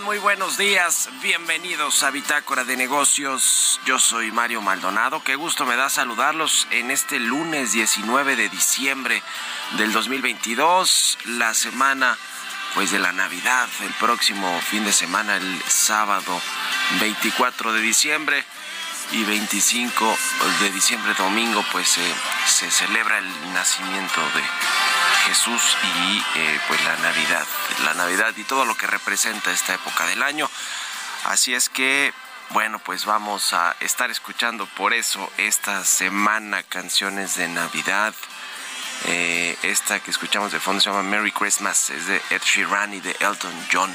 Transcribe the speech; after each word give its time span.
Muy 0.00 0.18
buenos 0.18 0.58
días. 0.58 1.08
Bienvenidos 1.22 2.02
a 2.02 2.10
Bitácora 2.10 2.64
de 2.64 2.76
Negocios. 2.76 3.80
Yo 3.86 4.00
soy 4.00 4.32
Mario 4.32 4.60
Maldonado. 4.60 5.22
Qué 5.22 5.36
gusto 5.36 5.64
me 5.64 5.76
da 5.76 5.88
saludarlos 5.88 6.66
en 6.72 6.90
este 6.90 7.20
lunes 7.20 7.70
19 7.70 8.34
de 8.34 8.48
diciembre 8.48 9.22
del 9.78 9.92
2022, 9.92 11.18
la 11.26 11.54
semana 11.54 12.18
pues 12.74 12.90
de 12.90 12.98
la 12.98 13.12
Navidad, 13.12 13.68
el 13.80 13.92
próximo 13.94 14.60
fin 14.60 14.84
de 14.84 14.92
semana, 14.92 15.36
el 15.36 15.62
sábado 15.68 16.42
24 16.98 17.72
de 17.72 17.80
diciembre 17.80 18.44
y 19.12 19.22
25 19.22 20.18
de 20.62 20.70
diciembre 20.72 21.14
domingo 21.14 21.64
pues 21.70 21.96
se 22.46 22.70
celebra 22.72 23.18
el 23.18 23.52
nacimiento 23.52 24.20
de 24.34 24.42
Jesús 25.26 25.76
y 25.82 26.24
eh, 26.36 26.60
pues 26.68 26.82
la 26.84 26.96
Navidad, 26.98 27.44
la 27.84 27.94
Navidad 27.94 28.32
y 28.36 28.44
todo 28.44 28.64
lo 28.64 28.76
que 28.76 28.86
representa 28.86 29.50
esta 29.50 29.74
época 29.74 30.06
del 30.06 30.22
año. 30.22 30.48
Así 31.24 31.52
es 31.52 31.68
que, 31.68 32.14
bueno, 32.50 32.78
pues 32.78 33.06
vamos 33.06 33.52
a 33.52 33.74
estar 33.80 34.08
escuchando 34.12 34.66
por 34.76 34.94
eso 34.94 35.28
esta 35.36 35.84
semana 35.84 36.62
canciones 36.62 37.34
de 37.34 37.48
Navidad. 37.48 38.14
Eh, 39.06 39.58
esta 39.62 39.98
que 39.98 40.12
escuchamos 40.12 40.52
de 40.52 40.60
fondo 40.60 40.80
se 40.80 40.90
llama 40.90 41.02
Merry 41.02 41.32
Christmas, 41.32 41.90
es 41.90 42.06
de 42.06 42.22
Ed 42.30 42.42
Sheeran 42.42 42.94
y 42.94 43.00
de 43.00 43.16
Elton 43.18 43.66
John. 43.72 43.92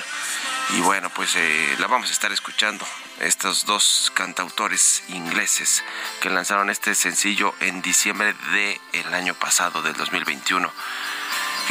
Y 0.75 0.81
bueno, 0.81 1.09
pues 1.11 1.37
eh, 1.37 1.75
la 1.79 1.87
vamos 1.87 2.09
a 2.09 2.13
estar 2.13 2.31
escuchando. 2.33 2.85
Estos 3.21 3.65
dos 3.65 4.11
cantautores 4.15 5.03
ingleses 5.07 5.81
que 6.19 6.29
lanzaron 6.29 6.69
este 6.69 6.93
sencillo 6.93 7.55
en 7.61 7.81
diciembre 7.81 8.35
del 8.51 9.13
año 9.13 9.33
pasado, 9.35 9.81
del 9.81 9.93
2021 9.93 10.71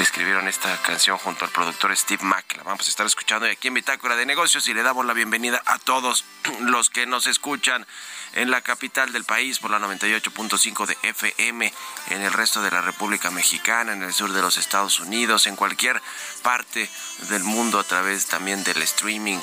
escribieron 0.03 0.49
esta 0.49 0.77
canción 0.83 1.19
junto 1.19 1.44
al 1.44 1.50
productor 1.50 1.97
Steve 1.97 2.25
Mack. 2.25 2.56
La 2.56 2.62
vamos 2.62 2.87
a 2.87 2.91
estar 2.91 3.06
escuchando 3.06 3.47
aquí 3.47 3.69
en 3.69 3.75
Bitácora 3.75 4.16
de 4.16 4.27
Negocios 4.27 4.66
y 4.69 4.75
le 4.75 4.83
damos 4.83 5.05
la 5.05 5.12
bienvenida 5.12 5.62
a 5.66 5.78
todos 5.78 6.25
los 6.61 6.91
que 6.91 7.06
nos 7.06 7.27
escuchan 7.27 7.87
en 8.34 8.50
la 8.50 8.60
capital 8.60 9.12
del 9.12 9.25
país 9.25 9.59
por 9.59 9.71
la 9.71 9.78
98.5 9.78 10.87
de 10.87 10.97
FM, 11.03 11.72
en 12.10 12.22
el 12.22 12.33
resto 12.33 12.62
de 12.62 12.71
la 12.71 12.81
República 12.81 13.31
Mexicana, 13.31 13.93
en 13.93 14.03
el 14.03 14.12
sur 14.12 14.33
de 14.33 14.41
los 14.41 14.56
Estados 14.56 15.00
Unidos, 15.00 15.47
en 15.47 15.56
cualquier 15.56 16.00
parte 16.43 16.89
del 17.28 17.43
mundo 17.44 17.78
a 17.78 17.84
través 17.84 18.27
también 18.27 18.62
del 18.65 18.81
streaming 18.83 19.41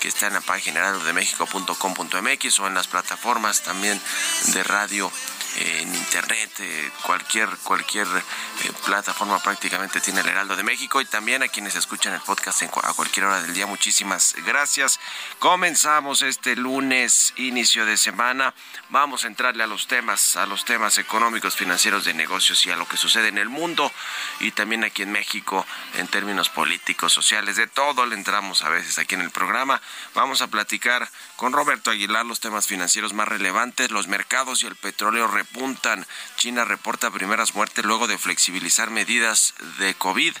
que 0.00 0.08
está 0.08 0.28
en 0.28 0.34
la 0.34 0.40
página 0.40 0.80
heraldodemexico.com.mx 0.80 2.60
o 2.60 2.66
en 2.66 2.74
las 2.74 2.88
plataformas 2.88 3.62
también 3.62 4.00
de 4.46 4.64
radio 4.64 5.12
en 5.56 5.94
internet, 5.94 6.50
eh, 6.60 6.90
cualquier 7.02 7.48
cualquier 7.58 8.06
eh, 8.06 8.72
plataforma 8.84 9.38
prácticamente 9.42 10.00
tiene 10.00 10.20
el 10.20 10.28
Heraldo 10.28 10.56
de 10.56 10.62
México 10.62 11.00
y 11.00 11.04
también 11.04 11.42
a 11.42 11.48
quienes 11.48 11.74
escuchan 11.74 12.14
el 12.14 12.20
podcast 12.20 12.62
a 12.62 12.94
cualquier 12.94 13.26
hora 13.26 13.42
del 13.42 13.54
día. 13.54 13.66
Muchísimas 13.66 14.34
gracias. 14.44 14.98
Comenzamos 15.38 16.22
este 16.22 16.56
lunes, 16.56 17.34
inicio 17.36 17.84
de 17.84 17.96
semana. 17.96 18.54
Vamos 18.88 19.24
a 19.24 19.26
entrarle 19.26 19.62
a 19.62 19.66
los 19.66 19.86
temas, 19.86 20.36
a 20.36 20.46
los 20.46 20.64
temas 20.64 20.98
económicos, 20.98 21.56
financieros, 21.56 22.04
de 22.04 22.14
negocios 22.14 22.64
y 22.66 22.70
a 22.70 22.76
lo 22.76 22.86
que 22.86 22.96
sucede 22.96 23.28
en 23.28 23.38
el 23.38 23.48
mundo 23.48 23.92
y 24.40 24.52
también 24.52 24.84
aquí 24.84 25.02
en 25.02 25.12
México 25.12 25.66
en 25.94 26.08
términos 26.08 26.48
políticos, 26.48 27.12
sociales, 27.12 27.56
de 27.56 27.66
todo 27.66 28.06
le 28.06 28.14
entramos 28.14 28.62
a 28.62 28.68
veces 28.68 28.98
aquí 28.98 29.14
en 29.14 29.20
el 29.20 29.30
programa. 29.30 29.80
Vamos 30.14 30.42
a 30.42 30.48
platicar 30.48 31.08
con 31.36 31.52
Roberto 31.52 31.90
Aguilar 31.90 32.24
los 32.24 32.40
temas 32.40 32.66
financieros 32.66 33.12
más 33.12 33.28
relevantes, 33.28 33.90
los 33.90 34.08
mercados 34.08 34.62
y 34.62 34.66
el 34.66 34.76
petróleo 34.76 35.26
repuntan. 35.42 36.06
China 36.36 36.64
reporta 36.64 37.10
primeras 37.10 37.54
muertes 37.54 37.84
luego 37.84 38.06
de 38.06 38.18
flexibilizar 38.18 38.90
medidas 38.90 39.54
de 39.78 39.94
COVID 39.94 40.34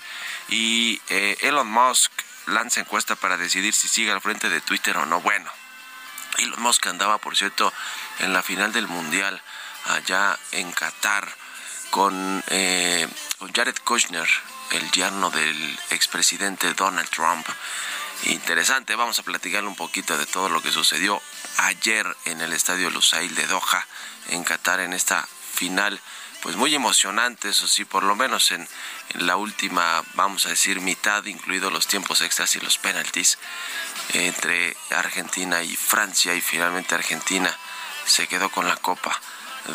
y 0.48 1.00
eh, 1.08 1.36
Elon 1.42 1.70
Musk 1.70 2.12
lanza 2.46 2.80
encuesta 2.80 3.16
para 3.16 3.36
decidir 3.36 3.74
si 3.74 3.88
sigue 3.88 4.12
al 4.12 4.20
frente 4.20 4.48
de 4.48 4.60
Twitter 4.60 4.96
o 4.96 5.06
no. 5.06 5.20
Bueno, 5.20 5.50
Elon 6.38 6.62
Musk 6.62 6.86
andaba, 6.86 7.18
por 7.18 7.36
cierto, 7.36 7.72
en 8.20 8.32
la 8.32 8.42
final 8.42 8.72
del 8.72 8.88
Mundial 8.88 9.42
allá 9.86 10.38
en 10.52 10.70
Qatar 10.72 11.28
con, 11.90 12.42
eh, 12.48 13.06
con 13.38 13.52
Jared 13.52 13.76
Kushner, 13.84 14.28
el 14.70 14.90
yerno 14.92 15.30
del 15.30 15.78
expresidente 15.90 16.72
Donald 16.74 17.08
Trump. 17.10 17.46
Interesante, 18.26 18.94
vamos 18.94 19.18
a 19.18 19.24
platicar 19.24 19.64
un 19.64 19.74
poquito 19.74 20.16
de 20.16 20.26
todo 20.26 20.48
lo 20.48 20.62
que 20.62 20.70
sucedió 20.70 21.20
ayer 21.58 22.06
en 22.24 22.40
el 22.40 22.52
estadio 22.52 22.90
Lusail 22.90 23.34
de 23.34 23.46
Doha, 23.46 23.86
en 24.28 24.44
Qatar, 24.44 24.80
en 24.80 24.92
esta 24.92 25.26
final 25.54 26.00
pues 26.42 26.56
muy 26.56 26.74
emocionante, 26.74 27.50
eso 27.50 27.68
sí, 27.68 27.84
por 27.84 28.02
lo 28.02 28.16
menos 28.16 28.50
en, 28.50 28.68
la 29.14 29.36
última, 29.36 30.02
vamos 30.14 30.46
a 30.46 30.48
decir, 30.48 30.80
mitad, 30.80 31.24
incluidos 31.26 31.72
los 31.72 31.86
tiempos 31.86 32.20
extras 32.20 32.56
y 32.56 32.60
los 32.60 32.78
penaltis, 32.78 33.38
entre 34.12 34.76
Argentina 34.90 35.62
y 35.62 35.76
Francia, 35.76 36.34
y 36.34 36.40
finalmente 36.40 36.96
Argentina 36.96 37.56
se 38.06 38.26
quedó 38.26 38.48
con 38.48 38.66
la 38.66 38.76
Copa 38.76 39.20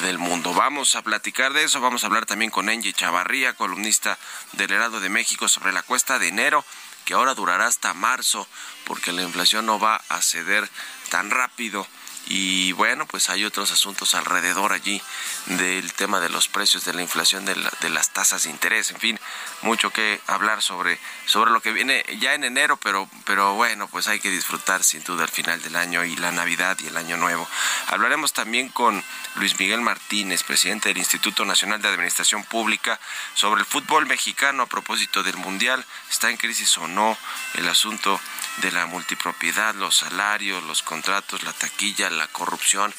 del 0.02 0.18
Mundo. 0.18 0.54
Vamos 0.54 0.96
a 0.96 1.04
platicar 1.04 1.54
de 1.54 1.64
eso, 1.64 1.80
vamos 1.80 2.04
a 2.04 2.08
hablar 2.08 2.26
también 2.26 2.52
con 2.52 2.68
Angie 2.68 2.92
Chavarría, 2.92 3.54
columnista 3.54 4.18
del 4.54 4.72
Herado 4.72 5.00
de 5.00 5.10
México, 5.10 5.48
sobre 5.48 5.72
la 5.72 5.84
cuesta 5.84 6.20
de 6.20 6.28
enero, 6.28 6.66
que 7.06 7.14
ahora 7.14 7.34
durará 7.36 7.68
hasta 7.68 7.94
marzo, 7.94 8.46
porque 8.84 9.14
la 9.14 9.22
inflación 9.22 9.66
no 9.66 9.80
va 9.80 10.02
a 10.10 10.22
ceder 10.22 10.70
tan 11.10 11.30
rápido 11.32 11.86
y 12.30 12.74
bueno, 12.74 13.06
pues 13.06 13.30
hay 13.30 13.46
otros 13.46 13.72
asuntos 13.72 14.14
alrededor 14.14 14.74
allí 14.74 15.02
del 15.46 15.94
tema 15.94 16.20
de 16.20 16.30
los 16.30 16.48
precios, 16.48 16.84
de 16.84 16.94
la 16.94 17.02
inflación, 17.02 17.46
de, 17.46 17.56
las 17.90 18.10
tasas 18.12 18.44
de 18.44 18.50
interés, 18.50 18.92
en 18.92 19.00
fin, 19.00 19.20
mucho 19.62 19.92
que 19.92 20.20
hablar 20.28 20.62
sobre, 20.62 21.00
sobre 21.26 21.52
lo 21.52 21.62
que 21.62 21.72
viene 21.72 22.04
ya 22.20 22.34
en 22.34 22.44
enero, 22.44 22.78
pero, 22.78 23.10
pero 23.26 23.54
bueno, 23.54 23.88
pues 23.88 24.08
hay 24.08 24.20
que 24.20 24.30
disfrutar 24.30 24.84
sin 24.84 25.04
duda 25.04 25.24
el 25.24 25.30
final 25.30 25.62
del 25.62 25.76
año 25.76 26.04
y 26.04 26.16
la 26.18 26.32
Navidad 26.32 26.78
y 26.82 26.88
el 26.88 26.98
Año 26.98 27.16
Nuevo. 27.18 27.48
Hablaremos 27.88 28.34
también 28.34 28.70
con 28.70 29.04
Luis 29.36 29.58
Miguel 29.58 29.82
Martínez, 29.82 30.44
presidente 30.44 30.90
del 30.90 30.98
Instituto 30.98 31.46
Nacional 31.46 31.82
de 31.82 31.88
Administración 31.88 32.44
Pública, 32.44 33.00
sobre 33.36 33.62
el 33.62 33.66
fútbol 33.66 34.06
mexicano 34.06 34.64
a 34.64 34.68
propósito 34.68 35.24
del 35.24 35.38
Mundial. 35.38 35.86
¿Está 36.10 36.30
en 36.30 36.38
crisis 36.38 36.78
o 36.78 36.88
no 36.88 37.18
el 37.54 37.68
asunto 37.70 38.20
de 38.58 38.72
la 38.72 38.86
multipropiedad, 38.86 39.76
los 39.76 39.98
salarios, 39.98 40.64
los 40.64 40.82
contratos, 40.82 41.44
la 41.44 41.54
taquilla, 41.54 42.10
la 42.18 42.28
corrupción. 42.28 42.94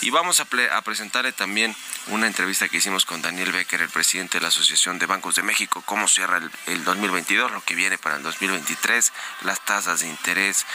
Y 0.00 0.10
vamos 0.10 0.40
a, 0.40 0.46
presentarle 0.82 1.32
también 1.32 1.76
una 2.06 2.26
entrevista 2.26 2.68
que 2.68 2.78
hicimos 2.78 3.04
con 3.04 3.22
Daniel 3.22 3.52
Becker, 3.52 3.82
el 3.82 3.90
presidente 3.90 4.38
de 4.38 4.42
la 4.42 4.48
Asociación 4.48 4.98
de 4.98 5.06
Bancos 5.06 5.34
de 5.34 5.42
México, 5.42 5.82
cómo 5.84 6.08
cierra 6.08 6.38
el, 6.38 6.50
el 6.66 6.84
2022, 6.84 7.52
lo 7.52 7.62
que 7.62 7.74
viene 7.74 7.98
para 7.98 8.16
el 8.16 8.22
2023, 8.22 9.12
las 9.42 9.64
tasas 9.64 10.00
de 10.00 10.08
interés, 10.08 10.66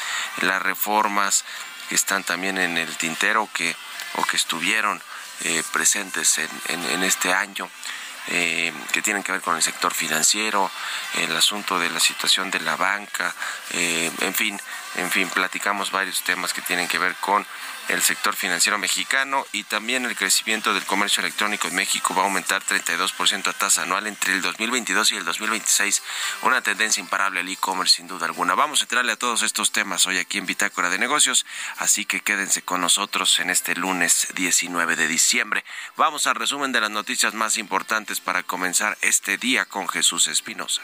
las 0.41 0.61
reformas 0.61 1.45
que 1.89 1.95
están 1.95 2.23
también 2.23 2.57
en 2.57 2.77
el 2.77 2.95
tintero 2.97 3.49
que, 3.53 3.75
o 4.15 4.23
que 4.23 4.37
estuvieron 4.37 5.01
eh, 5.43 5.63
presentes 5.71 6.37
en, 6.37 6.85
en 6.85 7.03
este 7.03 7.33
año. 7.33 7.69
Eh, 8.27 8.73
que 8.91 9.03
tienen 9.03 9.21
que 9.21 9.31
ver 9.31 9.41
con 9.41 9.55
el 9.55 9.61
sector 9.61 9.93
financiero, 9.93 10.71
el 11.13 11.35
asunto 11.35 11.77
de 11.77 11.91
la 11.91 11.99
situación 11.99 12.49
de 12.49 12.59
la 12.59 12.75
banca, 12.75 13.35
eh, 13.69 14.11
en 14.21 14.33
fin, 14.33 14.59
en 14.95 15.11
fin, 15.11 15.29
platicamos 15.29 15.91
varios 15.91 16.23
temas 16.23 16.51
que 16.51 16.61
tienen 16.61 16.87
que 16.87 16.97
ver 16.97 17.13
con 17.17 17.45
el 17.89 18.01
sector 18.01 18.35
financiero 18.35 18.77
mexicano 18.77 19.45
y 19.51 19.63
también 19.63 20.05
el 20.05 20.15
crecimiento 20.15 20.73
del 20.73 20.85
comercio 20.85 21.21
electrónico 21.21 21.67
en 21.67 21.75
México 21.75 22.13
va 22.15 22.23
a 22.23 22.25
aumentar 22.25 22.63
32% 22.63 23.47
a 23.47 23.53
tasa 23.53 23.83
anual 23.83 24.07
entre 24.07 24.33
el 24.33 24.41
2022 24.41 25.11
y 25.11 25.17
el 25.17 25.25
2026. 25.25 26.01
Una 26.41 26.61
tendencia 26.61 27.01
imparable 27.01 27.39
al 27.39 27.49
e-commerce 27.49 27.97
sin 27.97 28.07
duda 28.07 28.25
alguna. 28.25 28.55
Vamos 28.55 28.81
a 28.81 28.83
entrarle 28.85 29.11
a 29.11 29.17
todos 29.17 29.43
estos 29.43 29.71
temas 29.71 30.07
hoy 30.07 30.17
aquí 30.17 30.37
en 30.37 30.45
Bitácora 30.45 30.89
de 30.89 30.97
Negocios, 30.97 31.45
así 31.77 32.05
que 32.05 32.21
quédense 32.21 32.61
con 32.61 32.81
nosotros 32.81 33.39
en 33.39 33.49
este 33.49 33.75
lunes 33.75 34.27
19 34.35 34.95
de 34.95 35.07
diciembre. 35.07 35.63
Vamos 35.95 36.27
al 36.27 36.35
resumen 36.35 36.71
de 36.71 36.81
las 36.81 36.91
noticias 36.91 37.33
más 37.33 37.57
importantes 37.57 38.19
para 38.19 38.43
comenzar 38.43 38.97
este 39.01 39.37
día 39.37 39.65
con 39.65 39.87
Jesús 39.87 40.27
Espinosa. 40.27 40.81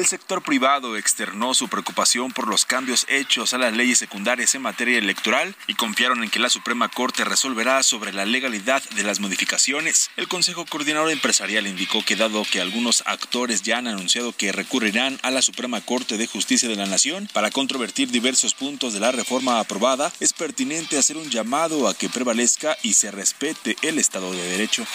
El 0.00 0.06
sector 0.06 0.40
privado 0.42 0.96
externó 0.96 1.52
su 1.52 1.68
preocupación 1.68 2.32
por 2.32 2.48
los 2.48 2.64
cambios 2.64 3.04
hechos 3.10 3.52
a 3.52 3.58
las 3.58 3.76
leyes 3.76 3.98
secundarias 3.98 4.54
en 4.54 4.62
materia 4.62 4.96
electoral 4.96 5.54
y 5.66 5.74
confiaron 5.74 6.24
en 6.24 6.30
que 6.30 6.38
la 6.38 6.48
Suprema 6.48 6.88
Corte 6.88 7.22
resolverá 7.22 7.82
sobre 7.82 8.14
la 8.14 8.24
legalidad 8.24 8.82
de 8.96 9.02
las 9.02 9.20
modificaciones. 9.20 10.10
El 10.16 10.26
Consejo 10.26 10.64
Coordinador 10.64 11.10
Empresarial 11.10 11.66
indicó 11.66 12.02
que 12.02 12.16
dado 12.16 12.46
que 12.50 12.62
algunos 12.62 13.02
actores 13.04 13.60
ya 13.60 13.76
han 13.76 13.88
anunciado 13.88 14.32
que 14.32 14.52
recurrirán 14.52 15.20
a 15.22 15.30
la 15.30 15.42
Suprema 15.42 15.82
Corte 15.82 16.16
de 16.16 16.26
Justicia 16.26 16.70
de 16.70 16.76
la 16.76 16.86
Nación 16.86 17.28
para 17.34 17.50
controvertir 17.50 18.10
diversos 18.10 18.54
puntos 18.54 18.94
de 18.94 19.00
la 19.00 19.12
reforma 19.12 19.60
aprobada, 19.60 20.10
es 20.18 20.32
pertinente 20.32 20.96
hacer 20.96 21.18
un 21.18 21.28
llamado 21.28 21.88
a 21.88 21.92
que 21.94 22.08
prevalezca 22.08 22.74
y 22.82 22.94
se 22.94 23.10
respete 23.10 23.76
el 23.82 23.98
Estado 23.98 24.32
de 24.32 24.48
Derecho. 24.48 24.86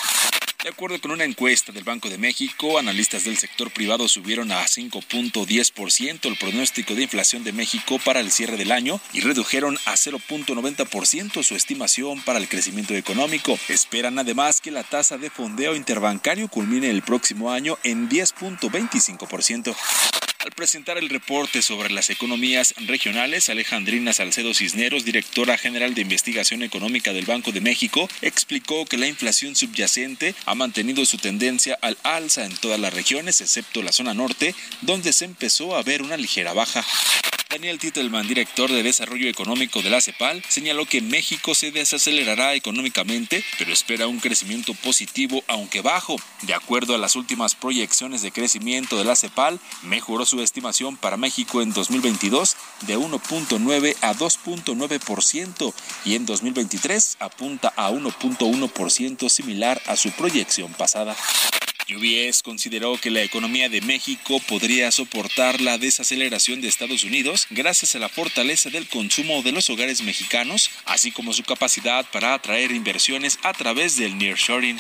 De 0.65 0.71
acuerdo 0.71 1.00
con 1.00 1.12
una 1.12 1.25
encuesta 1.25 1.71
del 1.71 1.83
Banco 1.83 2.09
de 2.09 2.17
México, 2.17 2.79
analistas 2.79 3.23
del 3.23 3.38
sector 3.38 3.69
privado 3.69 4.07
subieron 4.07 4.51
a 4.51 4.63
5.10% 4.65 6.25
el 6.25 6.38
pronóstico 6.38 6.95
de 6.95 7.03
inflación 7.03 7.44
de 7.44 7.53
México 7.53 8.00
para 8.03 8.19
el 8.19 8.31
cierre 8.31 8.57
del 8.57 8.71
año 8.71 9.00
y 9.13 9.19
redujeron 9.19 9.77
a 9.85 9.94
0.90% 9.94 11.44
su 11.44 11.56
estimación 11.56 12.19
para 12.21 12.39
el 12.39 12.50
crecimiento 12.50 12.95
económico. 12.95 13.59
Esperan 13.69 14.17
además 14.17 14.59
que 14.59 14.71
la 14.71 14.81
tasa 14.81 15.19
de 15.19 15.29
fondeo 15.29 15.75
interbancario 15.75 16.47
culmine 16.47 16.89
el 16.89 17.03
próximo 17.03 17.51
año 17.51 17.77
en 17.83 18.09
10.25%. 18.09 19.75
Al 20.45 20.51
presentar 20.51 21.00
el 21.00 21.09
reporte 21.09 21.63
sobre 21.63 21.89
las 21.89 22.12
economías 22.12 22.75
regionales, 22.86 23.50
Alejandrina 23.50 24.13
Salcedo 24.13 24.53
Cisneros, 24.53 25.03
directora 25.03 25.57
general 25.57 25.95
de 25.95 26.01
investigación 26.01 26.62
económica 26.62 27.13
del 27.13 27.25
Banco 27.25 27.51
de 27.51 27.62
México, 27.62 28.07
explicó 28.21 28.86
que 28.86 29.00
la 29.00 29.07
inflación 29.07 29.56
subyacente 29.56 30.36
ha 30.45 30.53
mantenido 30.53 31.03
su 31.07 31.18
tendencia 31.18 31.80
al 31.81 31.97
alza 32.03 32.45
en 32.45 32.56
todas 32.57 32.80
las 32.80 32.94
regiones, 32.94 33.42
excepto 33.42 33.81
la 33.81 33.92
zona 33.92 34.13
norte, 34.13 34.53
donde 34.81 35.13
se 35.13 35.25
empezó 35.25 35.75
a 35.75 35.81
ver 35.81 36.03
una 36.03 36.15
ligera 36.15 36.53
baja. 36.53 36.86
Daniel 37.50 37.80
Titelman, 37.80 38.27
director 38.27 38.69
de 38.69 38.83
Desarrollo 38.83 39.30
Económico 39.30 39.81
de 39.81 39.90
la 39.90 40.02
CEPAL, 40.02 40.44
señaló 40.49 40.85
que 40.85 41.02
México 41.02 41.56
se 41.56 41.71
desacelerará 41.71 42.54
económicamente, 42.54 43.44
pero 43.57 43.71
espera 43.71 44.07
un 44.07 44.19
crecimiento 44.19 44.73
positivo 44.73 45.44
aunque 45.47 45.81
bajo. 45.81 46.18
De 46.42 46.54
acuerdo 46.54 46.95
a 46.95 46.97
las 46.97 47.16
últimas 47.16 47.56
proyecciones 47.56 48.21
de 48.21 48.31
crecimiento 48.31 48.97
de 48.97 49.06
la 49.06 49.16
CEPAL, 49.16 49.59
mejoró 49.83 50.25
su 50.25 50.42
estimación 50.42 50.97
para 50.97 51.18
México 51.18 51.61
en 51.61 51.71
2022 51.71 52.57
de 52.87 52.97
1.9 52.97 53.95
a 54.02 54.14
2.9% 54.14 55.73
y 56.04 56.16
en 56.16 56.25
2023 56.25 57.18
apunta 57.19 57.73
a 57.78 57.92
1.1% 57.92 59.30
similar 59.30 59.81
a 59.85 59.95
su 59.95 60.11
proyección 60.11 60.73
pasada. 60.73 61.16
UBS 61.89 62.42
consideró 62.42 62.97
que 62.97 63.11
la 63.11 63.21
economía 63.21 63.69
de 63.69 63.81
México 63.81 64.42
podría 64.47 64.92
soportar 64.92 65.61
la 65.61 65.77
desaceleración 65.77 66.61
de 66.61 66.68
Estados 66.68 67.04
Unidos 67.04 67.47
gracias 67.51 67.95
a 67.95 67.99
la 67.99 68.09
fortaleza 68.09 68.69
del 68.69 68.87
consumo 68.87 69.44
de 69.44 69.51
los 69.51 69.69
hogares 69.69 70.01
mexicanos, 70.01 70.71
así 70.85 71.11
como 71.11 71.33
su 71.33 71.44
capacidad 71.44 72.06
para 72.11 72.33
atraer 72.33 72.71
inversiones 72.71 73.37
a 73.44 73.54
través 73.54 73.97
del 73.97 74.18
nearshoring. 74.18 74.80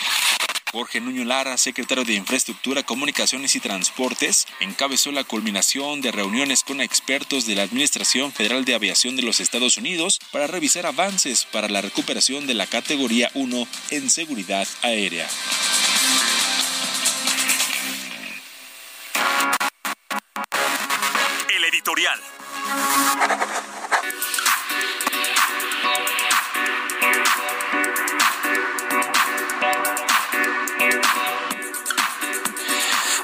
Jorge 0.71 0.99
Nuño 0.99 1.23
Lara, 1.23 1.57
secretario 1.57 2.03
de 2.03 2.15
Infraestructura, 2.15 2.83
Comunicaciones 2.83 3.55
y 3.55 3.61
Transportes, 3.61 4.45
encabezó 4.59 5.11
la 5.11 5.23
culminación 5.23 6.01
de 6.01 6.11
reuniones 6.11 6.63
con 6.63 6.81
expertos 6.81 7.45
de 7.45 7.55
la 7.55 7.63
Administración 7.63 8.33
Federal 8.33 8.65
de 8.65 8.73
Aviación 8.73 9.15
de 9.15 9.21
los 9.21 9.39
Estados 9.39 9.77
Unidos 9.77 10.19
para 10.31 10.47
revisar 10.47 10.85
avances 10.85 11.45
para 11.45 11.69
la 11.69 11.81
recuperación 11.81 12.45
de 12.45 12.55
la 12.55 12.67
categoría 12.67 13.31
1 13.35 13.67
en 13.91 14.09
seguridad 14.09 14.67
aérea. 14.81 15.29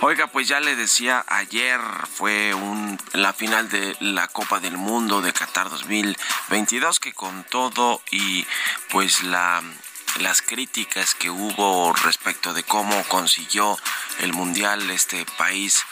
Oiga, 0.03 0.27
pues 0.27 0.47
ya 0.47 0.59
le 0.61 0.75
decía, 0.75 1.25
ayer 1.27 1.79
fue 2.17 2.55
la 3.13 3.33
final 3.33 3.69
de 3.69 3.95
la 3.99 4.29
Copa 4.29 4.59
del 4.59 4.77
Mundo 4.77 5.21
de 5.21 5.33
Qatar 5.33 5.69
2022 5.69 6.99
que 6.99 7.13
con 7.13 7.43
todo 7.43 8.01
y 8.09 8.45
pues 8.89 9.23
la 9.23 9.61
las 10.20 10.41
críticas 10.41 11.15
que 11.15 11.30
hubo 11.30 11.94
respecto 11.94 12.53
de 12.53 12.63
cómo 12.63 13.03
consiguió 13.08 13.77
el 14.20 14.34
mundial 14.34 14.89
este 14.91 15.25
país 15.38 15.86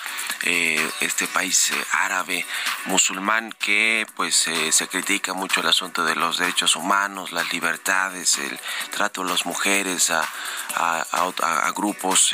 eh, 0.44 0.90
este 1.00 1.28
país 1.28 1.72
eh, 1.72 1.86
árabe 1.92 2.46
musulmán 2.86 3.54
que 3.60 4.06
pues 4.16 4.48
eh, 4.48 4.72
se 4.72 4.88
critica 4.88 5.34
mucho 5.34 5.62
el 5.62 5.68
asunto 5.68 6.04
de 6.04 6.16
los 6.16 6.38
derechos 6.38 6.76
humanos 6.76 7.32
las 7.32 7.52
libertades 7.54 8.38
el 8.38 8.60
trato 8.92 9.24
de 9.24 9.30
las 9.30 9.46
mujeres 9.46 10.12
a, 10.12 10.28
a, 10.76 11.72
grupos 11.76 12.34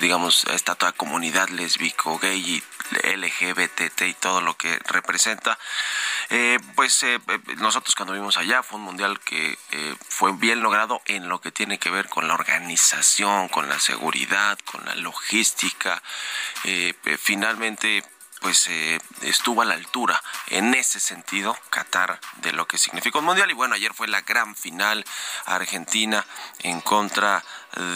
digamos 0.00 0.44
a 0.46 0.54
esta 0.54 0.74
toda 0.74 0.92
comunidad 0.92 1.48
lesbico 1.50 2.18
gay 2.18 2.38
y 2.38 2.62
LGBT 3.16 4.02
y 4.02 4.14
todo 4.14 4.40
lo 4.40 4.56
que 4.56 4.78
representa 4.86 5.58
eh, 6.28 6.58
pues 6.74 7.02
eh, 7.04 7.20
eh, 7.28 7.38
nosotros 7.58 7.94
cuando 7.94 8.14
vimos 8.14 8.36
allá 8.36 8.62
fue 8.62 8.78
un 8.78 8.84
mundial 8.84 9.20
que 9.20 9.56
fue 10.08 10.32
bien 10.32 10.60
logrado 10.60 11.00
en 11.06 11.28
lo 11.28 11.40
que 11.40 11.52
tiene 11.52 11.78
que 11.78 11.90
ver 11.90 12.08
con 12.08 12.26
la 12.26 12.34
organización, 12.34 13.48
con 13.48 13.68
la 13.68 13.78
seguridad, 13.78 14.58
con 14.64 14.84
la 14.84 14.94
logística. 14.96 16.02
finalmente 17.18 18.02
pues 18.46 18.70
estuvo 19.22 19.62
a 19.62 19.64
la 19.64 19.74
altura 19.74 20.22
en 20.50 20.72
ese 20.74 21.00
sentido 21.00 21.58
Qatar 21.68 22.20
de 22.42 22.52
lo 22.52 22.68
que 22.68 22.78
significó 22.78 23.18
un 23.18 23.24
mundial 23.24 23.50
y 23.50 23.54
bueno 23.54 23.74
ayer 23.74 23.92
fue 23.92 24.06
la 24.06 24.20
gran 24.20 24.54
final 24.54 25.04
Argentina 25.46 26.24
en 26.60 26.80
contra 26.80 27.44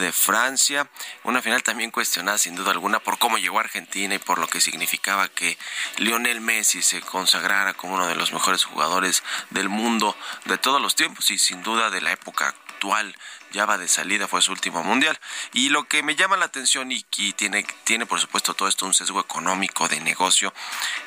de 0.00 0.10
Francia. 0.10 0.90
Una 1.22 1.40
final 1.40 1.62
también 1.62 1.92
cuestionada 1.92 2.36
sin 2.36 2.56
duda 2.56 2.72
alguna 2.72 2.98
por 2.98 3.18
cómo 3.18 3.38
llegó 3.38 3.58
a 3.58 3.62
Argentina 3.62 4.16
y 4.16 4.18
por 4.18 4.40
lo 4.40 4.48
que 4.48 4.60
significaba 4.60 5.28
que 5.28 5.56
Lionel 5.98 6.40
Messi 6.40 6.82
se 6.82 7.00
consagrara 7.00 7.74
como 7.74 7.94
uno 7.94 8.08
de 8.08 8.16
los 8.16 8.32
mejores 8.32 8.64
jugadores 8.64 9.22
del 9.50 9.68
mundo 9.68 10.16
de 10.46 10.58
todos 10.58 10.82
los 10.82 10.96
tiempos 10.96 11.30
y 11.30 11.38
sin 11.38 11.62
duda 11.62 11.90
de 11.90 12.00
la 12.00 12.10
época 12.10 12.48
actual 12.48 13.14
ya 13.52 13.66
va 13.66 13.78
de 13.78 13.88
salida, 13.88 14.28
fue 14.28 14.42
su 14.42 14.52
último 14.52 14.82
mundial. 14.82 15.18
Y 15.52 15.68
lo 15.68 15.84
que 15.84 16.02
me 16.02 16.16
llama 16.16 16.36
la 16.36 16.46
atención 16.46 16.92
y 16.92 17.02
que 17.02 17.32
tiene, 17.32 17.64
tiene 17.84 18.06
por 18.06 18.20
supuesto 18.20 18.54
todo 18.54 18.68
esto 18.68 18.86
un 18.86 18.94
sesgo 18.94 19.20
económico 19.20 19.88
de 19.88 20.00
negocio, 20.00 20.52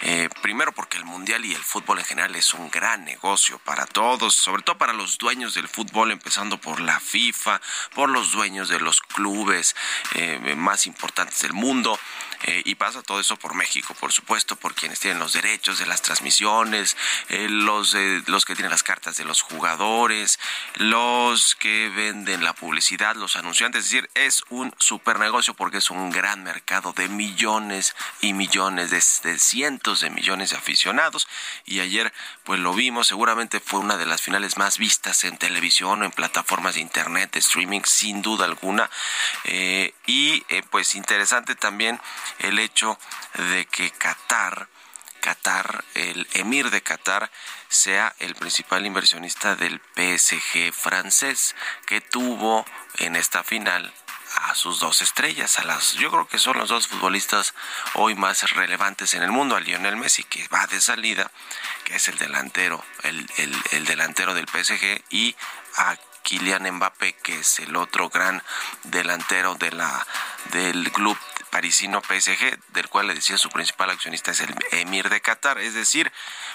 eh, 0.02 0.30
primero 0.42 0.72
porque 0.72 0.98
el 0.98 1.06
mundial 1.06 1.46
y 1.46 1.54
el 1.54 1.64
fútbol 1.64 2.00
en 2.00 2.06
general 2.06 2.36
es 2.36 2.54
un 2.54 2.70
gran 2.70 3.06
negocio 3.06 3.60
para 3.60 3.86
todos, 3.86 4.34
sobre 4.34 4.64
todo 4.64 4.78
para 4.78 4.94
los 4.94 5.18
dueños 5.18 5.54
del 5.54 5.68
fútbol, 5.68 6.12
empezando 6.12 6.60
por 6.60 6.80
la 6.80 7.00
FIFA, 7.00 7.62
por 7.94 8.10
los 8.10 8.32
dueños 8.32 8.70
de 8.70 8.80
los 8.80 9.02
clubes 9.02 9.76
eh, 10.16 10.56
más 10.56 10.86
importantes 10.86 11.42
del 11.42 11.54
mundo. 11.54 12.00
Eh, 12.46 12.62
y 12.66 12.76
pasa 12.76 13.02
todo 13.02 13.22
eso 13.22 13.38
por 13.38 13.54
México, 13.54 13.94
por 13.94 14.12
supuesto, 14.12 14.58
por 14.58 14.76
quienes 14.76 15.00
tienen 15.00 15.20
los 15.20 15.32
derechos 15.32 15.80
de 15.80 15.86
las 15.86 16.02
transmisiones, 16.02 16.98
los, 17.30 17.96
los 18.26 18.44
que 18.44 18.54
tienen 18.54 18.70
las 18.70 18.84
cartas 18.84 19.16
de 19.16 19.24
los 19.24 19.42
jugadores, 19.42 20.40
los 20.76 21.56
que 21.56 21.88
venden 21.88 22.33
en 22.34 22.44
la 22.44 22.54
publicidad, 22.54 23.16
los 23.16 23.36
anunciantes, 23.36 23.86
es 23.86 23.92
decir, 23.92 24.10
es 24.13 24.44
un 24.50 24.74
super 24.80 25.20
negocio 25.20 25.54
porque 25.54 25.78
es 25.78 25.90
un 25.90 26.12
gran 26.12 26.44
mercado 26.44 26.94
de 26.94 27.08
millones 27.08 27.96
y 28.22 28.34
millones, 28.34 28.90
de, 28.90 29.40
cientos 29.40 30.02
de 30.02 30.10
millones 30.10 30.50
de 30.52 30.58
aficionados. 30.58 31.28
Y 31.66 31.80
ayer, 31.80 32.12
pues 32.44 32.60
lo 32.60 32.74
vimos, 32.74 33.08
seguramente 33.08 33.60
fue 33.60 33.80
una 33.80 33.98
de 33.98 34.06
las 34.06 34.22
finales 34.22 34.58
más 34.58 34.78
vistas 34.78 35.24
en 35.24 35.38
televisión 35.38 36.02
o 36.02 36.06
en 36.06 36.12
plataformas 36.12 36.75
de 36.75 36.82
internet, 36.82 37.32
de 37.34 37.40
streaming, 37.40 37.82
sin 37.86 38.22
duda 38.22 38.46
alguna. 38.46 38.90
Eh, 39.46 39.94
y 40.06 40.44
eh, 40.50 40.63
pues 40.70 40.96
interesante 40.96 41.56
también 41.56 42.00
el 42.40 42.60
hecho 42.60 42.98
de 43.52 43.66
que 43.66 43.92
Qatar, 43.92 44.68
Qatar, 45.24 45.86
el 45.94 46.27
emir 46.34 46.70
de 46.70 46.82
Qatar, 46.82 47.32
sea 47.70 48.13
el 48.20 48.36
principal 48.36 48.86
inversionista 48.86 49.56
del 49.56 49.80
PSG 49.96 50.74
francés, 50.74 51.56
que 51.86 52.01
tuvo 52.01 52.65
en 52.98 53.15
esta 53.15 53.42
final 53.42 53.94
a 54.36 54.53
sus 54.53 54.82
dos 54.82 55.01
estrellas, 55.01 55.60
a 55.60 55.63
las, 55.63 55.94
yo 55.94 56.12
creo 56.12 56.27
que 56.27 56.39
son 56.39 56.58
los 56.58 56.68
dos 56.68 56.88
futbolistas 56.88 57.53
hoy 57.94 58.15
más 58.15 58.51
relevantes 58.51 59.13
en 59.13 59.24
el 59.24 59.32
mundo, 59.32 59.56
a 59.56 59.62
Lionel 59.62 59.96
Messi, 59.96 60.25
que 60.25 60.46
va 60.50 60.68
de 60.68 60.82
salida, 60.82 61.32
que 61.86 61.96
es 61.96 62.10
el 62.10 62.18
delantero, 62.18 62.84
el, 63.03 63.25
el 63.72 63.86
delantero 63.86 64.34
del 64.34 64.50
PSG, 64.50 65.06
y 65.10 65.38
a 65.77 65.96
Kylian 66.24 66.70
Mbappé, 66.70 67.13
que 67.13 67.39
es 67.39 67.60
el 67.60 67.77
otro 67.77 68.10
gran 68.10 68.44
delantero 68.84 69.56
de 69.56 69.72
la, 69.72 70.06
del 70.51 70.92
club 70.92 71.18
parisino 71.53 72.01
PSG, 72.01 72.57
del 72.69 72.89
cual 72.89 73.05
le 73.05 73.13
decía 73.13 73.38
su 73.38 73.50
principal 73.50 73.91
accionista 73.91 74.31
es 74.31 74.39
el 74.39 74.55
emir 74.72 75.07
de 75.10 75.22
Qatar, 75.22 75.60
es 75.60 75.75
decir, 75.75 76.12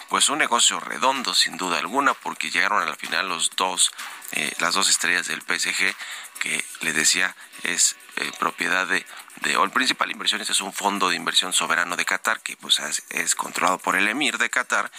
pues 0.08 0.28
un 0.28 0.38
negocio 0.38 0.80
redondo 0.80 1.34
sin 1.34 1.56
duda 1.56 1.78
alguna, 1.78 2.14
porque 2.14 2.50
llegaron 2.50 2.82
a 2.82 2.84
la 2.84 2.96
final 2.96 3.28
los 3.28 3.50
dos, 3.54 3.92
eh, 4.32 4.52
las 4.58 4.74
dos 4.74 4.90
estrellas 4.90 5.28
del 5.28 5.40
PSG, 5.40 5.94
que 6.38 6.64
le 6.80 6.92
decía 6.92 7.34
es 7.64 7.96
eh, 8.16 8.32
propiedad 8.38 8.86
de, 8.86 9.04
de, 9.42 9.56
o 9.56 9.64
el 9.64 9.70
principal 9.70 10.10
inversionista 10.10 10.52
es 10.52 10.60
un 10.60 10.72
fondo 10.72 11.08
de 11.08 11.16
inversión 11.16 11.52
soberano 11.52 11.96
de 11.96 12.04
Qatar, 12.04 12.40
que 12.40 12.56
pues 12.56 12.80
es, 13.10 13.34
controlado 13.36 13.78
por 13.78 13.94
el 13.94 14.08
emir 14.08 14.38
de 14.38 14.50
Qatar, 14.50 14.90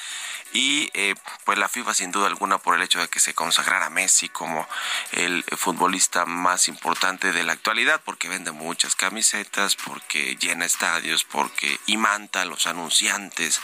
y 0.54 0.90
eh, 0.94 1.16
pues 1.44 1.58
la 1.58 1.68
FIFA 1.68 1.94
sin 1.94 2.12
duda 2.12 2.28
alguna 2.28 2.58
por 2.60 2.76
el 2.76 2.82
hecho 2.82 3.00
de 3.00 3.10
que 3.10 3.20
se 3.20 3.34
consagrara 3.34 3.90
Messi 3.90 4.30
como 4.30 4.68
el 5.12 5.44
futbolista 5.58 6.26
más 6.26 6.68
importante 6.68 7.34
de 7.34 7.44
la 7.44 7.54
actualidad, 7.54 8.02
porque 8.06 8.30
vende 8.30 8.52
muchas 8.52 8.96
camisetas, 8.96 9.76
porque 9.76 10.38
llena 10.38 10.66
estadios, 10.66 11.26
porque 11.26 11.80
imanta 11.88 12.42
a 12.42 12.46
los 12.46 12.68
anunciantes 12.68 13.60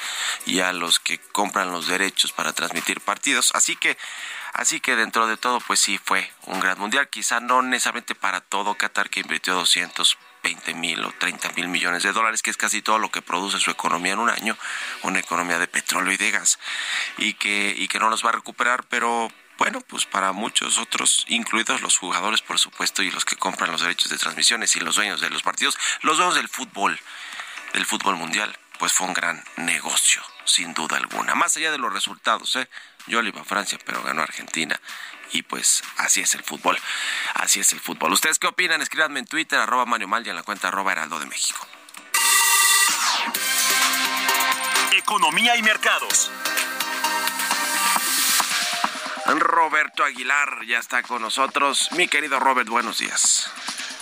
y 0.46 0.60
a 0.60 0.74
los 0.74 1.00
que 1.00 1.20
compran 1.20 1.72
los 1.72 1.88
derechos 1.88 2.34
para 2.34 2.54
transmitir 2.54 3.00
partidos. 3.02 3.52
Así 3.56 3.76
que 3.78 3.98
Así 4.56 4.80
que 4.80 4.96
dentro 4.96 5.28
de 5.28 5.36
todo, 5.36 5.60
pues 5.60 5.82
sí 5.82 5.98
fue 5.98 6.32
un 6.44 6.62
gran 6.62 6.80
mundial. 6.80 7.10
Quizá 7.10 7.42
no 7.42 7.62
necesariamente 7.62 8.16
para 8.16 8.40
todo 8.40 8.76
Qatar, 8.76 9.10
que 9.10 9.20
invirtió 9.20 9.54
220 9.54 10.74
mil 10.76 11.04
o 11.04 11.12
30 11.12 11.50
mil 11.58 11.68
millones 11.68 12.04
de 12.04 12.14
dólares, 12.14 12.42
que 12.42 12.52
es 12.52 12.58
casi 12.58 12.82
todo 12.82 12.98
lo 12.98 13.12
que 13.12 13.22
produce 13.22 13.60
su 13.60 13.70
economía 13.70 14.14
en 14.14 14.20
un 14.20 14.30
año, 14.30 14.58
una 15.04 15.20
economía 15.20 15.60
de 15.60 15.68
petróleo 15.68 16.14
y 16.14 16.18
de 16.18 16.32
gas, 16.32 16.58
y 17.18 17.34
que, 17.34 17.76
y 17.78 17.90
que 17.90 18.00
no 18.00 18.10
los 18.10 18.24
va 18.24 18.30
a 18.30 18.34
recuperar, 18.34 18.86
pero 18.88 19.30
bueno, 19.58 19.82
pues 19.82 20.06
para 20.06 20.32
muchos 20.32 20.78
otros, 20.78 21.26
incluidos 21.28 21.82
los 21.82 21.98
jugadores, 21.98 22.42
por 22.42 22.58
supuesto, 22.58 23.04
y 23.04 23.12
los 23.12 23.26
que 23.26 23.36
compran 23.36 23.74
los 23.74 23.82
derechos 23.82 24.10
de 24.10 24.18
transmisiones 24.18 24.74
y 24.78 24.80
los 24.80 24.96
dueños 24.96 25.20
de 25.20 25.30
los 25.30 25.44
partidos, 25.44 25.78
los 26.02 26.16
dueños 26.16 26.36
del 26.36 26.48
fútbol, 26.48 26.98
del 27.74 27.86
fútbol 27.86 28.16
mundial, 28.16 28.58
pues 28.80 28.94
fue 28.94 29.06
un 29.08 29.14
gran 29.14 29.44
negocio, 29.58 30.22
sin 30.46 30.74
duda 30.74 30.96
alguna. 30.96 31.36
Más 31.36 31.58
allá 31.58 31.72
de 31.72 31.78
los 31.78 31.92
resultados, 31.92 32.56
¿eh? 32.56 32.70
Yo 33.08 33.22
le 33.22 33.30
iba 33.30 33.42
a 33.42 33.46
Francia, 33.46 33.78
pero 33.86 34.02
ganó 34.04 34.22
Argentina. 34.22 34.80
Y 35.32 35.42
pues 35.44 35.84
así 35.98 36.22
es 36.22 36.36
el 36.36 36.44
fútbol. 36.44 36.78
Así 37.34 37.60
es 37.60 37.74
el 37.74 37.80
fútbol. 37.80 38.14
¿Ustedes 38.14 38.40
qué 38.40 38.48
opinan? 38.48 38.82
Escríbanme 38.82 39.20
en 39.20 39.26
Twitter, 39.26 39.60
arroba 39.60 39.86
Mario 39.86 40.08
Mal 40.08 40.26
y 40.26 40.30
en 40.30 40.36
la 40.36 40.44
cuenta 40.44 40.70
arroba 40.70 40.92
Heraldo 40.92 41.20
de 41.20 41.26
México. 41.26 41.68
Economía 44.92 45.56
y 45.56 45.64
mercados. 45.64 46.32
Roberto 49.26 50.04
Aguilar 50.04 50.66
ya 50.68 50.80
está 50.80 51.02
con 51.04 51.22
nosotros. 51.22 51.90
Mi 51.92 52.08
querido 52.08 52.40
Robert, 52.40 52.70
buenos 52.70 53.00
días. 53.00 53.50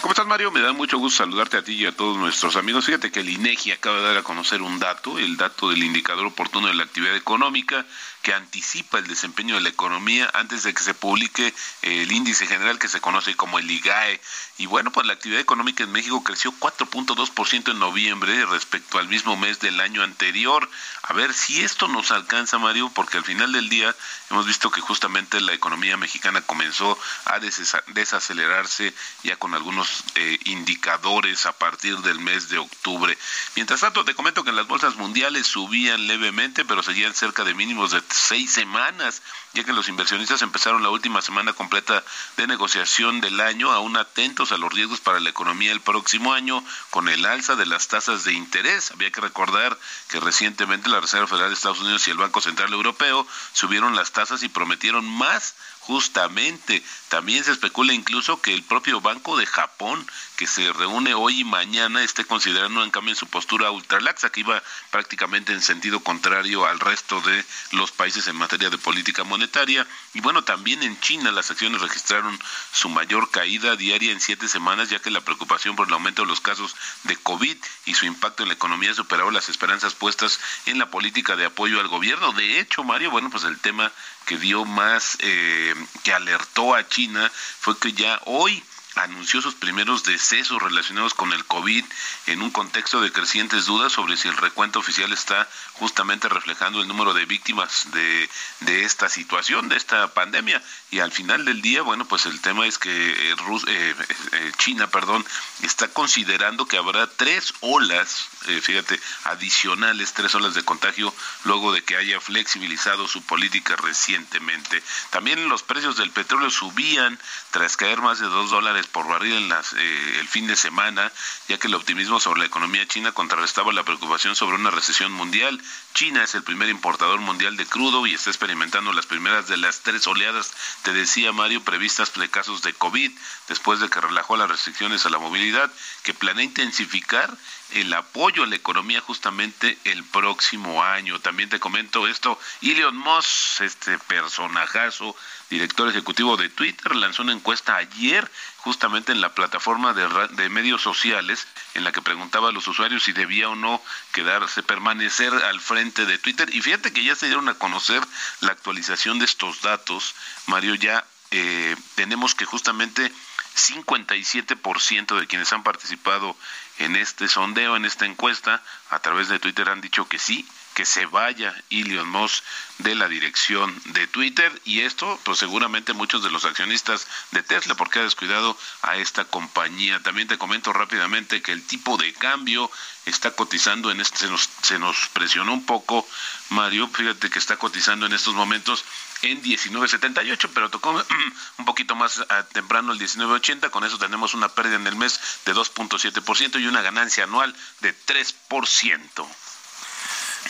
¿Cómo 0.02 0.12
estás, 0.12 0.28
Mario? 0.28 0.52
Me 0.52 0.60
da 0.60 0.74
mucho 0.74 0.98
gusto 0.98 1.24
saludarte 1.24 1.56
a 1.56 1.64
ti 1.64 1.76
y 1.76 1.86
a 1.86 1.96
todos 1.96 2.18
nuestros 2.18 2.58
amigos. 2.58 2.86
Fíjate 2.86 3.10
que 3.10 3.22
el 3.22 3.30
INEGI 3.30 3.72
acaba 3.72 3.98
de 4.00 4.04
dar 4.04 4.18
a 4.18 4.24
conocer 4.24 4.62
un 4.62 4.78
dato, 4.78 5.18
el 5.18 5.38
dato 5.38 5.70
del 5.70 5.82
indicador 5.82 6.26
oportuno 6.26 6.68
de 6.68 6.74
la 6.74 6.84
actividad 6.84 7.16
económica, 7.16 7.86
que 8.24 8.34
anticipa 8.34 9.00
el 9.00 9.08
desempeño 9.08 9.56
de 9.56 9.62
la 9.62 9.70
economía 9.70 10.32
antes 10.34 10.64
de 10.64 10.74
que 10.74 10.82
se 10.82 10.94
publique 10.94 11.54
eh, 11.82 12.02
el 12.04 12.12
índice 12.12 12.48
general 12.48 12.80
que 12.80 12.88
se 12.88 13.02
conoce 13.02 13.36
como 13.36 13.60
el 13.60 13.70
IGAE. 13.70 14.20
Y 14.58 14.66
bueno, 14.66 14.92
pues 14.92 15.06
la 15.06 15.14
actividad 15.14 15.42
económica 15.42 15.84
en 15.84 15.92
México 15.92 16.24
creció 16.24 16.54
4.2% 16.58 17.72
en 17.72 17.80
noviembre 17.80 18.46
respecto 18.46 18.98
al 18.98 19.10
mismo 19.10 19.36
mes 19.36 19.60
del 19.60 19.80
año 19.82 20.04
anterior. 20.04 20.70
A 21.04 21.14
ver 21.14 21.34
si 21.34 21.62
esto 21.62 21.90
nos 21.90 22.12
alcanza, 22.12 22.58
Mario, 22.60 22.90
porque 22.96 23.18
al 23.18 23.26
final 23.26 23.52
del 23.52 23.68
día 23.68 23.94
hemos 24.30 24.48
visto 24.48 24.72
que 24.72 24.80
justamente 24.80 25.42
la 25.42 25.54
economía 25.54 25.98
mexicana 25.98 26.42
comenzó 26.42 26.98
a 27.26 27.40
desacelerarse 27.40 28.94
ya 29.24 29.36
con 29.36 29.54
algunos 29.54 30.06
eh, 30.16 30.40
indicadores 30.46 31.46
a 31.46 31.52
partir 31.52 31.98
del 31.98 32.20
mes 32.20 32.48
de 32.48 32.58
octubre. 32.58 33.18
Mientras 33.56 33.82
tanto, 33.82 34.06
te 34.06 34.16
comento 34.16 34.46
que 34.46 34.54
las 34.54 34.68
bolsas 34.68 34.96
mundiales 34.96 35.46
subían 35.46 36.08
levemente, 36.08 36.64
pero 36.64 36.84
seguían 36.84 37.14
cerca 37.14 37.44
de 37.44 37.54
mínimos 37.54 37.92
de 37.92 38.13
seis 38.14 38.52
semanas, 38.52 39.22
ya 39.54 39.64
que 39.64 39.74
los 39.74 39.90
inversionistas 39.90 40.42
empezaron 40.42 40.84
la 40.84 40.90
última 40.90 41.22
semana 41.22 41.54
completa 41.54 42.04
de 42.38 42.48
negociación 42.48 43.22
del 43.22 43.40
año, 43.40 43.72
aún 43.72 43.98
atentos 43.98 44.52
a 44.52 44.58
los 44.58 44.72
riesgos 44.72 45.02
para 45.02 45.20
la 45.20 45.30
economía 45.30 45.72
el 45.72 45.82
próximo 45.82 46.34
año, 46.34 46.64
con 46.90 47.10
el 47.10 47.26
alza 47.26 47.56
de 47.56 47.66
las 47.66 47.88
tasas 47.88 48.24
de 48.24 48.34
interés. 48.34 48.92
Había 48.92 49.12
que 49.12 49.22
recordar 49.22 49.78
que 50.10 50.20
recientemente 50.20 50.90
la 50.90 51.02
Reserva 51.02 51.28
Federal 51.28 51.50
de 51.50 51.56
Estados 51.56 51.82
Unidos 51.82 52.08
y 52.08 52.12
el 52.12 52.18
Banco 52.18 52.42
Central 52.42 52.72
Europeo 52.72 53.28
subieron 53.54 53.96
las 53.96 54.12
tasas 54.12 54.44
y 54.44 54.50
prometieron 54.50 55.06
más 55.06 55.56
justamente. 55.86 56.84
También 57.10 57.44
se 57.44 57.52
especula 57.52 57.94
incluso 57.94 58.42
que 58.42 58.54
el 58.54 58.64
propio 58.64 59.02
Banco 59.02 59.38
de 59.38 59.46
Japón, 59.46 60.06
que 60.38 60.48
se 60.48 60.72
reúne 60.74 61.14
hoy 61.14 61.42
y 61.42 61.44
mañana, 61.44 62.04
esté 62.04 62.26
considerando 62.26 62.84
en 62.84 62.90
cambio 62.90 63.16
su 63.16 63.28
postura 63.28 63.70
ultralaxa, 63.70 64.32
que 64.32 64.40
iba 64.40 64.64
prácticamente 64.92 65.52
en 65.52 65.62
sentido 65.62 66.00
contrario 66.00 66.66
al 66.66 66.80
resto 66.80 67.22
de 67.22 67.46
los 67.72 67.92
países 67.92 68.28
en 68.28 68.36
materia 68.38 68.70
de 68.70 68.78
política 68.78 69.24
monetaria. 69.24 69.86
Y 70.14 70.22
bueno, 70.22 70.44
también 70.44 70.82
en 70.84 71.00
China 71.02 71.32
las 71.32 71.52
acciones 71.52 71.82
registraron 71.82 72.40
su 72.72 72.90
mayor 72.90 73.30
caída 73.30 73.76
diaria 73.76 74.12
en 74.12 74.22
siete 74.22 74.48
semanas, 74.48 74.90
ya 74.90 75.00
que 75.00 75.12
la 75.12 75.22
preocupación 75.22 75.76
por 75.76 75.88
el 75.88 75.94
aumento 75.94 76.22
de 76.22 76.30
los 76.30 76.40
casos 76.40 76.76
de 77.04 77.18
COVID 77.18 77.58
y 77.86 77.94
su 77.94 78.06
impacto 78.06 78.44
en 78.44 78.50
la 78.50 78.56
economía 78.56 78.94
superó 78.94 79.30
las 79.32 79.50
esperanzas 79.50 79.94
puestas 79.94 80.40
en 80.66 80.80
la 80.80 80.90
política 80.90 81.36
de 81.36 81.46
apoyo 81.46 81.80
al 81.80 81.88
gobierno. 81.90 82.32
De 82.32 82.60
hecho, 82.60 82.84
Mario, 82.84 83.12
bueno, 83.12 83.30
pues 83.30 83.44
el 83.44 83.60
tema 83.60 83.92
que 84.26 84.38
dio 84.38 84.66
más, 84.66 85.18
eh, 85.20 85.74
que 86.04 86.14
alertó 86.14 86.76
a 86.76 86.88
China 86.88 87.32
fue 87.60 87.78
que 87.78 87.94
ya 87.94 88.20
hoy 88.26 88.64
anunció 88.96 89.42
sus 89.42 89.56
primeros 89.56 90.04
decesos 90.04 90.62
relacionados 90.62 91.14
con 91.14 91.34
el 91.34 91.46
COVID 91.46 91.84
en 92.28 92.42
un 92.42 92.52
contexto 92.52 93.02
de 93.02 93.12
crecientes 93.12 93.66
dudas 93.66 93.94
sobre 93.94 94.18
si 94.18 94.28
el 94.28 94.38
recuento 94.38 94.80
oficial 94.80 95.12
está 95.12 95.48
justamente 95.74 96.30
reflejando 96.30 96.82
el 96.82 96.88
número 96.88 97.14
de 97.14 97.26
víctimas 97.26 97.92
de, 97.92 98.30
de 98.62 98.84
esta 98.86 99.10
situación, 99.10 99.70
de 99.70 99.78
esta 99.78 100.14
pandemia. 100.14 100.62
Y 100.92 101.00
al 101.00 101.12
final 101.12 101.46
del 101.46 101.62
día, 101.62 101.82
bueno, 101.82 102.06
pues 102.06 102.26
el 102.26 102.40
tema 102.42 102.68
es 102.68 102.78
que 102.78 102.92
eh, 102.92 103.36
eh, 103.68 103.96
eh, 104.32 104.52
China, 104.58 104.88
perdón, 104.88 105.26
está 105.64 105.88
considerando 105.88 106.68
que 106.68 106.78
habrá 106.78 107.08
tres 107.08 107.54
olas, 107.62 108.28
fíjate, 108.62 109.00
adicionales, 109.24 110.14
tres 110.14 110.36
olas 110.36 110.54
de 110.54 110.64
contagio 110.64 111.14
luego 111.46 111.72
de 111.72 111.84
que 111.84 111.96
haya 111.96 112.20
flexibilizado 112.20 113.08
su 113.08 113.24
política 113.24 113.76
recientemente. 113.76 114.84
También 115.10 115.50
los 115.50 115.64
precios 115.64 115.98
del 115.98 116.12
petróleo 116.12 116.50
subían 116.52 117.18
tras 117.52 117.78
caer 117.78 118.02
más 118.02 118.20
de 118.20 118.28
dos 118.28 118.52
dólares 118.52 118.83
por 118.88 119.08
barril 119.08 119.34
en 119.34 119.50
las, 119.50 119.74
eh, 119.74 120.20
el 120.20 120.28
fin 120.28 120.48
de 120.48 120.56
semana, 120.56 121.12
ya 121.48 121.58
que 121.58 121.68
el 121.68 121.76
optimismo 121.76 122.20
sobre 122.20 122.40
la 122.40 122.46
economía 122.46 122.88
china 122.88 123.12
contrarrestaba 123.12 123.74
la 123.74 123.84
preocupación 123.84 124.36
sobre 124.36 124.56
una 124.56 124.72
recesión 124.72 125.12
mundial. 125.12 125.62
China 125.94 126.24
es 126.24 126.36
el 126.36 126.44
primer 126.44 126.70
importador 126.70 127.20
mundial 127.20 127.58
de 127.58 127.66
crudo 127.66 128.06
y 128.08 128.14
está 128.14 128.30
experimentando 128.30 128.94
las 128.94 129.06
primeras 129.06 129.48
de 129.48 129.58
las 129.58 129.82
tres 129.82 130.08
oleadas, 130.08 130.52
te 130.84 130.94
decía 130.94 131.32
Mario, 131.32 131.64
previstas 131.64 132.14
de 132.14 132.30
casos 132.30 132.62
de 132.62 132.74
COVID, 132.74 133.12
después 133.48 133.80
de 133.80 133.90
que 133.90 134.02
relajó 134.02 134.38
las 134.38 134.50
restricciones 134.50 135.06
a 135.06 135.10
la 135.10 135.20
movilidad, 135.20 135.72
que 136.04 136.14
planea 136.14 136.46
intensificar 136.46 137.36
el 137.74 137.94
apoyo 137.94 138.44
a 138.44 138.48
la 138.48 138.56
economía 138.56 139.02
justamente 139.02 139.78
el 139.84 140.04
próximo 140.04 140.84
año. 140.84 141.20
También 141.20 141.50
te 141.50 141.60
comento 141.60 142.08
esto, 142.08 142.40
Elon 142.62 142.96
Musk, 142.96 143.62
este 143.62 143.98
personajazo, 144.00 145.16
director 145.50 145.90
ejecutivo 145.90 146.38
de 146.38 146.50
Twitter, 146.50 146.96
lanzó 146.96 147.24
una 147.24 147.34
encuesta 147.34 147.76
ayer 147.76 148.30
justamente 148.58 149.12
en 149.12 149.22
la 149.22 149.34
plataforma 149.34 149.94
de, 149.94 150.50
medios 150.50 150.82
sociales 150.82 151.48
en 151.74 151.84
la 151.84 151.92
que 151.92 152.02
preguntaba 152.02 152.50
a 152.50 152.52
los 152.52 152.68
usuarios 152.68 153.04
si 153.04 153.12
debía 153.12 153.50
o 153.50 153.56
no 153.56 153.82
quedarse, 154.14 154.64
permanecer 154.64 155.34
al 155.34 155.60
frente 155.60 156.06
de 156.06 156.18
Twitter. 156.18 156.54
Y 156.54 156.62
fíjate 156.62 156.94
que 156.94 157.04
ya 157.04 157.16
se 157.16 157.26
dieron 157.26 157.50
a 157.50 157.56
conocer 157.56 158.02
la 158.42 158.52
actualización 158.52 159.20
de 159.20 159.26
estos 159.26 159.62
datos. 159.62 160.16
Mario, 160.46 160.76
ya 160.76 161.06
eh, 161.32 161.76
tenemos 161.96 162.36
que 162.36 162.46
justamente 162.46 163.12
57% 163.56 165.20
de 165.20 165.28
quienes 165.28 165.52
han 165.54 165.64
participado 165.64 166.36
en 166.80 166.96
este 166.96 167.28
sondeo, 167.28 167.76
en 167.76 167.86
esta 167.86 168.06
encuesta, 168.06 168.62
a 168.90 169.00
través 169.00 169.28
de 169.28 169.40
Twitter 169.40 169.70
han 169.70 169.82
dicho 169.82 170.08
que 170.08 170.20
sí, 170.20 170.48
que 170.74 170.86
se 170.86 171.06
vaya 171.06 171.54
Elon 171.70 172.10
Musk 172.10 172.44
de 172.80 172.96
la 172.96 173.08
dirección 173.08 173.80
de 173.86 174.08
Twitter 174.08 174.52
y 174.66 174.82
esto 174.82 175.20
pues 175.24 175.38
seguramente 175.38 175.94
muchos 175.94 176.24
de 176.24 176.32
los 176.32 176.46
accionistas 176.46 177.08
de 177.32 177.44
Tesla 177.44 177.76
porque 177.76 178.00
ha 178.00 178.04
descuidado 178.04 178.58
a 178.82 178.98
esta 178.98 179.26
compañía. 179.26 180.02
También 180.02 180.28
te 180.28 180.38
comento 180.38 180.74
rápidamente 180.74 181.42
que 181.42 181.52
el 181.52 181.66
tipo 181.66 181.98
de 181.98 182.14
cambio 182.14 182.72
está 183.06 183.32
cotizando 183.32 183.92
en 183.92 184.02
este 184.02 184.18
se 184.18 184.30
nos, 184.30 184.50
se 184.62 184.80
nos 184.80 185.10
presionó 185.10 185.54
un 185.54 185.66
poco 185.66 186.08
Mario, 186.50 186.88
fíjate 186.88 187.30
que 187.30 187.40
está 187.40 187.58
cotizando 187.58 188.06
en 188.06 188.14
estos 188.14 188.34
momentos 188.34 188.84
en 189.32 189.42
19.78, 189.42 190.50
pero 190.54 190.70
tocó 190.70 190.92
un 191.58 191.66
poquito 191.66 191.96
más 191.96 192.24
ah, 192.30 192.44
temprano 192.52 192.94
el 192.94 193.00
19.80, 193.00 193.70
con 193.70 193.84
eso 193.84 193.98
tenemos 193.98 194.34
una 194.34 194.50
pérdida 194.50 194.76
en 194.76 194.88
el 194.88 194.96
mes 194.96 195.20
de 195.46 195.54
2.7% 195.54 196.62
y 196.62 196.68
una 196.68 196.82
ganancia 196.82 197.24
anual 197.24 197.56
de 197.82 197.96
3%. 197.96 199.28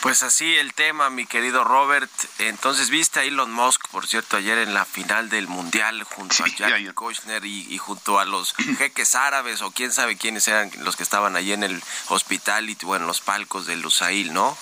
Pues 0.02 0.22
así 0.22 0.54
el 0.56 0.74
tema, 0.74 1.08
mi 1.08 1.24
querido 1.24 1.64
Robert. 1.64 2.10
Entonces, 2.38 2.90
viste 2.90 3.20
a 3.20 3.22
Elon 3.22 3.50
Musk, 3.50 3.88
por 3.88 4.06
cierto, 4.06 4.36
ayer 4.36 4.58
en 4.58 4.74
la 4.74 4.84
final 4.84 5.30
del 5.30 5.48
Mundial 5.48 6.02
junto 6.02 6.44
a 6.44 6.48
Jack 6.56 6.92
Kushner 6.92 7.44
y, 7.44 7.78
junto 7.78 8.18
a 8.18 8.26
los 8.26 8.54
jeques 8.78 9.14
árabes 9.14 9.62
o 9.62 9.70
quién 9.70 9.92
sabe 9.92 10.16
quiénes 10.16 10.46
eran 10.48 10.70
los 10.80 10.96
que 10.96 11.02
estaban 11.02 11.36
allí 11.36 11.52
en 11.52 11.62
el 11.62 11.82
hospital 12.08 12.68
y 12.68 12.76
bueno, 12.82 13.06
los 13.06 13.22
palcos 13.22 13.66
del 13.66 13.80
Lusail, 13.80 14.34
¿no? 14.34 14.58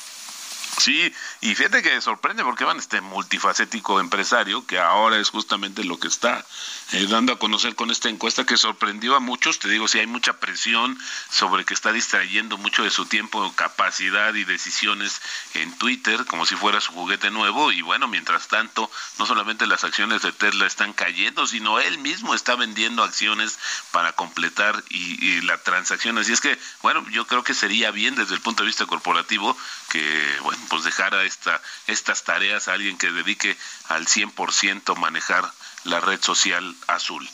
Sí, 0.79 1.15
y 1.43 1.55
fíjate 1.55 1.83
que 1.83 2.01
sorprende 2.01 2.43
porque 2.45 2.65
van 2.65 2.79
este 2.79 3.01
multifacético 3.01 4.01
empresario 4.01 4.67
que 4.67 4.79
ahora 4.79 5.19
es 5.19 5.29
justamente 5.29 5.85
lo 5.85 5.99
que 6.01 6.09
está 6.09 6.45
eh, 6.93 7.07
dando 7.09 7.35
a 7.35 7.39
conocer 7.39 7.75
con 7.75 7.91
esta 7.91 8.09
encuesta 8.09 8.47
que 8.47 8.57
sorprendió 8.57 9.15
a 9.15 9.21
muchos. 9.21 9.59
Te 9.59 9.69
digo, 9.69 9.87
si 9.87 9.99
hay 9.99 10.07
mucha 10.07 10.41
presión 10.41 10.99
sobre 11.31 11.65
que 11.65 11.75
está 11.75 11.93
distrayendo 11.93 12.57
mucho 12.57 12.85
de 12.85 12.91
su 12.91 13.05
tiempo, 13.05 13.53
capacidad 13.55 14.35
y 14.35 14.45
decisiones 14.45 15.21
en 15.55 15.77
Twitter, 15.77 16.25
como 16.27 16.47
si 16.47 16.57
fuera 16.57 16.81
su 16.81 16.93
juguete 16.93 17.31
nuevo. 17.31 17.71
Y 17.71 17.83
bueno, 17.83 18.09
mientras 18.09 18.49
tanto, 18.49 18.91
no 19.19 19.27
solamente 19.27 19.67
las 19.67 19.85
acciones 19.85 20.23
de 20.23 20.33
Tesla 20.33 20.67
están 20.67 20.95
cayendo, 20.95 21.47
sino 21.47 21.81
él 21.81 21.99
mismo 21.99 22.35
está 22.35 22.57
vendiendo 22.57 23.05
acciones 23.05 23.59
para 23.91 24.13
completar 24.15 24.83
y 24.89 25.43
la 25.43 25.59
transacción. 25.59 26.19
Así 26.19 26.33
es 26.33 26.41
que, 26.41 26.59
bueno, 26.83 27.07
yo 27.11 27.27
creo 27.27 27.45
que 27.45 27.55
sería 27.55 27.91
bien 27.91 28.15
desde 28.15 28.35
el 28.35 28.41
punto 28.41 28.63
de 28.63 28.69
vista 28.69 28.87
corporativo 28.87 29.57
que, 29.93 30.39
bueno, 30.41 30.59
pues 30.71 30.85
dejara 30.85 31.23
esta, 31.25 31.61
estas 31.87 32.25
tareas 32.25 32.67
a 32.67 32.73
alguien 32.73 32.97
que 32.97 33.13
dedique 33.13 33.55
al 33.89 34.07
100% 34.07 34.97
manejar 34.97 35.45
la 35.85 36.01
red 36.01 36.19
social 36.23 36.75
azul. 36.87 37.29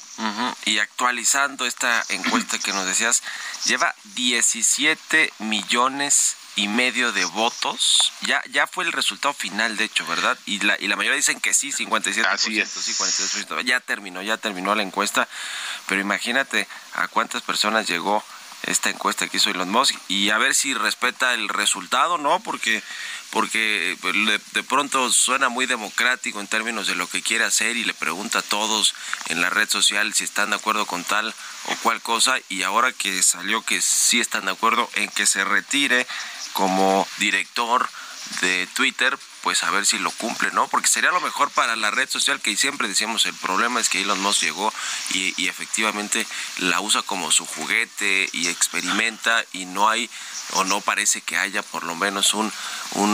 Y 0.64 0.80
actualizando 0.80 1.64
esta 1.66 2.04
encuesta 2.08 2.58
que 2.58 2.72
nos 2.72 2.84
decías, 2.84 3.22
lleva 3.64 3.94
17 4.16 5.32
millones 5.38 6.34
y 6.56 6.66
medio 6.66 7.12
de 7.12 7.24
votos. 7.26 8.12
Ya 8.22 8.42
ya 8.50 8.66
fue 8.66 8.82
el 8.84 8.90
resultado 8.90 9.32
final, 9.34 9.76
de 9.76 9.84
hecho, 9.84 10.04
¿verdad? 10.06 10.36
Y 10.44 10.58
la, 10.58 10.76
y 10.80 10.88
la 10.88 10.96
mayoría 10.96 11.16
dicen 11.16 11.38
que 11.38 11.54
sí, 11.54 11.70
57%, 11.70 12.26
Así 12.26 12.58
es. 12.58 12.68
sí, 12.68 12.92
42%. 12.94 13.62
Ya 13.64 13.78
terminó, 13.78 14.20
ya 14.22 14.36
terminó 14.36 14.74
la 14.74 14.82
encuesta. 14.82 15.28
Pero 15.86 16.00
imagínate 16.00 16.66
a 16.94 17.06
cuántas 17.06 17.42
personas 17.42 17.86
llegó 17.86 18.24
esta 18.64 18.90
encuesta 18.90 19.28
que 19.28 19.36
hizo 19.36 19.50
Elon 19.50 19.70
Musk 19.70 19.94
y 20.08 20.30
a 20.30 20.38
ver 20.38 20.54
si 20.54 20.74
respeta 20.74 21.34
el 21.34 21.48
resultado, 21.48 22.18
¿no? 22.18 22.40
Porque 22.40 22.82
porque 23.30 23.96
pues, 24.00 24.14
de, 24.52 24.62
pronto 24.62 25.12
suena 25.12 25.48
muy 25.48 25.66
democrático 25.66 26.40
en 26.40 26.46
términos 26.46 26.86
de 26.86 26.94
lo 26.94 27.06
que 27.08 27.22
quiere 27.22 27.44
hacer 27.44 27.76
y 27.76 27.84
le 27.84 27.92
pregunta 27.92 28.38
a 28.38 28.42
todos 28.42 28.94
en 29.28 29.40
la 29.40 29.50
red 29.50 29.68
social 29.68 30.14
si 30.14 30.24
están 30.24 30.50
de 30.50 30.56
acuerdo 30.56 30.86
con 30.86 31.04
tal 31.04 31.34
o 31.66 31.74
cual 31.82 32.00
cosa 32.00 32.36
y 32.48 32.62
ahora 32.62 32.92
que 32.92 33.22
salió 33.22 33.62
que 33.62 33.82
sí 33.82 34.20
están 34.20 34.46
de 34.46 34.52
acuerdo 34.52 34.88
en 34.94 35.10
que 35.10 35.26
se 35.26 35.44
retire 35.44 36.06
como 36.54 37.06
director 37.18 37.88
de 38.40 38.66
Twitter, 38.74 39.18
pues 39.42 39.62
a 39.62 39.70
ver 39.70 39.86
si 39.86 39.98
lo 39.98 40.10
cumple, 40.12 40.50
¿no? 40.52 40.68
Porque 40.68 40.88
sería 40.88 41.10
lo 41.10 41.20
mejor 41.20 41.50
para 41.50 41.76
la 41.76 41.90
red 41.90 42.08
social 42.08 42.40
que 42.40 42.56
siempre 42.56 42.88
decíamos, 42.88 43.26
el 43.26 43.34
problema 43.34 43.80
es 43.80 43.88
que 43.88 44.00
Elon 44.00 44.20
Musk 44.20 44.42
llegó 44.42 44.72
y, 45.12 45.48
efectivamente 45.48 46.26
la 46.58 46.80
usa 46.80 47.02
como 47.02 47.32
su 47.32 47.46
juguete 47.46 48.28
y 48.32 48.48
experimenta 48.48 49.44
y 49.52 49.64
no 49.64 49.88
hay 49.88 50.10
o 50.52 50.64
no 50.64 50.80
parece 50.80 51.20
que 51.20 51.36
haya 51.36 51.62
por 51.62 51.84
lo 51.84 51.94
menos 51.94 52.34
un, 52.34 52.52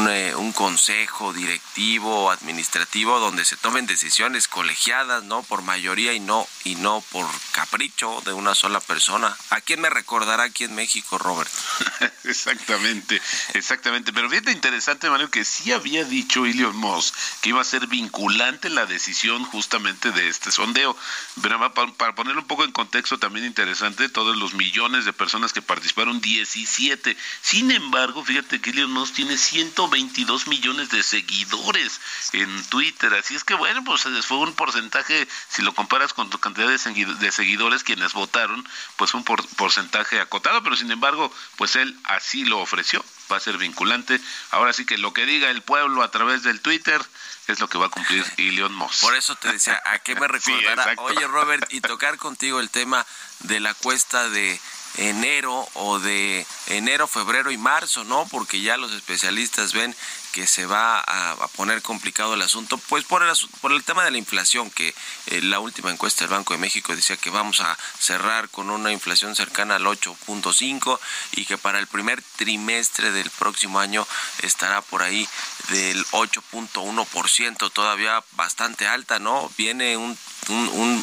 eh, 0.08 0.34
un 0.37 0.52
consejo 0.52 1.32
directivo 1.32 2.24
o 2.24 2.30
administrativo 2.30 3.18
donde 3.18 3.44
se 3.44 3.56
tomen 3.56 3.87
decisiones 3.87 4.48
colegiadas, 4.48 5.24
¿no? 5.24 5.42
Por 5.42 5.62
mayoría 5.62 6.12
y 6.12 6.20
no, 6.20 6.46
y 6.64 6.76
no 6.76 7.02
por 7.10 7.26
capricho 7.52 8.22
de 8.24 8.32
una 8.32 8.54
sola 8.54 8.80
persona. 8.80 9.37
¿A 9.50 9.60
quién 9.60 9.80
me 9.80 9.90
recordará 9.90 10.44
aquí 10.44 10.64
en 10.64 10.74
México, 10.74 11.18
Robert? 11.18 11.50
exactamente, 12.24 13.20
exactamente. 13.54 14.12
Pero 14.12 14.30
fíjate 14.30 14.52
interesante, 14.52 15.10
Mario, 15.10 15.30
que 15.30 15.44
sí 15.44 15.72
había 15.72 16.04
dicho 16.14 16.46
Elon 16.46 16.77
Musk 16.77 17.14
que 17.40 17.50
iba 17.50 17.61
a 17.61 17.64
ser 17.64 17.87
vinculante 17.87 18.70
la 18.70 18.87
decisión 18.87 19.44
justamente 19.44 20.12
de 20.12 20.29
este 20.29 20.50
sondeo. 20.50 20.96
Pero 21.42 21.59
para, 21.74 21.92
para 21.92 22.14
poner 22.14 22.37
un 22.37 22.46
poco 22.46 22.64
en 22.64 22.72
contexto 22.72 23.18
también 23.18 23.46
interesante, 23.46 24.09
todos 24.09 24.37
los 24.37 24.55
millones 24.55 25.05
de 25.05 25.12
personas 25.12 25.53
que 25.53 25.62
participaron, 25.62 26.20
17 26.20 27.16
sin 27.42 27.70
embargo, 27.70 28.24
fíjate 28.24 28.61
que 28.61 28.70
Elon 28.70 28.92
Musk 28.92 29.14
tiene 29.14 29.37
122 29.37 30.46
millones 30.46 30.90
de 30.90 31.03
seguidores 31.03 32.00
en 32.33 32.64
Twitter, 32.66 33.12
así 33.14 33.35
es 33.35 33.44
que 33.44 33.55
bueno, 33.55 33.83
pues 33.85 34.03
fue 34.27 34.38
un 34.38 34.55
porcentaje, 34.55 35.27
si 35.48 35.62
lo 35.62 35.74
comparas 35.74 36.14
con 36.14 36.31
tu 36.31 36.38
cantidad 36.38 36.68
de 36.68 37.31
seguidores 37.33 37.85
quienes 37.85 38.12
votaron, 38.12 38.66
pues 38.96 39.14
un 39.14 39.24
porcentaje 39.24 40.20
acotado, 40.20 40.62
pero 40.62 40.77
sin 40.77 40.90
embargo, 40.90 41.33
pues 41.57 41.77
él 41.77 41.96
así 42.05 42.44
lo 42.44 42.61
ofreció 42.61 43.05
va 43.35 43.38
a 43.38 43.40
ser 43.40 43.59
vinculante. 43.59 44.20
Ahora 44.51 44.73
sí 44.73 44.87
que 44.87 44.97
lo 44.97 45.12
que 45.12 45.27
diga 45.27 45.51
el 45.51 45.62
pueblo 45.62 46.03
a 46.03 46.11
través 46.11 46.42
del 46.44 46.61
Twitter 46.61 47.01
es 47.49 47.61
lo 47.61 47.68
que 47.68 47.79
va 47.79 47.87
a 47.87 47.90
cumplir 47.90 48.25
Elon 48.38 48.75
Musk. 48.75 49.03
Por 49.03 49.14
eso 49.16 49.35
te 49.37 49.53
decía, 49.53 49.83
¿a 49.85 49.99
qué 49.99 50.14
me 50.14 50.29
recordará? 50.29 50.94
Oye, 50.99 51.27
Robert, 51.27 51.73
y 51.73 51.81
tocar 51.81 52.16
contigo 52.16 52.61
el 52.61 52.70
tema 52.70 53.05
de 53.40 53.61
la 53.61 53.75
cuesta 53.75 54.29
de 54.29 54.61
enero 54.97 55.68
o 55.75 55.99
de 55.99 56.47
enero, 56.68 57.09
febrero 57.09 57.51
y 57.51 57.59
marzo, 57.59 58.05
¿no? 58.05 58.27
Porque 58.31 58.61
ya 58.61 58.77
los 58.77 58.92
especialistas 58.92 59.73
ven 59.73 59.94
que 60.35 60.49
se 60.49 60.66
va 60.66 60.99
a, 60.99 61.47
poner 61.55 61.81
complicado 61.81 62.35
el 62.35 62.42
asunto, 62.42 62.77
pues 62.88 63.05
por 63.05 63.23
el, 63.23 63.33
por 63.61 63.70
el 63.70 63.85
tema 63.85 64.05
de 64.05 64.11
la 64.11 64.18
inflación, 64.18 64.68
que 64.68 64.92
eh, 65.27 65.40
la 65.42 65.61
última 65.61 65.92
encuesta 65.92 66.25
del 66.25 66.33
Banco 66.33 66.55
de 66.55 66.59
México 66.59 66.97
decía 66.97 67.16
que 67.16 67.31
vamos 67.31 67.61
a 67.61 67.79
cerrar 68.01 68.49
con 68.49 68.68
una 68.68 68.90
inflación 68.90 69.37
cercana 69.37 69.77
al 69.77 69.85
8.5 69.85 70.99
y 71.37 71.44
que 71.44 71.57
para 71.57 71.79
el 71.79 71.87
primer 71.87 72.20
trimestre 72.35 73.12
del 73.12 73.31
próximo 73.31 73.79
año 73.79 74.09
estará 74.42 74.83
por 74.83 75.05
ahí 75.05 75.29
del 75.68 76.05
8.1%, 76.07 77.70
todavía 77.70 78.25
bastante 78.33 78.88
alta, 78.88 79.20
¿no? 79.20 79.49
Viene 79.57 79.97
un, 79.97 80.18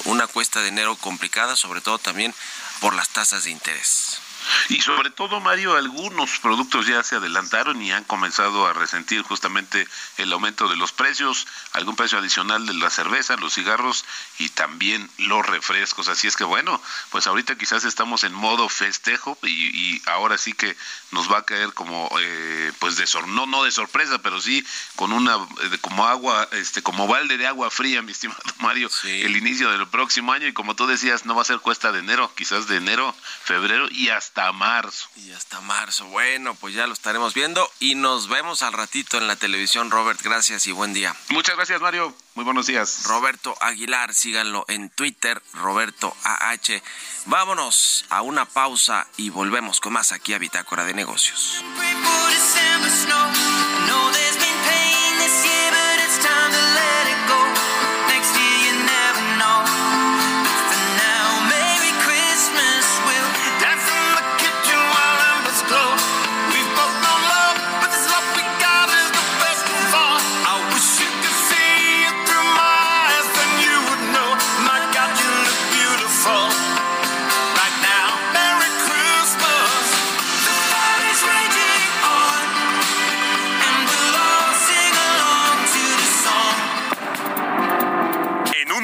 una 0.03 0.27
cuesta 0.27 0.59
de 0.59 0.67
enero 0.67 0.97
complicada, 0.97 1.55
sobre 1.55 1.79
todo 1.79 1.99
también 1.99 2.35
por 2.81 2.93
las 2.93 3.07
tasas 3.07 3.45
de 3.45 3.51
interés. 3.51 4.19
Y 4.69 4.81
sobre 4.81 5.09
todo, 5.09 5.39
Mario, 5.39 5.75
algunos 5.75 6.39
productos 6.39 6.87
ya 6.87 7.03
se 7.03 7.15
adelantaron 7.15 7.81
y 7.81 7.91
han 7.91 8.03
comenzado 8.03 8.65
a 8.65 8.73
resentir 8.73 9.21
justamente 9.21 9.87
el 10.17 10.31
aumento 10.33 10.67
de 10.67 10.75
los 10.75 10.91
precios, 10.91 11.47
algún 11.73 11.95
precio 11.95 12.17
adicional 12.17 12.65
de 12.65 12.73
la 12.73 12.89
cerveza, 12.89 13.35
los 13.37 13.53
cigarros 13.53 14.05
y 14.39 14.49
también 14.49 15.09
los 15.17 15.45
refrescos. 15.45 16.07
Así 16.07 16.27
es 16.27 16.35
que 16.35 16.43
bueno, 16.43 16.81
pues 17.09 17.27
ahorita 17.27 17.57
quizás 17.57 17.83
estamos 17.83 18.23
en 18.23 18.33
modo 18.33 18.69
festejo 18.69 19.37
y, 19.43 20.01
ahora 20.07 20.37
sí 20.37 20.53
que 20.53 20.75
nos 21.11 21.31
va 21.31 21.39
a 21.39 21.45
caer 21.45 21.73
como, 21.73 22.09
eh, 22.19 22.71
pues 22.79 22.95
de 22.95 23.05
sor 23.05 23.27
no, 23.27 23.45
no 23.45 23.63
de 23.63 23.71
sorpresa, 23.71 24.19
pero 24.21 24.41
sí 24.41 24.65
con 24.95 25.11
una, 25.13 25.35
eh, 25.35 25.77
como 25.81 26.07
agua, 26.07 26.47
este, 26.53 26.81
como 26.81 27.07
balde 27.07 27.37
de 27.37 27.47
agua 27.47 27.69
fría, 27.69 28.01
mi 28.01 28.11
estimado 28.11 28.41
Mario, 28.59 28.89
el 29.03 29.35
inicio 29.35 29.69
del 29.71 29.87
próximo 29.87 30.33
año 30.33 30.47
y 30.47 30.53
como 30.53 30.75
tú 30.75 30.87
decías, 30.87 31.25
no 31.25 31.35
va 31.35 31.41
a 31.41 31.45
ser 31.45 31.59
cuesta 31.59 31.91
de 31.91 31.99
enero, 31.99 32.31
quizás 32.35 32.67
de 32.67 32.77
enero, 32.77 33.15
febrero 33.43 33.87
y 33.91 34.09
hasta 34.09 34.30
hasta 34.31 34.53
marzo. 34.53 35.09
Y 35.17 35.33
hasta 35.33 35.59
marzo. 35.59 36.05
Bueno, 36.05 36.55
pues 36.55 36.73
ya 36.73 36.87
lo 36.87 36.93
estaremos 36.93 37.33
viendo 37.33 37.69
y 37.81 37.95
nos 37.95 38.29
vemos 38.29 38.61
al 38.61 38.71
ratito 38.71 39.17
en 39.17 39.27
la 39.27 39.35
televisión. 39.35 39.91
Robert, 39.91 40.21
gracias 40.21 40.67
y 40.67 40.71
buen 40.71 40.93
día. 40.93 41.13
Muchas 41.27 41.57
gracias, 41.57 41.81
Mario. 41.81 42.15
Muy 42.35 42.45
buenos 42.45 42.65
días. 42.65 43.03
Roberto 43.03 43.53
Aguilar, 43.59 44.13
síganlo 44.13 44.63
en 44.69 44.89
Twitter, 44.89 45.43
Roberto 45.51 46.15
AH. 46.23 46.81
Vámonos 47.25 48.05
a 48.09 48.21
una 48.21 48.45
pausa 48.45 49.05
y 49.17 49.29
volvemos 49.31 49.81
con 49.81 49.91
más 49.91 50.13
aquí 50.13 50.33
a 50.33 50.37
Bitácora 50.37 50.85
de 50.85 50.93
Negocios. 50.93 51.61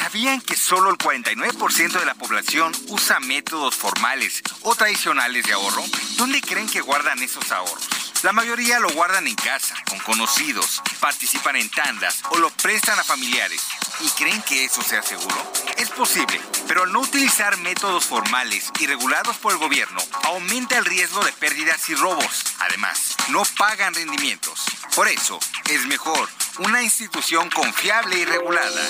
¿Sabían 0.00 0.40
que 0.40 0.56
solo 0.56 0.88
el 0.88 0.96
49% 0.96 1.92
de 1.92 2.06
la 2.06 2.14
población 2.14 2.72
usa 2.88 3.20
métodos 3.20 3.76
formales 3.76 4.42
o 4.62 4.74
tradicionales 4.74 5.44
de 5.44 5.52
ahorro? 5.52 5.84
¿Dónde 6.16 6.40
creen 6.40 6.66
que 6.70 6.80
guardan 6.80 7.22
esos 7.22 7.52
ahorros? 7.52 7.86
La 8.22 8.32
mayoría 8.32 8.80
lo 8.80 8.88
guardan 8.92 9.26
en 9.26 9.34
casa, 9.34 9.74
con 9.90 9.98
conocidos, 9.98 10.82
participan 11.00 11.56
en 11.56 11.68
tandas 11.68 12.22
o 12.30 12.38
lo 12.38 12.48
prestan 12.48 12.98
a 12.98 13.04
familiares. 13.04 13.62
¿Y 14.00 14.08
creen 14.10 14.40
que 14.42 14.64
eso 14.64 14.80
sea 14.80 15.02
seguro? 15.02 15.36
Es 15.76 15.90
posible, 15.90 16.40
pero 16.66 16.84
al 16.84 16.92
no 16.92 17.00
utilizar 17.00 17.58
métodos 17.58 18.06
formales 18.06 18.70
y 18.80 18.86
regulados 18.86 19.36
por 19.36 19.52
el 19.52 19.58
gobierno, 19.58 20.00
aumenta 20.22 20.78
el 20.78 20.86
riesgo 20.86 21.22
de 21.26 21.32
pérdidas 21.34 21.86
y 21.90 21.94
robos. 21.94 22.44
Además, 22.60 23.16
no 23.28 23.42
pagan 23.58 23.94
rendimientos. 23.94 24.64
Por 24.96 25.08
eso, 25.08 25.38
es 25.68 25.84
mejor 25.86 26.26
una 26.58 26.82
institución 26.82 27.50
confiable 27.50 28.18
y 28.18 28.24
regulada. 28.24 28.80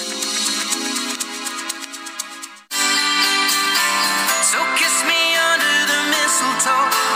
So 4.50 4.58
kiss 4.74 5.04
me 5.04 5.36
under 5.36 5.76
the 5.86 6.00
mistletoe. 6.10 7.09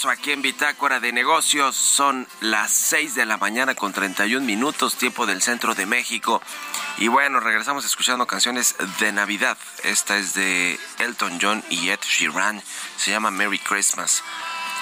Regreso 0.00 0.10
aquí 0.10 0.32
en 0.32 0.40
Bitácora 0.40 1.00
de 1.00 1.12
Negocios. 1.12 1.76
Son 1.76 2.26
las 2.40 2.70
6 2.72 3.14
de 3.16 3.26
la 3.26 3.36
mañana 3.36 3.74
con 3.74 3.92
31 3.92 4.46
minutos, 4.46 4.96
tiempo 4.96 5.26
del 5.26 5.42
centro 5.42 5.74
de 5.74 5.84
México. 5.84 6.40
Y 6.98 7.08
bueno, 7.08 7.40
regresamos 7.40 7.84
escuchando 7.84 8.26
canciones 8.26 8.76
de 8.98 9.12
Navidad. 9.12 9.58
Esta 9.84 10.16
es 10.16 10.32
de 10.34 10.78
Elton 11.00 11.38
John 11.40 11.62
y 11.68 11.90
Ed 11.90 12.00
Sheeran. 12.02 12.62
Se 12.96 13.10
llama 13.10 13.30
Merry 13.30 13.58
Christmas. 13.58 14.22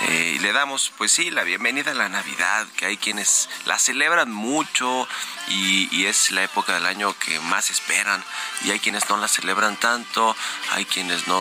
Eh, 0.08 0.34
y 0.36 0.38
le 0.38 0.52
damos, 0.52 0.92
pues 0.96 1.10
sí, 1.10 1.30
la 1.30 1.42
bienvenida 1.42 1.90
a 1.90 1.94
la 1.94 2.08
Navidad, 2.08 2.66
que 2.76 2.86
hay 2.86 2.96
quienes 2.96 3.48
la 3.64 3.78
celebran 3.78 4.30
mucho 4.30 5.08
y, 5.48 5.88
y, 5.90 6.06
es 6.06 6.30
la 6.30 6.44
época 6.44 6.74
del 6.74 6.86
año 6.86 7.18
que 7.18 7.40
más 7.40 7.70
esperan. 7.70 8.22
Y 8.64 8.70
hay 8.70 8.78
quienes 8.78 9.08
no 9.08 9.16
la 9.16 9.26
celebran 9.26 9.76
tanto, 9.76 10.36
hay 10.70 10.84
quienes 10.84 11.26
no. 11.26 11.40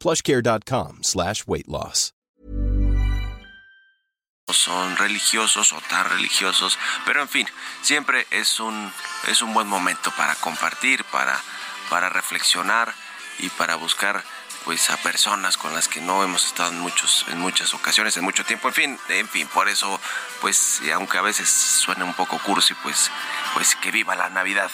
plushcare.com 0.00 0.98
slash 1.02 1.46
weight 1.46 1.68
loss. 1.68 2.12
son 4.52 4.96
religiosos 4.96 5.72
o 5.72 5.80
tan 5.88 6.08
religiosos, 6.08 6.78
pero 7.04 7.22
en 7.22 7.28
fin, 7.28 7.46
siempre 7.82 8.26
es 8.30 8.60
un, 8.60 8.92
es 9.28 9.42
un 9.42 9.54
buen 9.54 9.68
momento 9.68 10.10
para 10.16 10.34
compartir, 10.36 11.04
para, 11.04 11.40
para 11.88 12.08
reflexionar 12.08 12.92
y 13.38 13.48
para 13.50 13.76
buscar 13.76 14.22
pues 14.64 14.90
a 14.90 14.96
personas 14.98 15.56
con 15.56 15.74
las 15.74 15.88
que 15.88 16.02
no 16.02 16.22
hemos 16.22 16.44
estado 16.44 16.70
en 16.70 16.80
muchos 16.80 17.24
en 17.28 17.38
muchas 17.40 17.72
ocasiones 17.72 18.14
en 18.18 18.24
mucho 18.24 18.44
tiempo 18.44 18.68
en 18.68 18.74
fin 18.74 18.98
en 19.08 19.26
fin 19.26 19.48
por 19.48 19.70
eso 19.70 19.98
pues 20.42 20.82
aunque 20.92 21.16
a 21.16 21.22
veces 21.22 21.48
suene 21.48 22.04
un 22.04 22.12
poco 22.12 22.38
cursi 22.40 22.74
pues 22.82 23.10
pues 23.54 23.74
que 23.76 23.90
viva 23.90 24.14
la 24.16 24.28
navidad 24.28 24.70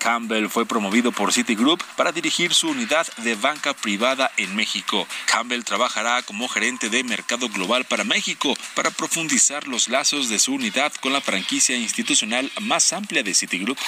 Campbell 0.00 0.48
fue 0.48 0.66
promovido 0.66 1.12
por 1.12 1.32
Citigroup 1.32 1.80
para 1.96 2.10
dirigir 2.10 2.52
su 2.54 2.70
unidad 2.70 3.06
de 3.18 3.36
banca 3.36 3.74
privada 3.74 4.32
en 4.36 4.56
México. 4.56 5.06
Campbell 5.26 5.62
trabajará 5.62 6.22
como 6.22 6.48
gerente 6.48 6.88
de 6.88 7.04
mercado 7.04 7.48
global 7.48 7.84
para 7.84 8.02
México 8.02 8.56
para 8.74 8.90
profundizar 8.90 9.68
los 9.68 9.88
lazos 9.88 10.28
de 10.28 10.38
su 10.38 10.54
unidad 10.54 10.92
con 11.00 11.12
la 11.12 11.20
franquicia 11.20 11.76
institucional 11.76 12.50
más 12.60 12.92
amplia 12.92 13.22
de 13.22 13.34
Citigroup. 13.34 13.78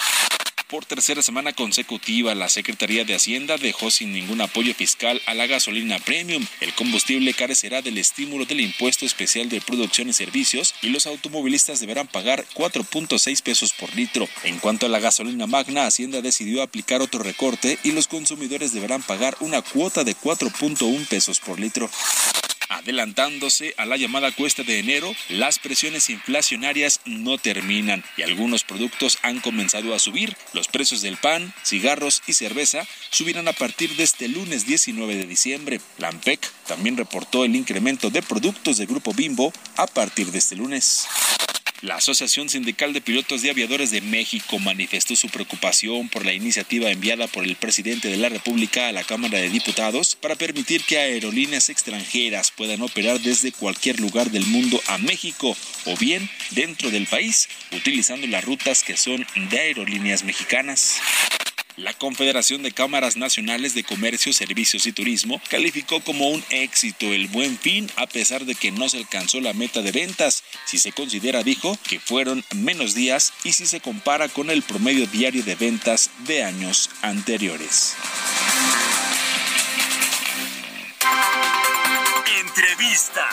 Por 0.73 0.87
tercera 0.87 1.21
semana 1.21 1.53
consecutiva, 1.53 2.35
la 2.35 2.49
Secretaría 2.49 3.05
de 3.05 3.15
Hacienda 3.15 3.59
dejó 3.59 3.91
sin 3.91 4.15
ningún 4.15 4.41
apoyo 4.41 4.73
fiscal 4.73 5.21
a 5.27 5.35
la 5.35 5.47
gasolina 5.47 5.99
premium. 5.99 6.47
El 6.63 6.73
combustible 6.73 7.35
carecerá 7.35 7.83
del 7.83 7.99
estímulo 7.99 8.47
del 8.47 8.63
impuesto 8.63 9.05
especial 9.05 9.51
de 9.51 9.61
producción 9.61 10.09
y 10.09 10.15
servicios 10.15 10.75
y 10.81 10.89
los 10.89 11.07
automovilistas 11.07 11.81
deberán 11.81 12.09
pagar 12.09 12.47
4.6 12.55 13.43
pesos 13.43 13.75
por 13.75 13.95
litro. 13.95 14.27
En 14.45 14.61
cuanto 14.61 14.87
a 14.87 14.89
la 14.89 14.99
gasolina 14.99 15.47
magna, 15.47 15.85
Hacienda 15.85 16.23
decidió 16.23 16.63
aplicar 16.63 17.03
otro 17.03 17.23
recorte 17.23 17.79
y 17.85 17.93
los 17.93 18.09
consumidores 18.09 18.73
deberán 18.73 19.03
pagar 19.03 19.37
una 19.41 19.61
cuota 19.61 20.05
de 20.05 20.17
4.1 20.17 21.07
pesos 21.07 21.39
por 21.39 21.61
litro. 21.61 21.91
Adelantándose 22.73 23.75
a 23.77 23.85
la 23.85 23.99
llamada 23.99 24.33
cuesta 24.33 24.63
de 24.63 24.79
enero, 24.79 25.15
las 25.29 25.59
presiones 25.59 26.09
inflacionarias 26.09 27.01
no 27.05 27.37
terminan 27.37 28.03
y 28.17 28.23
algunos 28.23 28.65
productos 28.65 29.19
han 29.23 29.41
comenzado 29.41 29.95
a 29.95 29.99
subir. 29.99 30.35
Los 30.55 30.69
precios 30.69 31.03
del 31.03 31.19
pan, 31.19 31.53
cigarros 31.65 32.23
y 32.27 32.33
cerveza 32.33 32.87
subirán 33.11 33.47
a 33.49 33.53
partir 33.53 33.95
de 33.97 34.05
este 34.05 34.27
lunes 34.29 34.67
19 34.67 35.17
de 35.17 35.27
diciembre. 35.27 35.81
La 35.99 36.13
también 36.67 36.97
reportó 36.97 37.45
el 37.45 37.57
incremento 37.57 38.11
de 38.11 38.23
productos 38.23 38.79
del 38.79 38.87
Grupo 38.87 39.13
Bimbo 39.13 39.53
a 39.77 39.87
partir 39.87 40.31
de 40.31 40.39
este 40.39 40.57
lunes. 40.57 41.07
La 41.83 41.97
Asociación 41.97 42.49
Sindical 42.49 42.93
de 42.93 43.01
Pilotos 43.01 43.43
de 43.43 43.51
Aviadores 43.51 43.91
de 43.91 44.01
México 44.01 44.61
manifestó 44.61 45.17
su 45.17 45.29
preocupación 45.29 46.09
por 46.09 46.25
la 46.25 46.33
iniciativa 46.33 46.93
enviada 46.93 47.27
por 47.27 47.43
el 47.43 47.57
presidente 47.57 48.07
de 48.07 48.19
la 48.19 48.29
República 48.29 48.87
a 48.87 48.93
la 48.93 49.03
Cámara 49.03 49.39
de 49.39 49.51
Diputados 49.51 50.15
para 50.15 50.37
permitir 50.37 50.85
que 50.85 50.99
aerolíneas 50.99 51.71
extranjeras 51.71 52.53
puedan 52.53 52.83
operar 52.83 53.19
desde 53.19 53.51
cualquier 53.51 53.99
lugar 53.99 54.31
del 54.31 54.47
mundo 54.47 54.81
a 54.87 54.99
México 54.99 55.57
o 55.87 55.97
bien 55.97 56.31
dentro 56.51 56.93
del 56.93 57.09
país, 57.09 57.49
utilizando 57.73 58.29
las 58.29 58.45
rutas 58.45 58.85
que 58.85 58.97
son 58.97 59.27
de 59.51 59.59
aerolíneas 59.59 60.23
mexicanas. 60.23 61.01
La 61.77 61.95
Confederación 61.95 62.63
de 62.63 62.73
Cámaras 62.73 63.17
Nacionales 63.17 63.75
de 63.75 63.83
Comercio, 63.83 64.33
Servicios 64.33 64.87
y 64.87 64.93
Turismo 64.93 65.41
calificó 65.49 66.01
como 66.01 66.29
un 66.29 66.45
éxito 66.51 67.13
el 67.13 67.29
buen 67.29 67.59
fin 67.59 67.91
a 67.97 68.07
pesar 68.07 68.45
de 68.45 68.55
que 68.55 68.71
no 68.71 68.89
se 68.89 68.99
alcanzó 68.99 69.41
la 69.41 69.55
meta 69.55 69.81
de 69.81 69.91
ventas, 69.91 70.45
si 70.67 70.79
se 70.79 70.93
considera, 70.93 71.43
dijo, 71.43 71.79
que 71.89 71.99
fueron 71.99 72.45
menos 72.55 72.95
días 72.95 73.33
y 73.45 73.53
si 73.53 73.67
se 73.67 73.81
compara 73.81 74.29
con 74.29 74.51
el 74.51 74.63
promedio 74.63 75.07
diario 75.07 75.43
de 75.43 75.55
ventas 75.55 76.11
de 76.27 76.45
años 76.45 76.91
anteriores. 77.01 77.95
Entrevista. 82.41 83.29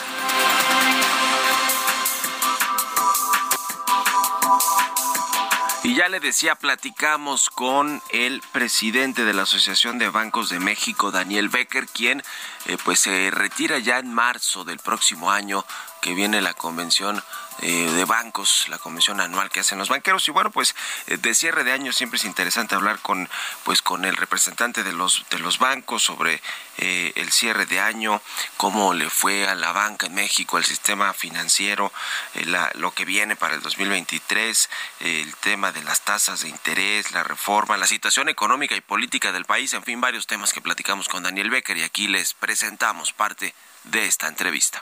Y 5.90 5.96
ya 5.96 6.08
le 6.08 6.20
decía, 6.20 6.54
platicamos 6.54 7.50
con 7.50 8.00
el 8.12 8.44
presidente 8.52 9.26
de 9.26 9.34
la 9.34 9.42
Asociación 9.42 9.98
de 9.98 10.10
Bancos 10.10 10.52
de 10.52 10.60
México, 10.60 11.10
Daniel 11.10 11.50
Becker, 11.50 11.88
quien 11.88 12.22
eh, 12.68 12.78
pues 12.86 13.00
se 13.00 13.32
retira 13.32 13.80
ya 13.80 13.98
en 13.98 14.14
marzo 14.14 14.64
del 14.64 14.78
próximo 14.78 15.32
año 15.32 15.66
que 16.02 16.14
viene 16.14 16.42
la 16.42 16.54
convención 16.54 17.24
eh, 17.62 17.92
de 17.92 18.06
bancos, 18.06 18.68
la 18.70 18.78
convención 18.78 19.20
anual 19.20 19.50
que 19.50 19.60
hacen 19.60 19.78
los 19.78 19.90
banqueros. 19.90 20.26
Y 20.30 20.32
bueno, 20.32 20.50
pues 20.50 20.76
eh, 21.08 21.18
de 21.18 21.36
cierre 21.36 21.66
de 21.66 21.74
año 21.74 21.92
siempre 21.92 22.18
es 22.18 22.24
interesante 22.24 22.76
hablar 22.76 23.00
con, 23.00 23.28
pues, 23.66 23.82
con 23.82 24.06
el 24.06 24.16
representante 24.16 24.84
de 24.84 24.94
los, 24.94 25.26
de 25.30 25.40
los 25.40 25.60
bancos 25.60 26.04
sobre 26.04 26.42
eh, 26.78 27.12
el 27.16 27.32
cierre 27.34 27.66
de 27.66 27.82
año, 27.82 28.22
cómo 28.56 28.94
le 28.94 29.10
fue 29.10 29.48
a 29.48 29.56
la 29.56 29.74
banca 29.74 30.08
en 30.08 30.14
México, 30.14 30.56
al 30.56 30.64
sistema 30.64 31.14
financiero, 31.14 31.92
la, 32.46 32.72
lo 32.76 32.92
que 32.92 33.04
viene 33.04 33.36
para 33.36 33.56
el 33.56 33.62
2023, 33.62 34.70
el 35.02 35.36
tema 35.36 35.74
de 35.74 35.84
las 35.84 36.02
tasas 36.02 36.42
de 36.42 36.50
interés, 36.50 37.12
la 37.12 37.24
reforma, 37.24 37.76
la 37.76 37.88
situación 37.88 38.30
económica 38.30 38.76
y 38.76 38.82
política 38.82 39.34
del 39.34 39.44
país, 39.44 39.74
en 39.74 39.84
fin, 39.84 40.00
varios 40.00 40.28
temas 40.28 40.54
que 40.54 40.62
platicamos 40.62 41.10
con 41.10 41.24
Daniel 41.24 41.50
Becker 41.50 41.76
y 41.76 41.84
aquí 41.84 42.08
les 42.08 42.34
presentamos 42.34 43.12
parte 43.12 43.54
de 43.84 44.06
esta 44.06 44.28
entrevista. 44.28 44.82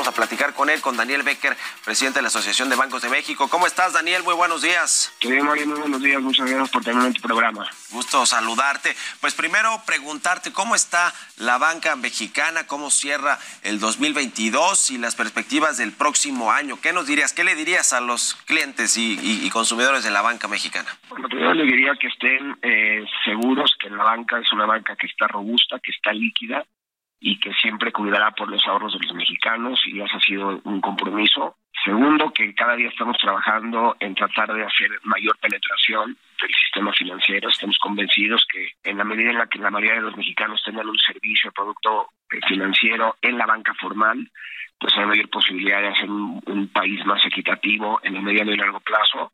Vamos 0.00 0.14
a 0.14 0.16
platicar 0.16 0.54
con 0.54 0.70
él, 0.70 0.80
con 0.80 0.96
Daniel 0.96 1.22
Becker, 1.22 1.54
presidente 1.84 2.20
de 2.20 2.22
la 2.22 2.28
Asociación 2.28 2.70
de 2.70 2.74
Bancos 2.76 3.02
de 3.02 3.10
México. 3.10 3.48
¿Cómo 3.50 3.66
estás, 3.66 3.92
Daniel? 3.92 4.22
Muy 4.22 4.32
buenos 4.32 4.62
días. 4.62 5.12
Sí, 5.20 5.28
Mario, 5.28 5.66
muy 5.66 5.78
buenos 5.78 6.00
días. 6.02 6.22
Muchas 6.22 6.48
gracias 6.48 6.70
por 6.70 6.82
tenerme 6.82 7.08
en 7.08 7.12
tu 7.12 7.20
programa. 7.20 7.68
Gusto 7.90 8.24
saludarte. 8.24 8.96
Pues 9.20 9.34
primero 9.34 9.82
preguntarte 9.84 10.52
cómo 10.54 10.74
está 10.74 11.12
la 11.36 11.58
banca 11.58 11.96
mexicana, 11.96 12.66
cómo 12.66 12.90
cierra 12.90 13.38
el 13.62 13.78
2022 13.78 14.90
y 14.92 14.96
las 14.96 15.16
perspectivas 15.16 15.76
del 15.76 15.92
próximo 15.92 16.50
año. 16.50 16.80
¿Qué 16.80 16.94
nos 16.94 17.06
dirías? 17.06 17.34
¿Qué 17.34 17.44
le 17.44 17.54
dirías 17.54 17.92
a 17.92 18.00
los 18.00 18.36
clientes 18.46 18.96
y, 18.96 19.18
y- 19.20 19.44
y 19.46 19.50
consumidores 19.50 20.02
de 20.02 20.10
la 20.10 20.22
banca 20.22 20.48
mexicana? 20.48 20.88
Bueno, 21.10 21.28
primero 21.28 21.52
les 21.52 21.66
diría 21.66 21.92
que 22.00 22.06
estén 22.06 22.56
eh, 22.62 23.04
seguros 23.26 23.74
que 23.78 23.90
la 23.90 24.02
banca 24.02 24.38
es 24.38 24.50
una 24.52 24.64
banca 24.64 24.96
que 24.96 25.06
está 25.08 25.26
robusta, 25.28 25.78
que 25.82 25.90
está 25.90 26.14
líquida, 26.14 26.64
y 27.20 27.38
que 27.38 27.52
siempre 27.52 27.92
cuidará 27.92 28.30
por 28.30 28.50
los 28.50 28.66
ahorros 28.66 28.94
de 28.94 29.06
los 29.06 29.14
mexicanos 29.14 29.80
y 29.86 30.00
ese 30.00 30.16
ha 30.16 30.20
sido 30.20 30.60
un 30.64 30.80
compromiso. 30.80 31.56
Segundo, 31.84 32.32
que 32.32 32.54
cada 32.54 32.76
día 32.76 32.88
estamos 32.88 33.16
trabajando 33.18 33.96
en 34.00 34.14
tratar 34.14 34.52
de 34.52 34.64
hacer 34.64 34.90
mayor 35.04 35.36
penetración 35.38 36.16
del 36.40 36.50
sistema 36.64 36.92
financiero. 36.92 37.48
Estamos 37.48 37.78
convencidos 37.78 38.44
que 38.50 38.72
en 38.84 38.98
la 38.98 39.04
medida 39.04 39.30
en 39.30 39.38
la 39.38 39.46
que 39.46 39.58
la 39.58 39.70
mayoría 39.70 39.96
de 39.96 40.02
los 40.02 40.16
mexicanos 40.16 40.62
tengan 40.64 40.88
un 40.88 40.98
servicio, 40.98 41.52
producto 41.52 42.08
eh, 42.32 42.40
financiero 42.48 43.16
en 43.22 43.38
la 43.38 43.46
banca 43.46 43.74
formal, 43.74 44.30
pues 44.78 44.94
hay 44.96 45.04
mayor 45.04 45.28
posibilidad 45.28 45.82
de 45.82 45.88
hacer 45.88 46.10
un, 46.10 46.68
país 46.72 47.04
más 47.04 47.22
equitativo 47.26 48.00
en 48.02 48.16
el 48.16 48.22
mediano 48.22 48.52
y 48.52 48.56
largo 48.56 48.80
plazo 48.80 49.32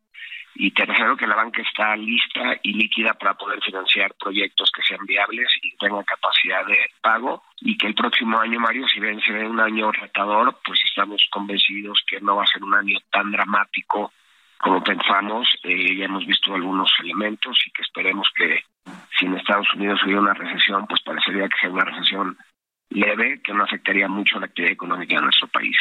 y 0.58 0.70
tercero, 0.70 1.16
que 1.16 1.26
la 1.26 1.36
banca 1.36 1.60
está 1.60 1.94
lista 1.96 2.58
y 2.62 2.72
líquida 2.72 3.14
para 3.14 3.34
poder 3.34 3.60
financiar 3.62 4.14
proyectos 4.14 4.70
que 4.74 4.82
sean 4.82 5.04
viables 5.06 5.48
y 5.62 5.76
tengan 5.76 6.04
capacidad 6.04 6.64
de 6.66 6.78
pago. 7.00 7.42
Y 7.60 7.76
que 7.76 7.88
el 7.88 7.94
próximo 7.94 8.38
año, 8.38 8.58
Mario, 8.58 8.86
si 8.88 9.00
bien 9.00 9.20
se 9.20 9.32
un 9.32 9.60
año 9.60 9.92
retador, 9.92 10.58
pues 10.64 10.80
estamos 10.84 11.26
convencidos 11.30 12.02
que 12.06 12.20
no 12.20 12.36
va 12.36 12.44
a 12.44 12.46
ser 12.46 12.62
un 12.62 12.74
año 12.74 12.98
tan 13.10 13.30
dramático 13.30 14.12
como 14.58 14.82
pensamos. 14.82 15.48
Eh, 15.62 15.96
ya 15.96 16.06
hemos 16.06 16.26
visto 16.26 16.54
algunos 16.54 16.90
elementos 17.00 17.58
y 17.66 17.70
que 17.70 17.82
esperemos 17.82 18.28
que 18.34 18.62
si 19.18 19.26
en 19.26 19.36
Estados 19.36 19.72
Unidos 19.74 20.00
hubiera 20.04 20.20
una 20.20 20.34
recesión, 20.34 20.86
pues 20.86 21.02
parecería 21.02 21.48
que 21.48 21.58
sea 21.60 21.70
una 21.70 21.84
recesión 21.84 22.36
leve 22.90 23.40
que 23.42 23.52
no 23.52 23.64
afectaría 23.64 24.08
mucho 24.08 24.38
la 24.38 24.46
actividad 24.46 24.72
económica 24.72 25.16
de 25.16 25.22
nuestro 25.22 25.48
país. 25.48 25.76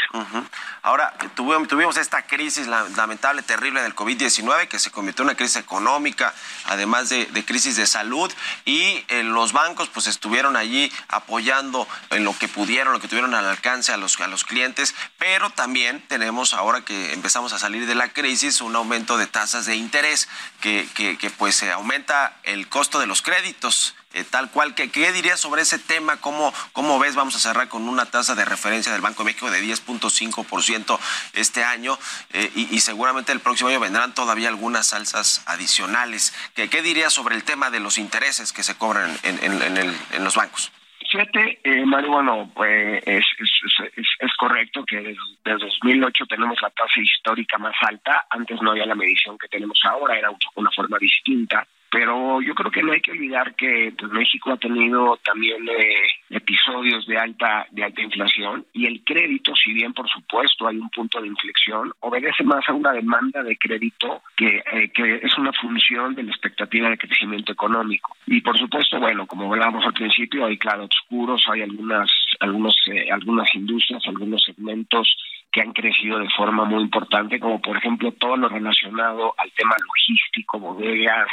Ahora, 0.82 1.14
tuvimos, 1.36 1.68
tuvimos 1.68 1.98
esta 1.98 2.24
crisis 2.24 2.68
lamentable, 2.68 3.44
terrible 3.44 3.82
del 3.82 3.96
COVID-19 3.96 4.68
que 4.68 4.80
se 4.80 4.92
convirtió 4.92 5.24
en 5.24 5.30
una 5.30 5.38
crisis 5.38 5.58
económica, 5.58 6.34
además 6.66 7.10
de, 7.10 7.28
crisis 7.46 7.76
de 7.76 7.86
salud, 7.86 8.32
y 8.66 9.04
eh, 9.08 9.24
los 9.24 9.54
bancos 9.54 9.90
pues 9.90 10.08
estuvieron 10.08 10.56
allí 10.56 10.92
apoyando 11.08 11.88
en 12.10 12.24
lo 12.24 12.38
que 12.38 12.48
pudieron, 12.48 12.94
lo 12.94 13.00
que 13.00 13.08
tuvieron 13.08 13.36
al 13.36 13.46
alcance 13.46 13.92
a 13.92 13.98
los, 13.98 14.20
a 14.20 14.28
los 14.28 14.44
clientes, 14.44 14.96
pero 15.20 15.52
también 15.52 16.02
tenemos 16.08 16.54
ahora 16.54 16.82
que 16.82 17.14
empezamos 17.14 17.54
a 17.54 17.60
salir 17.60 17.86
de 17.86 17.96
la 17.96 18.10
crisis 18.10 18.62
un 18.62 18.76
aumento 18.76 19.18
de 19.18 19.28
tasas 19.28 19.68
de 19.68 19.76
interés 19.76 20.28
que, 20.60 20.88
que, 20.96 21.18
que 21.18 21.30
pues 21.30 21.56
se 21.56 21.72
aumenta 21.72 22.38
el 22.44 22.68
costo 22.68 23.00
de 23.00 23.08
los 23.08 23.22
créditos 23.22 23.96
eh, 24.16 24.24
tal 24.24 24.50
cual. 24.50 24.74
¿Qué, 24.76 24.90
¿Qué, 24.90 25.12
dirías 25.12 25.40
sobre 25.40 25.62
ese 25.62 25.78
tema? 25.78 26.22
¿Cómo, 26.22 26.54
¿Cómo 26.72 26.98
ves? 27.00 27.16
Vamos 27.16 27.36
a 27.36 27.40
cerrar 27.40 27.68
con 27.68 27.88
una 27.90 28.06
tasa 28.06 28.34
de 28.34 28.46
referencia 28.46 28.92
del 28.94 29.02
Banco 29.02 29.24
de 29.24 29.26
México 29.26 29.52
de 29.52 29.62
10.5% 29.62 30.98
este 31.34 31.66
año 31.66 31.98
eh, 32.32 32.50
y, 32.56 32.80
seguramente 32.80 33.34
el 33.34 33.42
próximo 33.42 33.70
año 33.70 33.82
vendrán 33.82 34.14
todavía 34.14 34.48
algunas 34.48 34.88
salsas 34.88 35.44
adicionales. 35.48 36.34
¿Qué, 36.56 36.70
qué 36.70 36.82
dirías 36.82 37.14
sobre 37.14 37.36
el 37.36 37.44
tema 37.44 37.70
de 37.70 37.82
los 37.82 37.98
intereses 37.98 38.54
que 38.54 38.64
se 38.64 38.78
cobran 38.78 39.12
en, 39.24 39.38
en, 39.42 40.24
los 40.24 40.36
bancos? 40.36 40.72
Fíjate, 41.12 41.60
eh, 41.64 41.86
Mario, 41.86 42.12
bueno, 42.12 42.50
pues 42.54 43.04
es, 43.06 43.26
es, 43.40 44.08
es, 44.20 44.34
correcto 44.38 44.86
que 44.86 44.98
desde, 44.98 45.20
desde, 45.44 45.66
2008 45.66 46.26
tenemos 46.26 46.62
la 46.62 46.70
tasa 46.70 47.02
histórica 47.02 47.58
más 47.58 47.76
alta. 47.82 48.28
Antes 48.30 48.62
no 48.62 48.72
había 48.72 48.86
la 48.86 48.96
medición 48.96 49.38
que 49.38 49.50
tenemos 49.50 49.80
ahora, 49.84 50.18
era 50.18 50.30
una 50.56 50.72
forma 50.72 50.98
distinta 50.98 51.68
pero 51.96 52.42
yo 52.42 52.54
creo 52.54 52.70
que 52.70 52.84
no 52.84 52.92
hay 52.92 53.00
que 53.00 53.12
olvidar 53.12 53.56
que 53.56 53.94
pues, 53.98 54.12
México 54.12 54.52
ha 54.52 54.58
tenido 54.58 55.18
también 55.24 55.66
eh, 55.70 56.08
episodios 56.30 57.08
de 57.08 57.18
alta 57.18 57.68
de 57.72 57.86
alta 57.86 58.02
inflación 58.02 58.66
y 58.74 58.86
el 58.86 59.02
crédito, 59.06 59.54
si 59.56 59.72
bien 59.72 59.94
por 59.94 60.10
supuesto 60.10 60.68
hay 60.68 60.76
un 60.76 60.90
punto 60.90 61.22
de 61.22 61.30
inflexión, 61.30 61.94
obedece 62.02 62.44
más 62.44 62.68
a 62.68 62.74
una 62.74 62.92
demanda 62.92 63.42
de 63.44 63.56
crédito 63.56 64.24
que, 64.36 64.62
eh, 64.74 64.90
que 64.94 65.22
es 65.24 65.38
una 65.38 65.54
función 65.54 66.16
de 66.16 66.24
la 66.24 66.32
expectativa 66.32 66.90
de 66.90 66.98
crecimiento 66.98 67.54
económico. 67.54 68.18
Y 68.28 68.42
por 68.42 68.60
supuesto, 68.60 69.00
bueno, 69.00 69.26
como 69.26 69.54
hablábamos 69.54 69.86
al 69.86 69.94
principio, 69.94 70.46
hay 70.46 70.58
claroscuros, 70.58 71.46
hay 71.50 71.62
algunas 71.62 72.12
algunos 72.42 72.76
eh, 72.92 73.10
algunas 73.10 73.48
industrias, 73.56 74.06
algunos 74.06 74.44
segmentos 74.44 75.16
que 75.52 75.62
han 75.62 75.74
crecido 75.74 76.20
de 76.20 76.30
forma 76.30 76.66
muy 76.66 76.84
importante, 76.84 77.40
como 77.40 77.62
por 77.62 77.78
ejemplo 77.78 78.12
todo 78.14 78.36
lo 78.36 78.50
relacionado 78.50 79.34
al 79.38 79.52
tema 79.54 79.76
logístico, 79.80 80.60
bodegas, 80.60 81.30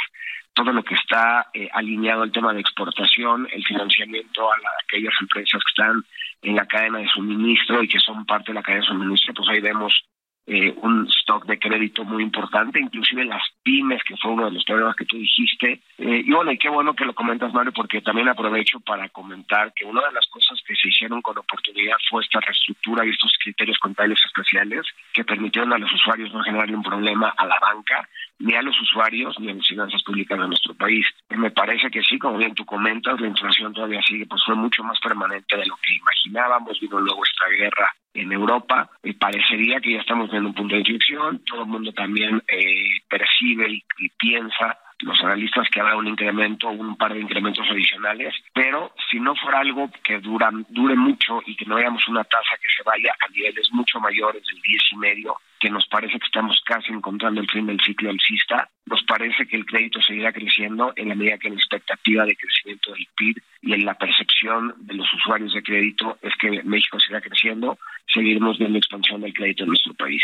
todo 0.53 0.71
lo 0.71 0.83
que 0.83 0.95
está 0.95 1.47
eh, 1.53 1.67
alineado 1.73 2.21
al 2.21 2.31
tema 2.31 2.53
de 2.53 2.61
exportación, 2.61 3.47
el 3.51 3.65
financiamiento 3.65 4.49
a, 4.51 4.55
aquellas 4.83 5.13
empresas 5.19 5.61
que 5.63 5.81
están 5.81 6.03
en 6.41 6.55
la 6.55 6.65
cadena 6.65 6.99
de 6.99 7.07
suministro 7.07 7.83
y 7.83 7.87
que 7.87 7.99
son 7.99 8.25
parte 8.25 8.51
de 8.51 8.55
la 8.55 8.61
cadena 8.61 8.85
de 8.85 8.91
suministro, 8.91 9.33
pues 9.33 9.49
ahí 9.49 9.61
vemos 9.61 10.05
eh, 10.45 10.73
un 10.81 11.07
stock 11.07 11.45
de 11.45 11.57
crédito 11.57 12.03
muy 12.03 12.21
importante, 12.21 12.79
inclusive 12.79 13.23
las 13.23 13.43
pymes, 13.63 14.03
que 14.03 14.17
fue 14.17 14.31
uno 14.31 14.45
de 14.45 14.51
los 14.51 14.65
problemas 14.65 14.95
que 14.95 15.05
tú 15.05 15.17
dijiste. 15.17 15.81
Eh, 15.97 16.23
y 16.25 16.31
bueno, 16.31 16.51
y 16.51 16.57
qué 16.57 16.69
bueno 16.69 16.93
que 16.93 17.05
lo 17.05 17.15
comentas, 17.15 17.53
Mario, 17.53 17.71
porque 17.71 18.01
también 18.01 18.27
aprovecho 18.27 18.79
para 18.81 19.07
comentar 19.09 19.71
que 19.73 19.85
una 19.85 20.01
de 20.05 20.11
las 20.11 20.27
cosas 20.27 20.61
que 20.67 20.75
se 20.75 20.89
hicieron 20.89 21.21
con 21.21 21.37
oportunidad 21.37 21.95
fue 22.09 22.23
esta 22.23 22.41
reestructura 22.41 23.05
y 23.05 23.11
estos 23.11 23.33
criterios 23.41 23.77
contables 23.79 24.19
especiales 24.25 24.85
que 25.13 25.23
permitieron 25.23 25.71
a 25.71 25.77
los 25.77 25.91
usuarios 25.93 26.33
no 26.33 26.43
generarle 26.43 26.75
un 26.75 26.83
problema 26.83 27.33
a 27.37 27.45
la 27.45 27.59
banca, 27.59 28.07
ni 28.39 28.53
a 28.55 28.61
los 28.61 28.79
usuarios, 28.81 29.39
ni 29.39 29.49
a 29.49 29.53
las 29.53 29.67
finanzas 29.67 30.03
públicas 30.03 30.37
de 30.37 30.47
nuestro 30.47 30.73
país. 30.73 31.05
Me 31.29 31.51
parece 31.51 31.89
que 31.89 32.03
sí, 32.03 32.19
como 32.19 32.37
bien 32.37 32.53
tú 32.53 32.65
comentas, 32.65 33.19
la 33.21 33.27
inflación 33.27 33.73
todavía 33.73 34.01
sigue, 34.01 34.25
pues 34.25 34.41
fue 34.45 34.55
mucho 34.55 34.83
más 34.83 34.99
permanente 34.99 35.55
de 35.55 35.65
lo 35.65 35.77
que 35.77 35.95
imaginábamos, 35.95 36.79
vino 36.81 36.99
luego 36.99 37.23
esta 37.23 37.47
guerra 37.47 37.93
en 38.13 38.31
Europa. 38.31 38.89
parecería 39.19 39.79
que 39.79 39.93
ya 39.93 39.99
estamos 39.99 40.29
viendo 40.29 40.49
un 40.49 40.55
punto 40.55 40.75
de 40.75 40.81
inflexión. 40.81 41.43
Todo 41.45 41.63
el 41.63 41.67
mundo 41.67 41.91
también 41.93 42.41
eh, 42.47 43.01
percibe 43.09 43.69
y, 43.69 43.83
y, 43.99 44.09
piensa, 44.09 44.77
los 44.99 45.19
analistas, 45.21 45.67
que 45.69 45.79
habrá 45.79 45.97
un 45.97 46.07
incremento, 46.07 46.69
un 46.69 46.95
par 46.95 47.13
de 47.13 47.21
incrementos 47.21 47.65
adicionales. 47.69 48.33
Pero 48.53 48.93
si 49.09 49.19
no 49.19 49.35
fuera 49.35 49.59
algo 49.59 49.89
que 50.03 50.19
dura, 50.19 50.49
dure 50.69 50.95
mucho 50.95 51.41
y 51.45 51.55
que 51.55 51.65
no 51.65 51.75
veamos 51.75 52.07
una 52.07 52.23
tasa 52.23 52.57
que 52.61 52.69
se 52.75 52.83
vaya 52.83 53.13
a 53.19 53.29
niveles 53.29 53.69
mucho 53.71 53.99
mayores 53.99 54.43
del 54.45 54.61
10 54.61 54.81
y 54.91 54.97
medio, 54.97 55.35
que 55.59 55.69
nos 55.69 55.87
parece 55.87 56.19
que 56.19 56.25
estamos 56.25 56.61
casi 56.65 56.91
encontrando 56.91 57.41
el 57.41 57.49
fin 57.49 57.65
del 57.65 57.79
ciclo 57.79 58.09
alcista, 58.09 58.69
nos 58.85 59.01
parece 59.03 59.45
que 59.47 59.55
el 59.55 59.65
crédito 59.65 60.01
seguirá 60.01 60.33
creciendo 60.33 60.91
en 60.95 61.09
la 61.09 61.15
medida 61.15 61.37
que 61.37 61.49
la 61.49 61.55
expectativa 61.55 62.25
de 62.25 62.35
crecimiento 62.35 62.91
del 62.91 63.07
PIB 63.15 63.37
y 63.61 63.73
en 63.73 63.85
la 63.85 63.93
percepción 63.93 64.73
de 64.79 64.95
los 64.95 65.07
usuarios 65.13 65.53
de 65.53 65.63
crédito 65.63 66.17
es 66.21 66.35
que 66.35 66.63
México 66.63 66.99
seguirá 66.99 67.21
creciendo, 67.21 67.77
seguiremos 68.13 68.57
viendo 68.57 68.77
expansión 68.77 69.21
del 69.21 69.33
crédito 69.33 69.63
en 69.63 69.69
nuestro 69.69 69.93
país. 69.95 70.21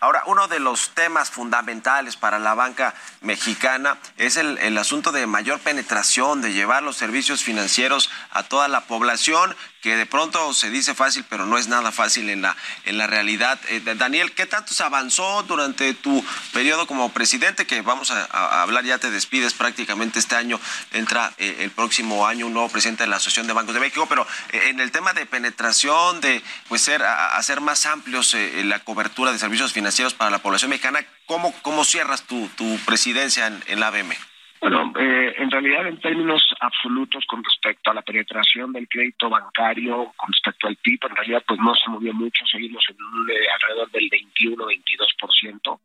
Ahora, 0.00 0.22
uno 0.26 0.48
de 0.48 0.58
los 0.58 0.90
temas 0.90 1.30
fundamentales 1.30 2.16
para 2.16 2.38
la 2.38 2.54
banca 2.54 2.94
mexicana 3.20 3.98
es 4.16 4.36
el 4.36 4.78
asunto 4.78 5.12
de 5.12 5.26
mayor 5.26 5.60
penetración, 5.60 6.42
de 6.42 6.52
llevar 6.52 6.82
los 6.82 6.96
servicios 6.96 7.44
financieros 7.44 8.10
a 8.30 8.42
toda 8.42 8.68
la 8.68 8.82
población 8.82 9.54
que 9.80 9.96
de 9.96 10.06
pronto 10.06 10.52
se 10.54 10.70
dice 10.70 10.94
fácil, 10.94 11.24
pero 11.28 11.46
no 11.46 11.58
es 11.58 11.68
nada 11.68 11.92
fácil 11.92 12.30
en 12.30 12.42
la, 12.42 12.56
en 12.84 12.98
la 12.98 13.06
realidad. 13.06 13.58
Eh, 13.68 13.80
Daniel, 13.96 14.32
¿qué 14.32 14.46
tanto 14.46 14.74
se 14.74 14.82
avanzó 14.82 15.42
durante 15.44 15.94
tu 15.94 16.24
periodo 16.52 16.86
como 16.86 17.12
presidente? 17.12 17.66
Que 17.66 17.82
vamos 17.82 18.10
a, 18.10 18.62
hablar, 18.62 18.84
ya 18.84 18.98
te 18.98 19.10
despides 19.10 19.54
prácticamente 19.54 20.18
este 20.18 20.34
año, 20.34 20.60
entra 20.92 21.32
eh, 21.38 21.58
el 21.60 21.70
próximo 21.70 22.26
año 22.26 22.46
un 22.46 22.54
nuevo 22.54 22.68
presidente 22.68 23.04
de 23.04 23.10
la 23.10 23.16
Asociación 23.16 23.46
de 23.46 23.52
Bancos 23.52 23.74
de 23.74 23.80
México, 23.80 24.06
pero 24.08 24.26
eh, 24.52 24.68
en 24.68 24.80
el 24.80 24.90
tema 24.90 25.12
de 25.12 25.26
penetración, 25.26 26.20
de 26.20 26.42
pues 26.68 26.82
ser, 26.82 27.02
a, 27.02 27.36
hacer 27.36 27.60
más 27.60 27.86
amplios 27.86 28.34
la 28.64 28.80
cobertura 28.80 29.32
de 29.32 29.38
servicios 29.38 29.72
financieros 29.72 30.14
para 30.14 30.30
la 30.30 30.40
población 30.40 30.70
mexicana, 30.70 31.04
¿cómo, 31.26 31.52
cómo 31.62 31.84
cierras 31.84 32.22
tu, 32.22 32.48
tu 32.56 32.78
presidencia 32.84 33.46
en, 33.46 33.62
en 33.66 33.80
la 33.80 33.88
ABM? 33.88 34.16
Bueno, 34.60 34.92
eh, 34.98 35.34
en 35.38 35.50
realidad 35.50 35.86
en 35.86 36.00
términos 36.00 36.42
absolutos 36.60 37.24
con 37.26 37.44
respecto 37.44 37.90
a 37.90 37.94
la 37.94 38.02
penetración 38.02 38.72
del 38.72 38.88
crédito 38.88 39.30
bancario, 39.30 40.12
con 40.16 40.32
respecto 40.32 40.66
al 40.66 40.76
PIB, 40.76 40.98
en 41.08 41.16
realidad 41.16 41.44
pues 41.46 41.60
no 41.60 41.74
se 41.74 41.90
movió 41.90 42.12
mucho, 42.12 42.44
seguimos 42.46 42.84
en 42.88 42.96
un, 43.00 43.30
eh, 43.30 43.34
alrededor 43.54 43.90
del 43.92 44.10
21-22% 44.10 45.80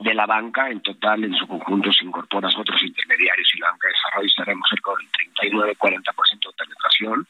de 0.00 0.14
la 0.14 0.26
banca, 0.26 0.70
en 0.70 0.80
total 0.80 1.24
en 1.24 1.34
su 1.34 1.46
conjunto 1.46 1.92
se 1.92 2.04
incorporan 2.04 2.52
otros 2.56 2.82
intermediarios 2.82 3.50
y 3.54 3.58
la 3.58 3.70
banca 3.70 3.86
de 3.86 3.92
desarrollo. 3.92 4.26
Estaremos 4.26 4.68
cerca 4.68 4.90
del 4.96 5.76
39-40% 5.76 6.48
de 6.48 6.64
penetración. 6.64 7.26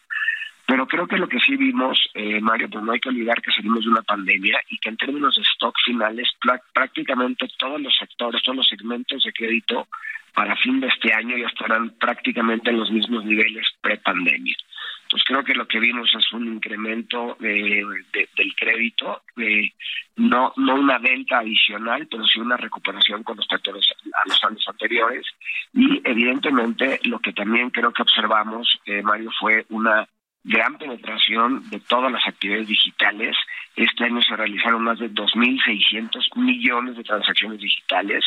Pero 0.70 0.86
creo 0.86 1.08
que 1.08 1.18
lo 1.18 1.28
que 1.28 1.40
sí 1.40 1.56
vimos, 1.56 1.98
eh, 2.14 2.40
Mario, 2.40 2.70
pues 2.70 2.84
no 2.84 2.92
hay 2.92 3.00
que 3.00 3.08
olvidar 3.08 3.42
que 3.42 3.50
salimos 3.50 3.82
de 3.82 3.90
una 3.90 4.02
pandemia 4.02 4.60
y 4.68 4.78
que 4.78 4.90
en 4.90 4.96
términos 4.96 5.34
de 5.34 5.42
stock 5.42 5.74
finales, 5.84 6.28
prácticamente 6.72 7.48
todos 7.58 7.80
los 7.80 7.92
sectores, 7.98 8.40
todos 8.44 8.58
los 8.58 8.68
segmentos 8.68 9.24
de 9.24 9.32
crédito 9.32 9.88
para 10.32 10.54
fin 10.54 10.78
de 10.78 10.86
este 10.86 11.12
año 11.12 11.36
ya 11.36 11.48
estarán 11.48 11.90
prácticamente 11.98 12.70
en 12.70 12.78
los 12.78 12.88
mismos 12.92 13.24
niveles 13.24 13.66
pre-pandemia. 13.80 14.54
Entonces 15.02 15.26
creo 15.26 15.42
que 15.42 15.54
lo 15.54 15.66
que 15.66 15.80
vimos 15.80 16.08
es 16.16 16.32
un 16.32 16.46
incremento 16.46 17.36
de, 17.40 17.84
de, 18.12 18.28
del 18.36 18.54
crédito, 18.54 19.22
de, 19.34 19.74
no, 20.18 20.52
no 20.56 20.76
una 20.76 20.98
venta 20.98 21.40
adicional, 21.40 22.06
pero 22.08 22.24
sí 22.26 22.38
una 22.38 22.56
recuperación 22.56 23.24
con 23.24 23.36
respecto 23.36 23.72
a 23.72 23.74
los 23.74 24.44
años 24.44 24.64
anteriores. 24.68 25.26
Y 25.74 26.00
evidentemente 26.04 27.00
lo 27.06 27.18
que 27.18 27.32
también 27.32 27.70
creo 27.70 27.92
que 27.92 28.02
observamos, 28.02 28.78
eh, 28.86 29.02
Mario, 29.02 29.32
fue 29.40 29.66
una 29.70 30.06
gran 30.44 30.78
penetración 30.78 31.68
de 31.70 31.80
todas 31.80 32.10
las 32.10 32.26
actividades 32.26 32.68
digitales. 32.68 33.36
Este 33.76 34.04
año 34.04 34.22
se 34.22 34.36
realizaron 34.36 34.82
más 34.82 34.98
de 34.98 35.10
2.600 35.10 36.36
millones 36.36 36.96
de 36.96 37.04
transacciones 37.04 37.60
digitales. 37.60 38.24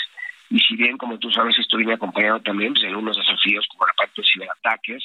Y 0.50 0.60
si 0.60 0.76
bien, 0.76 0.98
como 0.98 1.18
tú 1.18 1.32
sabes, 1.32 1.58
esto 1.58 1.78
viene 1.78 1.94
acompañado 1.94 2.40
también 2.42 2.74
pues, 2.74 2.84
de 2.84 2.90
algunos 2.90 3.18
desafíos 3.18 3.66
como 3.70 3.88
la 3.88 3.94
parte 3.94 4.22
de 4.22 4.28
ciberataques, 4.32 5.04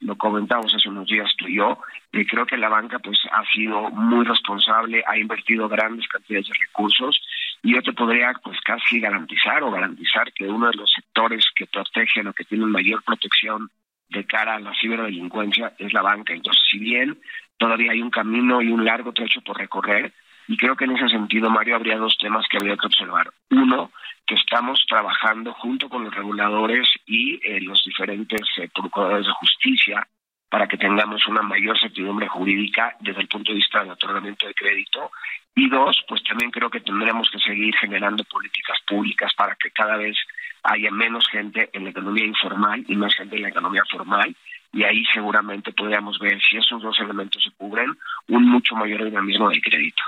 lo 0.00 0.16
comentamos 0.16 0.74
hace 0.74 0.88
unos 0.88 1.06
días 1.06 1.30
tú 1.36 1.46
y 1.46 1.56
yo, 1.56 1.78
y 2.12 2.24
creo 2.24 2.46
que 2.46 2.56
la 2.56 2.68
banca 2.68 2.98
pues 2.98 3.18
ha 3.30 3.44
sido 3.52 3.90
muy 3.90 4.24
responsable, 4.24 5.04
ha 5.06 5.18
invertido 5.18 5.68
grandes 5.68 6.08
cantidades 6.08 6.48
de 6.48 6.54
recursos 6.58 7.20
y 7.62 7.74
yo 7.74 7.82
te 7.82 7.92
podría 7.92 8.32
pues 8.42 8.58
casi 8.62 8.98
garantizar 8.98 9.62
o 9.62 9.70
garantizar 9.70 10.32
que 10.32 10.46
uno 10.46 10.70
de 10.70 10.76
los 10.76 10.90
sectores 10.90 11.44
que 11.54 11.66
protegen 11.66 12.28
o 12.28 12.32
que 12.32 12.44
tienen 12.44 12.70
mayor 12.70 13.02
protección 13.02 13.70
de 14.10 14.24
cara 14.26 14.56
a 14.56 14.60
la 14.60 14.72
ciberdelincuencia 14.80 15.72
es 15.78 15.92
la 15.92 16.02
banca. 16.02 16.32
Entonces, 16.32 16.62
si 16.70 16.78
bien 16.78 17.18
todavía 17.56 17.92
hay 17.92 18.02
un 18.02 18.10
camino 18.10 18.60
y 18.62 18.68
un 18.68 18.84
largo 18.84 19.12
trecho 19.12 19.40
por 19.40 19.58
recorrer, 19.58 20.12
y 20.48 20.56
creo 20.56 20.74
que 20.74 20.84
en 20.84 20.96
ese 20.96 21.08
sentido, 21.08 21.48
Mario, 21.48 21.76
habría 21.76 21.96
dos 21.96 22.18
temas 22.18 22.44
que 22.50 22.56
habría 22.56 22.76
que 22.76 22.86
observar. 22.86 23.30
Uno, 23.50 23.92
que 24.26 24.34
estamos 24.34 24.84
trabajando 24.88 25.52
junto 25.54 25.88
con 25.88 26.04
los 26.04 26.14
reguladores 26.14 26.88
y 27.06 27.34
eh, 27.42 27.60
los 27.60 27.82
diferentes 27.84 28.40
eh, 28.58 28.68
procuradores 28.74 29.26
de 29.26 29.32
justicia 29.32 30.06
para 30.48 30.66
que 30.66 30.76
tengamos 30.76 31.26
una 31.28 31.42
mayor 31.42 31.78
certidumbre 31.78 32.26
jurídica 32.26 32.96
desde 32.98 33.20
el 33.20 33.28
punto 33.28 33.52
de 33.52 33.58
vista 33.58 33.80
del 33.80 33.92
otorgamiento 33.92 34.48
de 34.48 34.54
crédito. 34.54 35.12
Y 35.54 35.68
dos, 35.68 36.04
pues 36.08 36.22
también 36.24 36.50
creo 36.50 36.68
que 36.68 36.80
tendremos 36.80 37.30
que 37.30 37.38
seguir 37.38 37.74
generando 37.76 38.24
políticas 38.24 38.78
públicas 38.86 39.32
para 39.36 39.54
que 39.54 39.70
cada 39.70 39.96
vez 39.96 40.16
haya 40.62 40.90
menos 40.90 41.26
gente 41.28 41.70
en 41.72 41.84
la 41.84 41.90
economía 41.90 42.24
informal 42.24 42.84
y 42.88 42.96
más 42.96 43.14
gente 43.14 43.36
en 43.36 43.42
la 43.42 43.48
economía 43.48 43.82
formal 43.90 44.34
y 44.72 44.84
ahí 44.84 45.04
seguramente 45.12 45.72
podríamos 45.72 46.18
ver 46.18 46.40
si 46.48 46.56
esos 46.56 46.80
dos 46.82 46.98
elementos 47.00 47.42
se 47.42 47.50
cubren 47.52 47.96
un 48.28 48.48
mucho 48.48 48.76
mayor 48.76 49.04
dinamismo 49.04 49.50
del 49.50 49.60
crédito. 49.60 50.02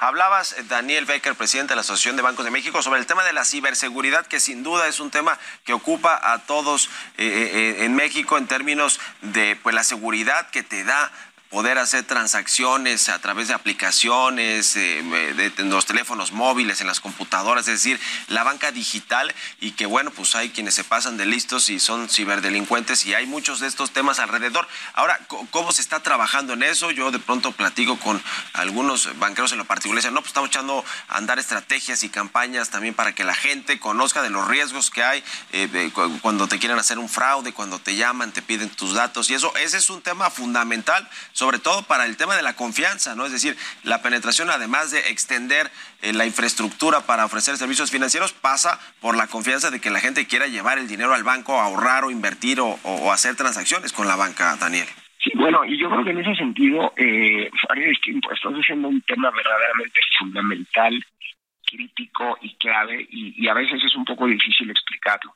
Hablabas, 0.00 0.58
eh, 0.58 0.64
Daniel 0.68 1.06
Becker, 1.06 1.34
presidente 1.34 1.70
de 1.70 1.76
la 1.76 1.80
Asociación 1.80 2.16
de 2.16 2.22
Bancos 2.22 2.44
de 2.44 2.50
México, 2.50 2.82
sobre 2.82 3.00
el 3.00 3.06
tema 3.06 3.24
de 3.24 3.32
la 3.32 3.44
ciberseguridad, 3.44 4.26
que 4.26 4.38
sin 4.38 4.62
duda 4.62 4.86
es 4.86 5.00
un 5.00 5.10
tema 5.10 5.38
que 5.64 5.72
ocupa 5.72 6.20
a 6.22 6.44
todos 6.46 6.90
eh, 7.16 7.24
eh, 7.26 7.84
en 7.84 7.94
México 7.94 8.36
en 8.36 8.46
términos 8.46 9.00
de 9.22 9.56
pues 9.62 9.74
la 9.74 9.82
seguridad 9.82 10.50
que 10.50 10.62
te 10.62 10.84
da 10.84 11.10
poder 11.50 11.78
hacer 11.78 12.04
transacciones 12.04 13.08
a 13.08 13.20
través 13.20 13.48
de 13.48 13.54
aplicaciones, 13.54 14.76
eh, 14.76 15.02
de, 15.56 15.64
los 15.64 15.86
teléfonos 15.86 16.32
móviles, 16.32 16.80
en 16.80 16.86
las 16.86 17.00
computadoras, 17.00 17.68
es 17.68 17.74
decir, 17.82 18.00
la 18.28 18.42
banca 18.42 18.72
digital 18.72 19.32
y 19.60 19.72
que 19.72 19.86
bueno, 19.86 20.10
pues 20.10 20.34
hay 20.34 20.50
quienes 20.50 20.74
se 20.74 20.84
pasan 20.84 21.16
de 21.16 21.26
listos 21.26 21.68
y 21.68 21.78
son 21.78 22.08
ciberdelincuentes 22.08 23.06
y 23.06 23.14
hay 23.14 23.26
muchos 23.26 23.60
de 23.60 23.68
estos 23.68 23.92
temas 23.92 24.18
alrededor. 24.18 24.66
Ahora, 24.94 25.18
¿cómo 25.50 25.72
se 25.72 25.82
está 25.82 26.00
trabajando 26.00 26.54
en 26.54 26.62
eso? 26.62 26.90
Yo 26.90 27.10
de 27.10 27.18
pronto 27.18 27.52
platico 27.52 27.98
con 27.98 28.22
algunos 28.52 29.18
banqueros 29.18 29.52
en 29.52 29.58
lo 29.58 29.64
particular, 29.64 30.02
dicen, 30.02 30.14
no, 30.14 30.20
pues 30.20 30.30
estamos 30.30 30.50
echando 30.50 30.84
a 31.08 31.16
andar 31.16 31.38
estrategias 31.38 32.02
y 32.02 32.08
campañas 32.08 32.70
también 32.70 32.94
para 32.94 33.14
que 33.14 33.24
la 33.24 33.34
gente 33.34 33.78
conozca 33.78 34.22
de 34.22 34.30
los 34.30 34.48
riesgos 34.48 34.90
que 34.90 35.04
hay 35.04 35.22
eh, 35.52 35.90
cuando 36.22 36.48
te 36.48 36.58
quieren 36.58 36.78
hacer 36.78 36.98
un 36.98 37.08
fraude, 37.08 37.52
cuando 37.52 37.78
te 37.78 37.94
llaman, 37.94 38.32
te 38.32 38.42
piden 38.42 38.68
tus 38.70 38.94
datos 38.94 39.30
y 39.30 39.34
eso, 39.34 39.54
ese 39.56 39.78
es 39.78 39.90
un 39.90 40.02
tema 40.02 40.30
fundamental 40.30 41.08
sobre 41.36 41.58
todo 41.58 41.82
para 41.82 42.06
el 42.06 42.16
tema 42.16 42.34
de 42.34 42.42
la 42.42 42.56
confianza, 42.56 43.14
¿no? 43.14 43.26
Es 43.26 43.32
decir, 43.32 43.56
la 43.84 44.00
penetración, 44.00 44.48
además 44.48 44.90
de 44.90 45.00
extender 45.10 45.70
eh, 46.00 46.14
la 46.14 46.24
infraestructura 46.24 47.00
para 47.02 47.26
ofrecer 47.26 47.56
servicios 47.58 47.90
financieros, 47.90 48.32
pasa 48.32 48.80
por 49.02 49.18
la 49.18 49.26
confianza 49.26 49.70
de 49.70 49.78
que 49.78 49.90
la 49.90 50.00
gente 50.00 50.26
quiera 50.26 50.46
llevar 50.46 50.78
el 50.78 50.88
dinero 50.88 51.12
al 51.12 51.24
banco, 51.24 51.60
ahorrar 51.60 52.04
o 52.04 52.10
invertir 52.10 52.58
o, 52.60 53.12
hacer 53.12 53.36
transacciones 53.36 53.92
con 53.92 54.08
la 54.08 54.16
banca, 54.16 54.56
Daniel. 54.56 54.86
Sí, 55.22 55.30
bueno, 55.34 55.62
y 55.66 55.78
yo 55.78 55.90
creo 55.90 56.04
que 56.04 56.10
en 56.12 56.20
ese 56.20 56.34
sentido, 56.36 56.94
eh, 56.96 57.50
estás 58.32 58.52
haciendo 58.54 58.88
un 58.88 59.02
tema 59.02 59.30
verdaderamente 59.30 60.00
fundamental, 60.18 61.04
crítico 61.66 62.38
y 62.40 62.54
clave, 62.56 63.06
y 63.10 63.46
a 63.46 63.52
veces 63.52 63.84
es 63.84 63.94
un 63.94 64.06
poco 64.06 64.26
difícil 64.26 64.70
explicarlo. 64.70 65.34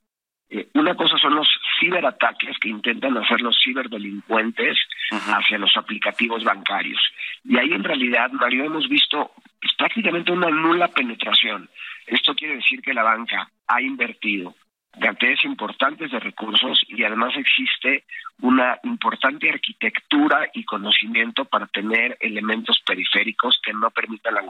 Eh, 0.51 0.69
una 0.75 0.97
cosa 0.97 1.17
son 1.17 1.37
los 1.37 1.49
ciberataques 1.79 2.59
que 2.59 2.69
intentan 2.69 3.17
hacer 3.17 3.41
los 3.41 3.57
ciberdelincuentes 3.63 4.77
hacia 5.11 5.59
los 5.59 5.77
aplicativos 5.77 6.43
bancarios. 6.43 7.01
Y 7.45 7.57
ahí 7.57 7.73
en 7.73 7.85
realidad, 7.85 8.31
Mario, 8.33 8.65
hemos 8.65 8.89
visto 8.89 9.31
pues, 9.61 9.75
prácticamente 9.75 10.33
una 10.33 10.51
nula 10.51 10.89
penetración. 10.89 11.69
Esto 12.07 12.35
quiere 12.35 12.57
decir 12.57 12.83
que 12.83 12.95
la 12.95 13.05
banca 13.05 13.49
ha 13.69 13.81
invertido 13.81 14.55
cantidades 14.99 15.45
importantes 15.45 16.11
de 16.11 16.19
recursos 16.19 16.83
y 16.89 17.05
además 17.05 17.33
existe 17.37 18.05
una 18.41 18.79
importante 18.83 19.49
arquitectura 19.49 20.49
y 20.53 20.65
conocimiento 20.65 21.45
para 21.45 21.69
tener 21.69 22.17
elementos 22.19 22.81
periféricos 22.85 23.61
que 23.63 23.73
no 23.73 23.91
permitan 23.91 24.35
la, 24.35 24.43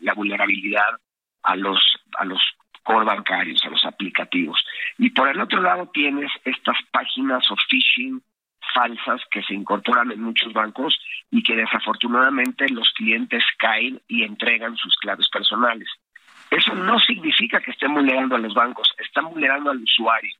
la 0.00 0.14
vulnerabilidad 0.14 1.00
a 1.42 1.56
los 1.56 1.80
a 2.16 2.24
los 2.24 2.40
core 2.88 3.04
bancarios, 3.04 3.62
a 3.66 3.68
los 3.68 3.84
aplicativos. 3.84 4.64
Y 4.96 5.10
por 5.10 5.28
el 5.28 5.38
otro 5.42 5.60
lado 5.60 5.90
tienes 5.92 6.32
estas 6.42 6.78
páginas 6.90 7.44
o 7.50 7.56
phishing 7.68 8.22
falsas 8.72 9.20
que 9.30 9.42
se 9.42 9.52
incorporan 9.52 10.10
en 10.10 10.22
muchos 10.22 10.54
bancos 10.54 10.98
y 11.30 11.42
que 11.42 11.54
desafortunadamente 11.54 12.66
los 12.70 12.90
clientes 12.94 13.44
caen 13.58 14.00
y 14.08 14.22
entregan 14.22 14.74
sus 14.78 14.96
claves 14.96 15.28
personales. 15.28 15.88
Eso 16.50 16.74
no 16.74 16.98
significa 16.98 17.60
que 17.60 17.72
estén 17.72 17.92
vulnerando 17.92 18.36
a 18.36 18.38
los 18.38 18.54
bancos, 18.54 18.88
están 18.96 19.26
vulnerando 19.26 19.70
al 19.70 19.82
usuario. 19.82 20.32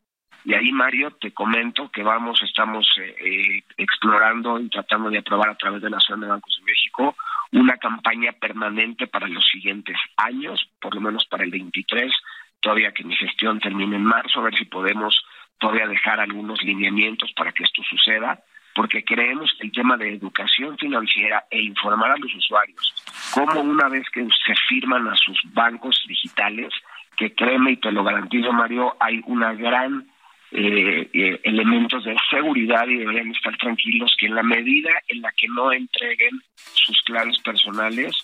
Y 0.44 0.54
ahí, 0.54 0.72
Mario, 0.72 1.10
te 1.20 1.32
comento 1.32 1.90
que 1.90 2.02
vamos, 2.02 2.40
estamos 2.42 2.88
eh, 2.98 3.14
eh, 3.26 3.62
explorando 3.76 4.58
y 4.58 4.70
tratando 4.70 5.10
de 5.10 5.18
aprobar 5.18 5.50
a 5.50 5.56
través 5.56 5.82
de 5.82 5.90
la 5.90 5.98
Asociación 5.98 6.20
de 6.22 6.28
Bancos 6.28 6.56
de 6.58 6.64
México 6.64 7.14
una 7.52 7.76
campaña 7.76 8.32
permanente 8.32 9.06
para 9.06 9.28
los 9.28 9.44
siguientes 9.46 9.96
años, 10.16 10.68
por 10.80 10.94
lo 10.94 11.00
menos 11.00 11.26
para 11.26 11.44
el 11.44 11.50
23, 11.50 12.12
todavía 12.60 12.92
que 12.92 13.04
mi 13.04 13.14
gestión 13.14 13.60
termine 13.60 13.96
en 13.96 14.04
marzo, 14.04 14.40
a 14.40 14.44
ver 14.44 14.56
si 14.56 14.64
podemos 14.64 15.24
todavía 15.58 15.86
dejar 15.86 16.20
algunos 16.20 16.62
lineamientos 16.62 17.32
para 17.32 17.52
que 17.52 17.64
esto 17.64 17.82
suceda, 17.82 18.40
porque 18.74 19.04
creemos 19.04 19.52
que 19.58 19.66
el 19.66 19.72
tema 19.72 19.96
de 19.96 20.14
educación 20.14 20.76
financiera 20.78 21.44
e 21.50 21.60
informar 21.62 22.12
a 22.12 22.16
los 22.16 22.32
usuarios, 22.34 22.94
como 23.32 23.60
una 23.60 23.88
vez 23.88 24.08
que 24.10 24.24
se 24.24 24.54
firman 24.68 25.08
a 25.08 25.16
sus 25.16 25.40
bancos 25.52 26.00
digitales, 26.06 26.72
que 27.16 27.34
créeme 27.34 27.72
y 27.72 27.76
te 27.78 27.90
lo 27.90 28.04
garantizo, 28.04 28.52
Mario, 28.52 28.96
hay 29.00 29.20
una 29.26 29.52
gran 29.54 30.06
eh, 30.50 31.10
eh, 31.12 31.40
elementos 31.44 32.04
de 32.04 32.16
seguridad 32.30 32.86
y 32.88 32.96
deberían 32.96 33.30
estar 33.32 33.56
tranquilos 33.58 34.14
que 34.18 34.26
en 34.26 34.34
la 34.34 34.42
medida 34.42 34.90
en 35.08 35.20
la 35.20 35.32
que 35.32 35.46
no 35.48 35.72
entreguen 35.72 36.42
sus 36.72 37.00
claves 37.02 37.38
personales, 37.42 38.16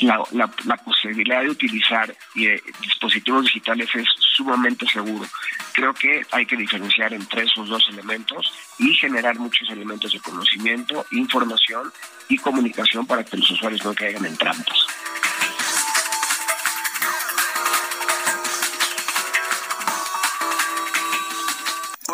la, 0.00 0.46
posibilidad 0.84 1.42
de 1.42 1.50
utilizar 1.50 2.14
eh, 2.36 2.60
dispositivos 2.82 3.44
digitales 3.44 3.88
es 3.94 4.08
sumamente 4.18 4.86
seguro. 4.86 5.26
Creo 5.72 5.94
que 5.94 6.22
hay 6.32 6.44
que 6.44 6.56
diferenciar 6.56 7.12
entre 7.14 7.44
esos 7.44 7.68
dos 7.68 7.86
elementos 7.88 8.52
y 8.78 8.92
generar 8.94 9.38
muchos 9.38 9.70
elementos 9.70 10.12
de 10.12 10.20
conocimiento, 10.20 11.06
información 11.12 11.90
y 12.28 12.36
comunicación 12.38 13.06
para 13.06 13.24
que 13.24 13.36
los 13.36 13.50
usuarios 13.50 13.84
no 13.84 13.94
caigan 13.94 14.26
en 14.26 14.36
trampas. 14.36 14.86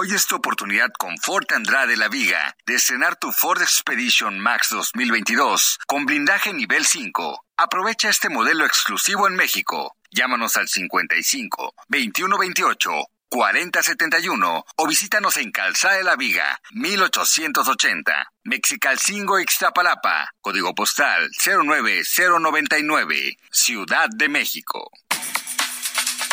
Hoy 0.05 0.13
es 0.13 0.27
tu 0.27 0.37
oportunidad 0.37 0.91
con 0.99 1.17
Ford 1.17 1.47
Andrade 1.55 1.97
La 1.97 2.09
Viga 2.09 2.55
de 2.67 2.75
estrenar 2.75 3.17
tu 3.17 3.33
Ford 3.33 3.63
Expedition 3.63 4.39
Max 4.39 4.69
2022 4.69 5.79
con 5.87 6.05
blindaje 6.05 6.53
nivel 6.53 6.85
5. 6.85 7.43
Aprovecha 7.57 8.11
este 8.11 8.29
modelo 8.29 8.67
exclusivo 8.67 9.27
en 9.29 9.35
México. 9.35 9.97
Llámanos 10.11 10.59
al 10.59 10.69
55 10.69 11.75
2128 11.89 12.91
4071 13.31 14.65
o 14.77 14.87
visítanos 14.87 15.39
en 15.39 15.51
Calzada 15.51 15.95
de 15.95 16.05
la 16.05 16.17
Viga, 16.17 16.61
1880, 16.73 18.31
Mexicalcingo 18.43 19.41
Ixtapalapa, 19.41 20.29
código 20.43 20.75
postal 20.75 21.31
09099, 21.43 23.39
Ciudad 23.51 24.11
de 24.11 24.29
México. 24.29 24.91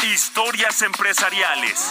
Historias 0.03 0.81
empresariales. 0.81 1.89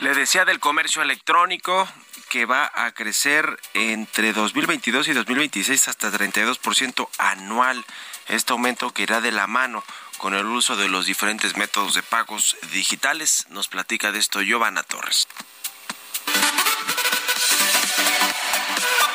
Le 0.00 0.14
decía 0.14 0.46
del 0.46 0.60
comercio 0.60 1.02
electrónico 1.02 1.86
que 2.30 2.46
va 2.46 2.72
a 2.74 2.92
crecer 2.92 3.60
entre 3.74 4.32
2022 4.32 5.08
y 5.08 5.12
2026 5.12 5.88
hasta 5.88 6.10
32% 6.10 7.06
anual. 7.18 7.84
Este 8.26 8.52
aumento 8.52 8.92
que 8.94 9.02
irá 9.02 9.20
de 9.20 9.30
la 9.30 9.46
mano 9.46 9.84
con 10.16 10.32
el 10.32 10.46
uso 10.46 10.76
de 10.76 10.88
los 10.88 11.04
diferentes 11.04 11.58
métodos 11.58 11.92
de 11.92 12.02
pagos 12.02 12.56
digitales. 12.72 13.46
Nos 13.50 13.68
platica 13.68 14.10
de 14.10 14.20
esto 14.20 14.40
Giovanna 14.40 14.82
Torres. 14.84 15.28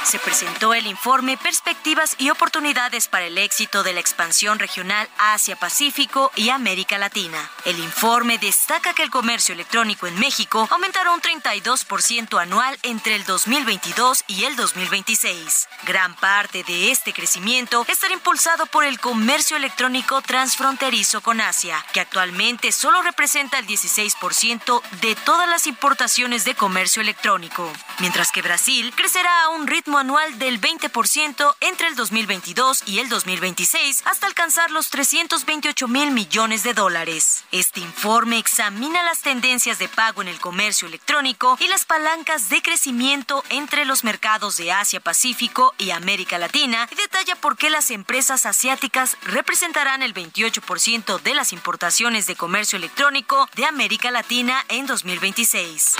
Se 0.05 0.19
presentó 0.19 0.73
el 0.75 0.85
informe 0.85 1.35
Perspectivas 1.35 2.15
y 2.19 2.29
oportunidades 2.29 3.07
para 3.07 3.25
el 3.25 3.37
éxito 3.39 3.81
de 3.81 3.93
la 3.93 3.99
expansión 3.99 4.59
regional 4.59 5.09
Asia-Pacífico 5.17 6.31
y 6.35 6.49
América 6.49 6.99
Latina. 6.99 7.49
El 7.65 7.79
informe 7.79 8.37
destaca 8.37 8.93
que 8.93 9.01
el 9.01 9.09
comercio 9.09 9.53
electrónico 9.53 10.05
en 10.05 10.19
México 10.19 10.67
aumentará 10.69 11.11
un 11.11 11.21
32% 11.21 12.39
anual 12.39 12.77
entre 12.83 13.15
el 13.15 13.25
2022 13.25 14.23
y 14.27 14.43
el 14.43 14.55
2026. 14.55 15.67
Gran 15.85 16.15
parte 16.15 16.63
de 16.63 16.91
este 16.91 17.11
crecimiento 17.11 17.83
estará 17.87 18.13
impulsado 18.13 18.67
por 18.67 18.83
el 18.83 18.99
comercio 18.99 19.57
electrónico 19.57 20.21
transfronterizo 20.21 21.21
con 21.21 21.41
Asia, 21.41 21.83
que 21.93 21.99
actualmente 21.99 22.71
solo 22.71 23.01
representa 23.01 23.57
el 23.57 23.65
16% 23.65 24.81
de 25.01 25.15
todas 25.15 25.49
las 25.49 25.65
importaciones 25.65 26.45
de 26.45 26.53
comercio 26.53 27.01
electrónico, 27.01 27.71
mientras 27.99 28.31
que 28.31 28.43
Brasil 28.43 28.93
crecerá 28.95 29.43
a 29.43 29.49
un 29.49 29.65
ritmo 29.65 29.94
anual 29.97 30.37
del 30.39 30.59
20% 30.59 31.55
entre 31.61 31.87
el 31.87 31.95
2022 31.95 32.83
y 32.85 32.99
el 32.99 33.09
2026 33.09 34.01
hasta 34.05 34.27
alcanzar 34.27 34.71
los 34.71 34.89
328 34.89 35.87
mil 35.87 36.11
millones 36.11 36.63
de 36.63 36.73
dólares. 36.73 37.43
Este 37.51 37.79
informe 37.79 38.37
examina 38.37 39.03
las 39.03 39.21
tendencias 39.21 39.79
de 39.79 39.87
pago 39.87 40.21
en 40.21 40.27
el 40.27 40.39
comercio 40.39 40.87
electrónico 40.87 41.57
y 41.59 41.67
las 41.67 41.85
palancas 41.85 42.49
de 42.49 42.61
crecimiento 42.61 43.43
entre 43.49 43.85
los 43.85 44.03
mercados 44.03 44.57
de 44.57 44.71
Asia, 44.71 44.99
Pacífico 44.99 45.73
y 45.77 45.91
América 45.91 46.37
Latina 46.37 46.87
y 46.91 46.95
detalla 46.95 47.35
por 47.35 47.57
qué 47.57 47.69
las 47.69 47.91
empresas 47.91 48.45
asiáticas 48.45 49.17
representarán 49.23 50.03
el 50.03 50.13
28% 50.13 51.21
de 51.21 51.35
las 51.35 51.53
importaciones 51.53 52.27
de 52.27 52.35
comercio 52.35 52.77
electrónico 52.77 53.49
de 53.55 53.65
América 53.65 54.11
Latina 54.11 54.63
en 54.69 54.85
2026. 54.85 55.95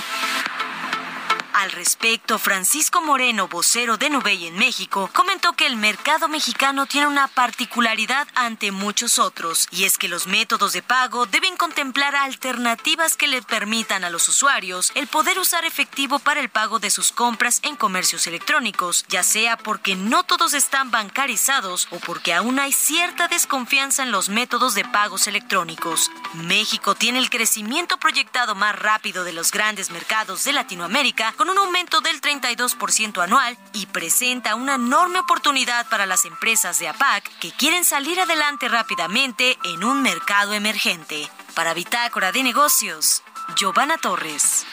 Al 1.56 1.72
respecto, 1.72 2.38
Francisco 2.38 3.00
Moreno, 3.00 3.48
vocero 3.48 3.96
de 3.96 4.10
Nubey 4.10 4.46
en 4.46 4.58
México, 4.58 5.08
comentó 5.14 5.54
que 5.54 5.64
el 5.64 5.76
mercado 5.76 6.28
mexicano 6.28 6.84
tiene 6.84 7.06
una 7.06 7.28
particularidad 7.28 8.28
ante 8.34 8.72
muchos 8.72 9.18
otros, 9.18 9.66
y 9.70 9.84
es 9.84 9.96
que 9.96 10.06
los 10.06 10.26
métodos 10.26 10.74
de 10.74 10.82
pago 10.82 11.24
deben 11.24 11.56
contemplar 11.56 12.14
alternativas 12.14 13.16
que 13.16 13.26
le 13.26 13.40
permitan 13.40 14.04
a 14.04 14.10
los 14.10 14.28
usuarios 14.28 14.92
el 14.94 15.06
poder 15.06 15.38
usar 15.38 15.64
efectivo 15.64 16.18
para 16.18 16.40
el 16.40 16.50
pago 16.50 16.78
de 16.78 16.90
sus 16.90 17.10
compras 17.10 17.60
en 17.62 17.76
comercios 17.76 18.26
electrónicos, 18.26 19.06
ya 19.08 19.22
sea 19.22 19.56
porque 19.56 19.96
no 19.96 20.24
todos 20.24 20.52
están 20.52 20.90
bancarizados 20.90 21.88
o 21.90 21.98
porque 22.00 22.34
aún 22.34 22.58
hay 22.58 22.72
cierta 22.72 23.28
desconfianza 23.28 24.02
en 24.02 24.12
los 24.12 24.28
métodos 24.28 24.74
de 24.74 24.84
pagos 24.84 25.26
electrónicos. 25.26 26.10
México 26.34 26.94
tiene 26.94 27.18
el 27.18 27.30
crecimiento 27.30 27.96
proyectado 27.96 28.54
más 28.54 28.78
rápido 28.78 29.24
de 29.24 29.32
los 29.32 29.52
grandes 29.52 29.88
mercados 29.88 30.44
de 30.44 30.52
Latinoamérica, 30.52 31.32
con 31.32 31.45
un 31.50 31.58
aumento 31.58 32.00
del 32.00 32.20
32% 32.20 33.22
anual 33.22 33.56
y 33.72 33.86
presenta 33.86 34.54
una 34.54 34.74
enorme 34.74 35.18
oportunidad 35.18 35.88
para 35.88 36.06
las 36.06 36.24
empresas 36.24 36.78
de 36.78 36.88
APAC 36.88 37.24
que 37.38 37.52
quieren 37.52 37.84
salir 37.84 38.20
adelante 38.20 38.68
rápidamente 38.68 39.58
en 39.64 39.84
un 39.84 40.02
mercado 40.02 40.54
emergente. 40.54 41.28
Para 41.54 41.74
Bitácora 41.74 42.32
de 42.32 42.42
Negocios, 42.42 43.22
Giovanna 43.56 43.96
Torres. 43.98 44.66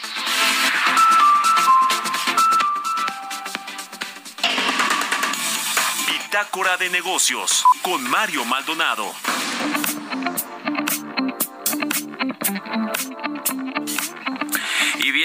Bitácora 6.08 6.78
de 6.78 6.90
Negocios 6.90 7.64
con 7.84 8.04
Mario 8.10 8.44
Maldonado. 8.46 9.14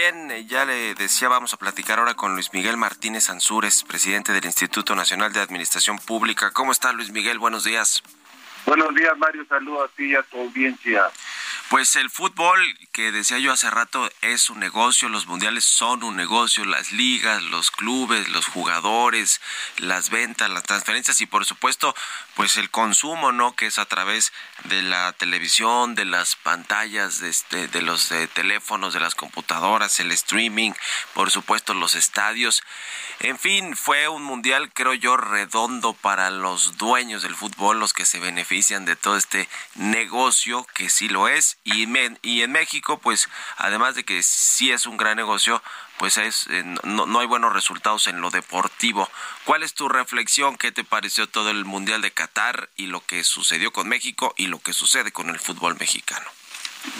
Bien, 0.01 0.31
eh, 0.31 0.47
ya 0.47 0.65
le 0.65 0.95
decía, 0.95 1.29
vamos 1.29 1.53
a 1.55 1.57
platicar 1.57 1.99
ahora 1.99 2.15
con 2.15 2.35
Luis 2.35 2.53
Miguel 2.53 2.77
Martínez 2.77 3.31
Ansúrez, 3.31 3.83
presidente 3.83 4.31
del 4.31 4.45
Instituto 4.45 4.95
Nacional 4.95 5.33
de 5.33 5.41
Administración 5.41 5.99
Pública. 5.99 6.53
¿Cómo 6.53 6.71
está 6.71 6.93
Luis 6.93 7.11
Miguel? 7.11 7.41
Buenos 7.41 7.65
días. 7.65 8.05
Buenos 8.65 8.95
días, 8.95 9.19
Mario. 9.19 9.45
Saludo 9.49 9.83
a 9.83 9.89
ti 9.89 10.05
y 10.05 10.15
a 10.15 10.23
tu 10.23 10.39
audiencia. 10.39 11.11
Pues 11.69 11.97
el 11.97 12.11
fútbol, 12.11 12.61
que 12.93 13.11
decía 13.11 13.39
yo 13.39 13.51
hace 13.51 13.69
rato, 13.71 14.09
es 14.23 14.51
un 14.51 14.61
negocio, 14.61 15.09
los 15.09 15.27
mundiales 15.27 15.65
son 15.65 16.05
un 16.05 16.17
negocio, 16.17 16.65
las 16.65 16.93
ligas, 16.93 17.43
los 17.43 17.71
clubes, 17.71 18.29
los 18.29 18.47
jugadores, 18.47 19.41
las 19.79 20.11
ventas, 20.11 20.49
las 20.49 20.63
transferencias 20.63 21.21
y 21.21 21.27
por 21.27 21.45
supuesto, 21.45 21.95
pues 22.39 22.57
el 22.57 22.71
consumo, 22.71 23.33
¿no? 23.33 23.57
Que 23.57 23.67
es 23.67 23.81
a 23.81 23.87
través 23.87 24.33
de 24.63 24.81
la 24.83 25.13
televisión, 25.13 25.97
de 25.97 26.05
las 26.05 26.37
pantallas, 26.37 27.19
de, 27.19 27.31
este, 27.31 27.67
de 27.67 27.83
los 27.83 28.11
de 28.11 28.29
teléfonos, 28.29 28.95
de 28.95 29.01
las 29.01 29.17
computadoras, 29.17 29.99
el 29.99 30.13
streaming, 30.13 30.71
por 31.15 31.33
supuesto 31.33 31.75
los 31.75 31.97
estadios. 31.97 32.63
En 33.19 33.41
fin, 33.41 33.77
fue 33.77 34.07
un 34.07 34.23
mundial, 34.23 34.71
creo 34.73 34.95
yo, 34.95 35.17
redondo 35.17 35.95
para 35.95 36.31
los 36.31 36.79
dueños 36.79 37.23
del 37.23 37.35
fútbol, 37.35 37.81
los 37.81 37.93
que 37.93 38.05
se 38.05 38.21
benefician 38.21 38.85
de 38.85 38.95
todo 38.95 39.17
este 39.17 39.49
negocio, 39.75 40.65
que 40.75 40.91
sí 40.91 41.09
lo 41.09 41.27
es 41.27 41.59
y, 41.65 41.89
y 42.23 42.43
en 42.43 42.53
México, 42.53 43.01
pues 43.01 43.29
además 43.57 43.97
de 43.97 44.05
que 44.05 44.23
sí 44.23 44.71
es 44.71 44.87
un 44.87 44.97
gran 44.97 45.17
negocio, 45.17 45.61
pues 45.99 46.19
es 46.19 46.47
eh, 46.51 46.65
no, 46.85 47.07
no, 47.07 47.21
hay 47.21 47.27
buenos 47.27 47.53
resultados 47.53 48.07
en 48.07 48.21
lo 48.21 48.31
deportivo. 48.31 49.09
¿Cuál 49.45 49.63
es 49.63 49.75
tu 49.75 49.89
reflexión? 49.89 50.57
¿Qué 50.57 50.73
te 50.73 50.85
pareció 50.85 51.29
todo 51.29 51.51
el 51.51 51.65
Mundial 51.65 52.03
de 52.03 52.11
Qatar 52.11 52.69
y 52.77 52.87
lo 52.87 53.01
que 53.05 53.25
sucedió 53.25 53.73
con 53.73 53.89
México 53.89 54.35
y 54.37 54.47
lo 54.47 54.61
que 54.61 54.73
sucede 54.73 55.13
con 55.13 55.29
el 55.29 55.39
fútbol 55.39 55.77
mexicano? 55.79 56.27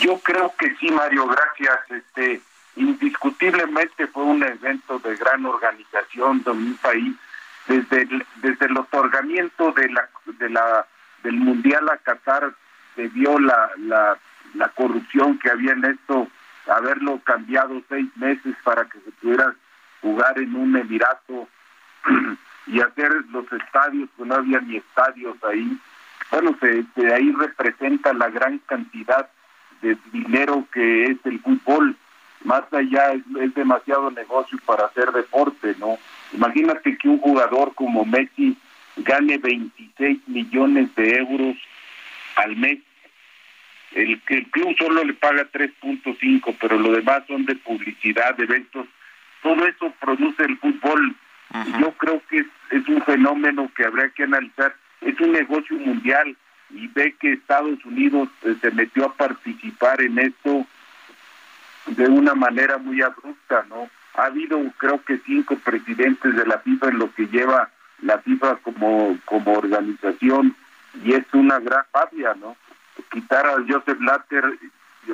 Yo 0.01 0.19
creo 0.19 0.53
que 0.59 0.75
sí, 0.77 0.91
Mario, 0.91 1.27
gracias. 1.27 1.79
Este, 1.91 2.41
indiscutiblemente 2.77 4.07
fue 4.09 4.25
un 4.25 4.43
evento 4.43 4.99
de 4.99 5.17
gran 5.17 5.47
organización 5.47 6.43
de 6.43 6.51
un 6.51 6.77
país 6.77 7.15
desde 7.67 8.03
el, 8.03 8.27
desde 8.37 8.67
el 8.67 8.77
otorgamiento 8.77 9.73
de 9.73 9.89
del 11.23 11.35
mundial 11.35 11.89
a 11.91 11.97
Qatar 11.97 12.55
se 12.95 13.09
vio 13.09 13.39
la 13.41 14.19
la 14.55 14.69
corrupción 14.71 15.39
que 15.39 15.51
había 15.51 15.73
en 15.73 15.85
esto, 15.85 16.29
haberlo 16.69 17.21
cambiado 17.25 17.83
seis 17.89 18.09
meses 18.17 18.55
para 18.65 18.85
que 18.87 18.99
se 19.01 19.11
pudiera 19.13 19.55
jugar 20.01 20.39
en 20.39 20.55
un 20.55 20.77
emirato 20.77 21.49
y 22.67 22.81
hacer 22.81 23.13
los 23.31 23.51
estadios, 23.53 24.09
pues 24.17 24.29
no 24.29 24.37
había 24.37 24.61
ni 24.61 24.77
estadios 24.77 25.37
ahí. 25.45 25.79
Bueno, 26.31 26.57
se, 26.61 26.85
ahí 27.13 27.33
representa 27.33 28.13
la 28.13 28.29
gran 28.29 28.59
cantidad 28.59 29.29
de 29.81 29.97
dinero 30.13 30.67
que 30.73 31.05
es 31.05 31.19
el 31.25 31.41
fútbol. 31.41 31.97
Más 32.45 32.65
allá 32.73 33.13
es 33.13 33.55
demasiado 33.55 34.11
negocio 34.11 34.59
para 34.65 34.87
hacer 34.87 35.11
deporte, 35.13 35.75
¿no? 35.79 35.99
Imagínate 36.33 36.97
que 36.97 37.09
un 37.09 37.19
jugador 37.19 37.75
como 37.75 38.05
Messi 38.05 38.57
gane 38.97 39.39
26 39.39 40.29
millones 40.29 40.95
de 40.95 41.17
euros 41.17 41.57
al 42.37 42.57
mes 42.57 42.79
el, 43.93 44.21
el 44.29 44.47
club 44.51 44.77
solo 44.79 45.05
le 45.05 45.15
paga 45.15 45.47
3.5, 45.51 46.57
pero 46.61 46.79
lo 46.79 46.93
demás 46.93 47.23
son 47.27 47.45
de 47.47 47.57
publicidad, 47.57 48.37
de 48.37 48.45
eventos. 48.45 48.87
Todo 49.43 49.67
eso 49.67 49.93
produce 50.01 50.45
el 50.45 50.59
fútbol. 50.59 51.15
Uh 51.51 51.57
-huh. 51.57 51.81
Yo 51.81 51.93
creo 51.93 52.23
que 52.29 52.39
es, 52.39 52.47
es 52.71 52.89
un 52.89 53.03
fenómeno 53.03 53.71
que 53.75 53.85
habría 53.85 54.11
que 54.11 54.25
analizar. 54.25 54.75
Es 55.01 55.19
un 55.21 55.33
negocio 55.33 55.77
mundial 55.79 56.37
y 56.71 56.87
ve 56.89 57.15
que 57.19 57.33
Estados 57.33 57.83
Unidos 57.85 58.29
eh, 58.43 58.55
se 58.61 58.71
metió 58.73 59.07
a 59.07 59.15
participar 59.15 60.03
en 60.03 60.19
esto 60.19 60.67
de 61.87 62.07
una 62.09 62.35
manera 62.35 62.77
muy 62.79 63.01
abrupta, 63.01 63.65
¿no? 63.69 63.89
Ha 64.15 64.27
habido, 64.27 64.61
creo 64.77 65.03
que 65.05 65.19
cinco 65.25 65.57
presidentes 65.65 66.35
de 66.37 66.45
la 66.45 66.59
FIFA 66.59 66.89
en 66.89 66.99
lo 66.99 67.15
que 67.15 67.27
lleva 67.27 67.71
la 68.03 68.19
FIFA 68.19 68.57
como 68.57 69.19
como 69.25 69.53
organización 69.55 70.55
y 71.05 71.15
es 71.15 71.25
una 71.33 71.59
gran 71.61 71.85
fabia, 71.91 72.35
¿no? 72.35 72.57
Quitar 73.05 73.47
a 73.47 73.57
Joseph 73.67 73.99
Blatter 73.99 74.59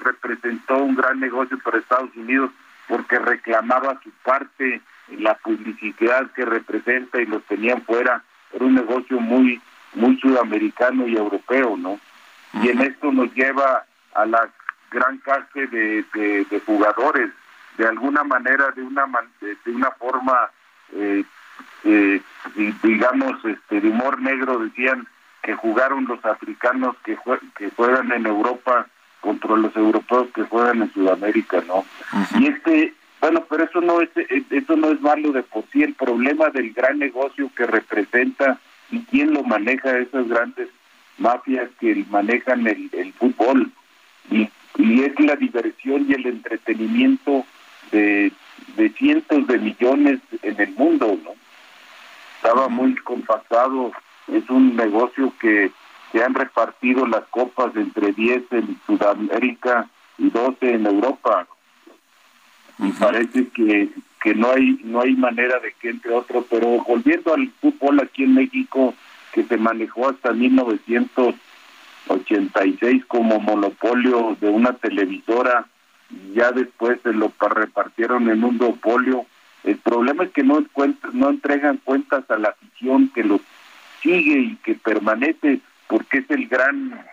representó 0.01 0.79
un 0.79 0.95
gran 0.95 1.21
negocio 1.21 1.59
para 1.59 1.79
Estados 1.79 2.11
Unidos 2.17 2.51
porque 2.89 3.19
reclamaba 3.19 4.01
su 4.03 4.11
parte 4.23 4.81
en 5.09 5.23
la 5.23 5.35
publicidad 5.35 6.31
que 6.33 6.45
representa 6.45 7.21
y 7.21 7.27
los 7.27 7.43
tenían 7.45 7.83
fuera. 7.83 8.23
Era 8.53 8.65
un 8.65 8.75
negocio 8.75 9.21
muy 9.21 9.61
muy 9.95 10.19
sudamericano 10.19 11.07
y 11.07 11.17
europeo, 11.17 11.77
¿no? 11.77 12.01
Y 12.55 12.69
en 12.69 12.81
esto 12.81 13.13
nos 13.13 13.33
lleva 13.35 13.85
a 14.15 14.27
la 14.27 14.49
gran 14.91 15.19
clase 15.19 15.67
de, 15.69 16.05
de, 16.15 16.45
de 16.45 16.61
jugadores. 16.61 17.31
De 17.79 17.87
alguna 17.87 18.23
manera, 18.23 18.71
de 18.73 18.83
una 18.83 19.07
de 19.41 19.71
una 19.73 19.91
forma, 19.93 20.51
eh, 20.93 21.25
eh, 21.85 22.21
digamos, 22.83 23.45
este, 23.45 23.81
de 23.81 23.89
humor 23.89 24.21
negro, 24.21 24.59
decían, 24.59 25.07
que 25.45 25.55
jugaron 25.55 26.07
los 26.07 26.25
africanos 26.25 26.97
que, 27.05 27.17
jue 27.17 27.39
que 27.57 27.71
juegan 27.77 28.11
en 28.13 28.27
Europa 28.27 28.87
contra 29.21 29.57
los 29.57 29.77
europeos 29.77 30.29
que 30.35 30.43
juegan 30.45 30.83
en 30.83 30.93
Sudamérica, 30.93 31.63
¿no? 31.67 31.77
Uh 31.79 31.85
-huh. 32.13 32.41
Y 32.41 32.47
este, 32.49 32.95
bueno, 33.21 33.45
pero 33.49 33.65
eso 33.65 33.81
no 33.81 34.01
es 34.01 34.11
eso 34.51 34.77
no 34.77 34.91
es 34.91 35.01
malo 35.01 35.33
de 35.33 35.43
por 35.43 35.65
sí, 35.71 35.83
el 35.83 35.95
problema 35.95 36.49
del 36.49 36.73
gran 36.73 36.99
negocio 36.99 37.51
que 37.55 37.67
representa 37.67 38.59
y 38.91 39.01
quién 39.11 39.35
lo 39.35 39.43
maneja 39.43 39.99
esas 39.99 40.27
grandes 40.29 40.69
mafias 41.19 41.69
que 41.79 42.05
manejan 42.11 42.67
el, 42.67 42.89
el 42.93 43.13
fútbol 43.13 43.71
y, 44.31 44.49
y 44.79 45.03
es 45.03 45.19
la 45.21 45.37
diversión 45.37 46.07
y 46.09 46.15
el 46.15 46.27
entretenimiento 46.27 47.45
de, 47.93 48.33
de 48.77 48.89
cientos 48.91 49.47
de 49.47 49.59
millones 49.59 50.21
en 50.43 50.61
el 50.61 50.73
mundo, 50.73 51.19
¿no? 51.23 51.33
estaba 52.45 52.69
muy 52.69 52.95
compactado. 52.97 53.93
Es 54.29 54.49
un 54.51 54.77
negocio 54.77 55.33
que 55.41 55.73
se 56.13 56.23
han 56.23 56.35
repartido 56.35 57.07
las 57.07 57.25
copas 57.25 57.75
entre 57.77 58.13
10 58.13 58.45
en 58.53 58.79
Sudamérica 58.87 59.89
y 60.17 60.31
12 60.31 60.75
en 60.75 60.87
Europa. 60.87 61.49
Y 62.79 62.93
parece 62.93 63.49
que, 63.49 63.89
que 64.23 64.35
no 64.35 64.53
hay 64.53 64.79
no 64.85 65.01
hay 65.01 65.15
manera 65.15 65.59
de 65.61 65.73
que 65.81 65.91
entre 65.91 66.13
otro, 66.13 66.47
pero 66.49 66.85
volviendo 66.87 67.35
al 67.35 67.51
fútbol 67.61 67.99
aquí 68.01 68.23
en 68.25 68.35
México, 68.35 68.95
que 69.33 69.43
se 69.45 69.57
manejó 69.57 70.09
hasta 70.09 70.33
1986 70.33 73.05
como 73.07 73.41
monopolio 73.41 74.37
de 74.41 74.49
una 74.49 74.73
televisora, 74.75 75.67
ya 76.33 76.53
después 76.53 77.01
se 77.03 77.13
lo 77.13 77.33
repartieron 77.41 78.31
en 78.31 78.45
un 78.45 78.59
duopolio. 78.59 79.27
El 79.65 79.79
problema 79.79 80.23
es 80.25 80.31
que 80.31 80.43
no, 80.43 80.65
no 81.13 81.31
entregan 81.31 81.79
cuentas 81.79 82.31
a 82.31 82.39
la 82.39 82.51
afición 82.51 83.11
que 83.15 83.25
lo 83.25 83.41
sigue 84.05 84.39
y 84.39 84.57
que 84.57 84.75
permanece, 84.75 85.61
porque 85.89 86.19
es 86.19 86.31
el 86.31 86.47
gran, 86.47 87.05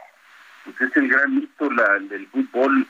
pues 0.65 0.81
es 0.81 0.97
el 0.97 1.07
gran 1.07 1.37
hito 1.37 1.71
la, 1.71 1.97
del 1.99 2.27
fútbol. 2.27 2.85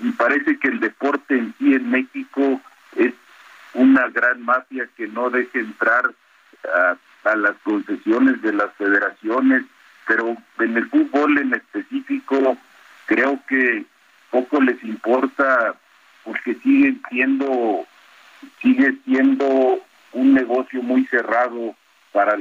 Y 0.00 0.10
parece 0.12 0.58
que 0.58 0.68
el 0.68 0.80
deporte 0.80 1.36
en 1.36 1.54
sí 1.58 1.74
en 1.74 1.90
México 1.90 2.60
es 2.96 3.12
una 3.74 4.08
gran 4.08 4.42
mafia 4.42 4.88
que 4.96 5.08
no 5.08 5.28
deja 5.28 5.58
entrar 5.58 6.12
a, 6.64 6.96
las 7.36 7.56
concesiones 7.64 8.40
de 8.42 8.52
las 8.52 8.72
federaciones, 8.74 9.64
pero 10.06 10.36
en 10.58 10.76
el 10.76 10.86
fútbol 10.88 11.38
en 11.38 11.54
específico 11.54 12.56
creo 13.06 13.40
que 13.48 13.86
poco 14.30 14.60
les 14.60 14.82
importa 14.84 15.74
porque 16.22 16.54
siguen 16.56 17.00
siendo 17.10 17.86
sigue 18.60 18.94
siendo 19.06 19.78
un 20.12 20.34
negocio 20.34 20.82
muy 20.82 21.06
cerrado 21.06 21.74
para 22.12 22.36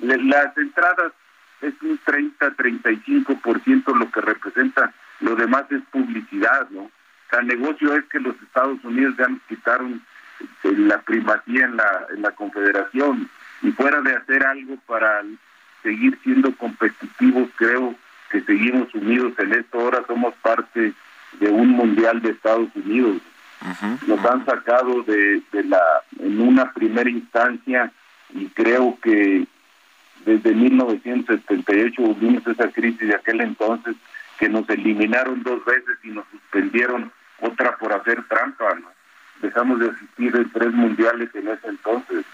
las 0.00 0.56
entradas 0.56 1.12
es 1.60 1.74
un 1.82 1.98
30 2.04 2.50
35% 2.56 3.96
lo 3.96 4.10
que 4.10 4.20
representa 4.20 4.92
lo 5.20 5.34
demás 5.34 5.64
es 5.70 5.82
publicidad 5.90 6.68
no 6.70 6.82
o 6.82 7.30
sea, 7.30 7.40
el 7.40 7.48
negocio 7.48 7.94
es 7.94 8.04
que 8.06 8.20
los 8.20 8.34
Estados 8.42 8.82
Unidos 8.84 9.14
ya 9.18 9.28
nos 9.28 9.42
quitaron 9.48 10.02
eh, 10.40 10.72
la 10.76 11.00
primacía 11.02 11.64
en 11.64 11.76
la 11.76 12.06
en 12.14 12.22
la 12.22 12.30
Confederación 12.32 13.28
y 13.62 13.72
fuera 13.72 14.00
de 14.00 14.14
hacer 14.14 14.44
algo 14.46 14.76
para 14.86 15.22
seguir 15.82 16.18
siendo 16.22 16.54
competitivos 16.56 17.48
creo 17.56 17.94
que 18.30 18.40
seguimos 18.42 18.92
unidos 18.94 19.32
en 19.38 19.54
esto. 19.54 19.80
Ahora 19.80 20.04
somos 20.06 20.34
parte 20.42 20.92
de 21.40 21.48
un 21.48 21.70
mundial 21.70 22.20
de 22.22 22.30
Estados 22.30 22.68
Unidos. 22.74 23.20
Nos 24.06 24.24
han 24.24 24.44
sacado 24.46 25.02
de, 25.02 25.42
de 25.52 25.64
la 25.64 25.80
en 26.20 26.40
una 26.40 26.72
primera 26.72 27.10
instancia 27.10 27.90
y 28.32 28.46
creo 28.50 28.96
que 29.02 29.46
desde 30.28 30.54
1978 30.54 32.14
vimos 32.20 32.46
esa 32.46 32.70
crisis 32.70 33.08
de 33.08 33.14
aquel 33.14 33.40
entonces 33.40 33.96
que 34.38 34.48
nos 34.48 34.68
eliminaron 34.68 35.42
dos 35.42 35.64
veces 35.64 35.96
y 36.04 36.08
nos 36.08 36.26
suspendieron 36.30 37.10
otra 37.40 37.76
por 37.76 37.92
hacer 37.92 38.22
trampa, 38.28 38.74
¿no? 38.74 38.88
dejamos 39.40 39.78
de 39.78 39.90
asistir 39.90 40.34
en 40.34 40.50
tres 40.50 40.72
mundiales 40.72 41.30
en 41.34 41.48
ese 41.48 41.68
entonces. 41.68 42.24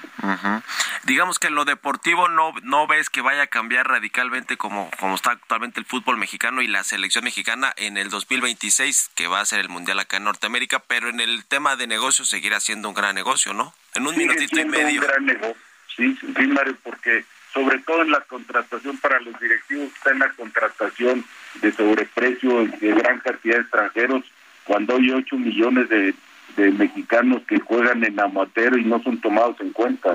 Digamos 1.05 1.39
que 1.39 1.49
en 1.49 1.55
lo 1.55 1.65
deportivo 1.65 2.29
no, 2.29 2.55
no 2.63 2.87
ves 2.87 3.11
que 3.11 3.21
vaya 3.21 3.43
a 3.43 3.47
cambiar 3.47 3.87
radicalmente 3.87 4.57
como, 4.57 4.91
como 4.99 5.15
está 5.15 5.33
actualmente 5.33 5.79
el 5.79 5.87
fútbol 5.87 6.17
mexicano 6.17 6.63
y 6.63 6.67
la 6.67 6.83
selección 6.83 7.25
mexicana 7.25 7.73
en 7.77 7.99
el 7.99 8.09
2026, 8.09 9.11
que 9.15 9.27
va 9.27 9.41
a 9.41 9.45
ser 9.45 9.61
el 9.61 9.69
mundial 9.69 10.01
acá 10.01 10.17
en 10.17 10.25
Norteamérica, 10.25 10.79
pero 10.79 11.11
en 11.11 11.21
el 11.21 11.45
tema 11.45 11.77
de 11.77 11.87
negocios 11.87 12.29
seguirá 12.29 12.59
siendo 12.59 12.89
un 12.89 12.95
gran 12.95 13.15
negocio, 13.15 13.53
¿no? 13.53 13.75
En 13.95 14.07
un 14.07 14.17
minutito 14.17 14.59
y 14.59 14.65
medio. 14.65 15.03
Un 15.03 15.07
gran 15.07 15.27
negocio, 15.27 15.57
sí, 15.95 16.19
sí, 16.21 16.47
Mario, 16.47 16.77
porque 16.83 17.25
sobre 17.55 17.79
todo 17.79 18.03
en 18.03 18.11
la 18.11 18.21
contratación 18.23 18.99
para 18.99 19.21
los 19.21 19.39
directivos 19.41 19.89
está 19.95 20.11
en 20.11 20.19
la 20.19 20.31
contratación 20.33 21.25
de 21.63 21.73
sobreprecio 21.73 22.67
de 22.67 22.93
gran 22.93 23.21
cantidad 23.21 23.55
de 23.55 23.63
extranjeros, 23.63 24.25
cuando 24.65 24.97
hay 24.97 25.11
8 25.11 25.37
millones 25.37 25.89
de 25.89 26.15
de 26.57 26.71
mexicanos 26.71 27.43
que 27.49 27.59
juegan 27.59 28.05
en 28.05 28.19
amateur 28.21 28.79
y 28.79 28.85
no 28.85 29.03
son 29.03 29.21
tomados 29.21 29.57
en 29.61 29.73
cuenta. 29.73 30.15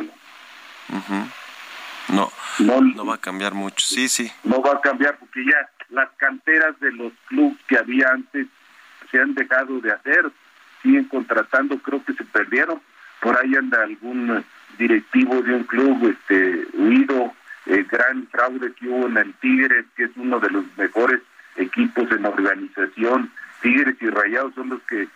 ¿no? 2.10 2.32
no, 2.60 2.82
no, 2.82 3.06
va 3.06 3.16
a 3.16 3.20
cambiar 3.20 3.54
mucho, 3.54 3.86
sí, 3.86 4.08
sí. 4.08 4.32
No 4.44 4.62
va 4.62 4.74
a 4.74 4.82
cambiar 4.82 5.18
porque 5.18 5.44
ya 5.46 5.70
las 5.90 6.10
canteras 6.18 6.80
de 6.80 6.92
los 6.92 7.14
clubes 7.28 7.58
que 7.68 7.78
había 7.78 8.08
antes 8.10 8.48
se 9.12 9.20
han 9.20 9.34
dejado 9.34 9.80
de 9.82 9.92
hacer, 9.92 10.32
siguen 10.82 11.06
contratando, 11.06 11.78
creo 11.80 12.04
que 12.04 12.14
se 12.14 12.24
perdieron. 12.26 12.82
Por 13.22 13.38
ahí 13.38 13.54
anda 13.56 13.84
algún 13.84 14.46
directivo 14.80 15.42
de 15.44 15.54
un 15.54 15.64
club 15.66 16.08
este 16.10 16.66
huido, 16.74 17.34
el 17.68 17.84
gran 17.84 18.26
fraude 18.28 18.74
que 18.74 18.88
hubo 18.88 19.08
en 19.08 19.18
el 19.18 19.34
Tigres, 19.36 19.86
que 19.96 20.06
es 20.06 20.12
uno 20.16 20.40
de 20.40 20.50
los 20.50 20.66
mejores 20.78 21.22
equipos 21.58 22.10
en 22.12 22.26
organización. 22.26 23.30
Tigres 23.62 23.98
y 24.02 24.10
Rayados 24.10 24.56
son 24.56 24.70
los 24.70 24.82
que 24.84 25.08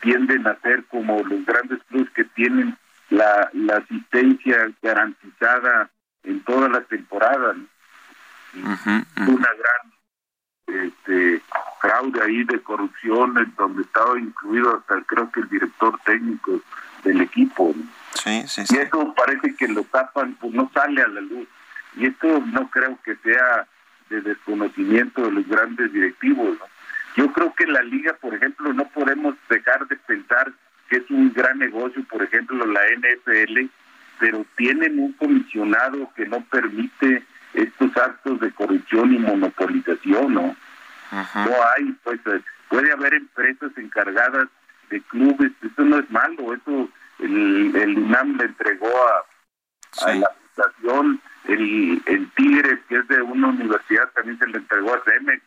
tienden 0.00 0.46
a 0.46 0.56
ser 0.56 0.84
como 0.86 1.22
los 1.22 1.46
grandes 1.46 1.78
clubes 1.88 2.10
que 2.10 2.24
tienen 2.24 2.76
la, 3.10 3.48
la 3.52 3.76
asistencia 3.76 4.70
garantizada 4.82 5.88
en 6.24 6.40
todas 6.40 6.70
las 6.70 6.86
temporadas. 6.88 7.56
Una 8.54 9.48
gran 9.62 10.84
este, 10.84 11.40
fraude 11.80 12.22
ahí 12.22 12.44
de 12.44 12.60
corrupción 12.60 13.38
en 13.38 13.54
donde 13.56 13.82
estaba 13.82 14.18
incluido 14.18 14.76
hasta 14.76 15.00
creo 15.02 15.30
que 15.30 15.40
el 15.40 15.48
director 15.48 15.98
técnico 16.04 16.60
del 17.04 17.20
equipo. 17.20 17.74
Sí, 18.14 18.44
sí, 18.46 18.62
Y 18.70 18.76
eso 18.78 19.14
parece 19.14 19.54
que 19.56 19.68
lo 19.68 19.82
tapan, 19.84 20.34
pues 20.34 20.52
no 20.52 20.70
sale 20.74 21.02
a 21.02 21.08
la 21.08 21.20
luz. 21.20 21.48
Y 21.96 22.06
esto 22.06 22.42
no 22.52 22.70
creo 22.70 22.98
que 23.04 23.16
sea 23.16 23.66
de 24.10 24.20
desconocimiento 24.20 25.22
de 25.22 25.32
los 25.32 25.46
grandes 25.48 25.92
directivos. 25.92 26.58
¿no? 26.58 26.66
Yo 27.16 27.32
creo 27.32 27.52
que 27.54 27.66
la 27.66 27.82
liga, 27.82 28.14
por 28.14 28.34
ejemplo, 28.34 28.72
no 28.72 28.86
podemos 28.88 29.34
dejar 29.48 29.86
de 29.88 29.96
pensar 29.96 30.52
que 30.88 30.98
es 30.98 31.10
un 31.10 31.32
gran 31.32 31.58
negocio, 31.58 32.04
por 32.04 32.22
ejemplo, 32.22 32.64
la 32.66 32.80
NFL, 32.96 33.66
pero 34.18 34.46
tienen 34.56 34.98
un 34.98 35.12
comisionado 35.14 36.10
que 36.14 36.26
no 36.26 36.44
permite 36.44 37.24
estos 37.54 37.96
actos 37.96 38.40
de 38.40 38.50
corrupción 38.52 39.14
y 39.14 39.18
monopolización, 39.18 40.34
¿no? 40.34 40.56
No 41.12 41.52
hay, 41.76 41.92
pues, 42.04 42.20
eh, 42.26 42.40
puede 42.68 42.92
haber 42.92 43.14
empresas 43.14 43.70
encargadas 43.76 44.48
de 44.88 45.00
clubes, 45.02 45.52
eso 45.62 45.84
no 45.84 45.98
es 45.98 46.10
malo, 46.10 46.54
eso 46.54 46.88
el, 47.22 47.76
el 47.76 47.98
UNAM 47.98 48.36
le 48.36 48.44
entregó 48.44 48.88
a, 48.88 50.06
a 50.06 50.14
la 50.14 50.30
fundación, 50.54 51.20
el, 51.44 52.02
el 52.06 52.30
Tigres, 52.32 52.80
que 52.88 52.96
es 52.96 53.08
de 53.08 53.22
una 53.22 53.48
universidad, 53.48 54.10
también 54.14 54.38
se 54.38 54.46
le 54.46 54.58
entregó 54.58 54.94
a 54.94 55.02
CEMEX. 55.04 55.42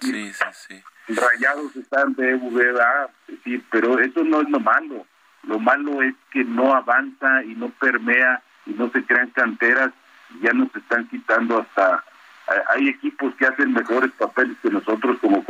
Sí, 0.00 0.32
sí, 0.32 0.44
sí 0.52 0.84
rayados 1.08 1.74
están 1.76 2.14
de 2.14 2.34
VA, 2.34 3.08
sí, 3.44 3.62
pero 3.70 3.98
eso 3.98 4.22
no 4.24 4.40
es 4.40 4.48
lo 4.50 4.60
malo. 4.60 5.06
Lo 5.44 5.58
malo 5.58 6.02
es 6.02 6.14
que 6.30 6.44
no 6.44 6.74
avanza 6.74 7.42
y 7.44 7.54
no 7.54 7.70
permea 7.70 8.42
y 8.66 8.70
no 8.72 8.90
se 8.90 9.04
crean 9.04 9.30
canteras, 9.30 9.92
ya 10.40 10.52
nos 10.52 10.74
están 10.74 11.08
quitando 11.08 11.60
hasta 11.60 12.04
hay 12.74 12.88
equipos 12.88 13.34
que 13.36 13.46
hacen 13.46 13.72
mejores 13.72 14.10
papeles 14.12 14.56
que 14.62 14.70
nosotros 14.70 15.16
como 15.20 15.44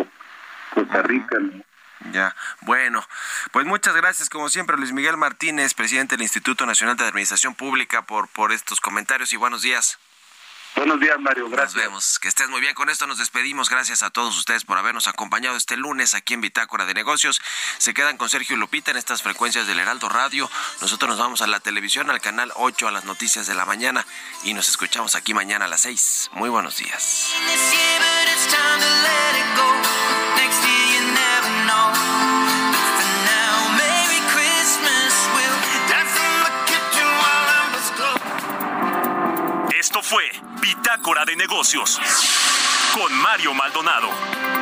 Costa 0.75 1.03
Rica. 1.03 1.39
Ya, 2.11 2.35
bueno, 2.63 3.07
pues 3.53 3.65
muchas 3.67 3.95
gracias 3.95 4.29
como 4.29 4.49
siempre 4.49 4.77
Luis 4.77 4.93
Miguel 4.93 5.17
Martínez, 5.17 5.75
presidente 5.75 6.17
del 6.17 6.23
Instituto 6.23 6.67
Nacional 6.67 6.97
de 6.97 7.05
Administración 7.05 7.55
Pública 7.55 8.03
por 8.03 8.29
por 8.29 8.53
estos 8.53 8.81
comentarios 8.81 9.33
y 9.33 9.37
buenos 9.37 9.63
días. 9.63 9.99
Buenos 10.75 11.01
días, 11.01 11.21
Mario. 11.21 11.49
Gracias. 11.51 11.75
Nos 11.75 11.85
vemos. 11.85 12.19
Que 12.19 12.29
estés 12.29 12.49
muy 12.49 12.61
bien. 12.61 12.75
Con 12.75 12.89
esto 12.89 13.07
nos 13.07 13.19
despedimos. 13.19 13.69
Gracias 13.69 14.03
a 14.03 14.11
todos 14.11 14.37
ustedes 14.39 14.65
por 14.65 14.79
habernos 14.79 15.07
acompañado 15.07 15.57
este 15.57 15.77
lunes 15.77 16.15
aquí 16.15 16.35
en 16.35 16.41
Bitácora 16.41 16.87
de 16.87 16.95
Negocios. 16.95 17.41
Se 17.79 17.93
quedan 17.93 18.17
con 18.17 18.31
Sergio 18.31 18.57
Lupita 18.57 18.91
en 18.91 18.97
estas 18.97 19.23
frecuencias 19.23 19.67
del 19.67 19.79
Heraldo 19.79 20.09
Radio. 20.09 20.51
Nosotros 20.81 21.11
nos 21.11 21.19
vamos 21.19 21.43
a 21.43 21.47
la 21.47 21.61
televisión, 21.61 22.11
al 22.11 22.21
canal 22.21 22.53
8, 22.57 22.89
a 22.89 22.91
las 22.91 23.05
noticias 23.05 23.47
de 23.47 23.55
la 23.55 23.67
mañana. 23.67 24.07
Y 24.45 24.55
nos 24.55 24.69
escuchamos 24.69 25.15
aquí 25.15 25.35
mañana 25.35 25.67
a 25.67 25.69
las 25.69 25.83
6. 25.83 26.31
Muy 26.33 26.49
buenos 26.49 26.79
días. 26.79 27.33
Fue 40.13 40.31
Bitácora 40.61 41.25
de 41.25 41.35
Negocios 41.37 41.99
con 42.93 43.11
Mario 43.15 43.55
Maldonado. 43.55 44.62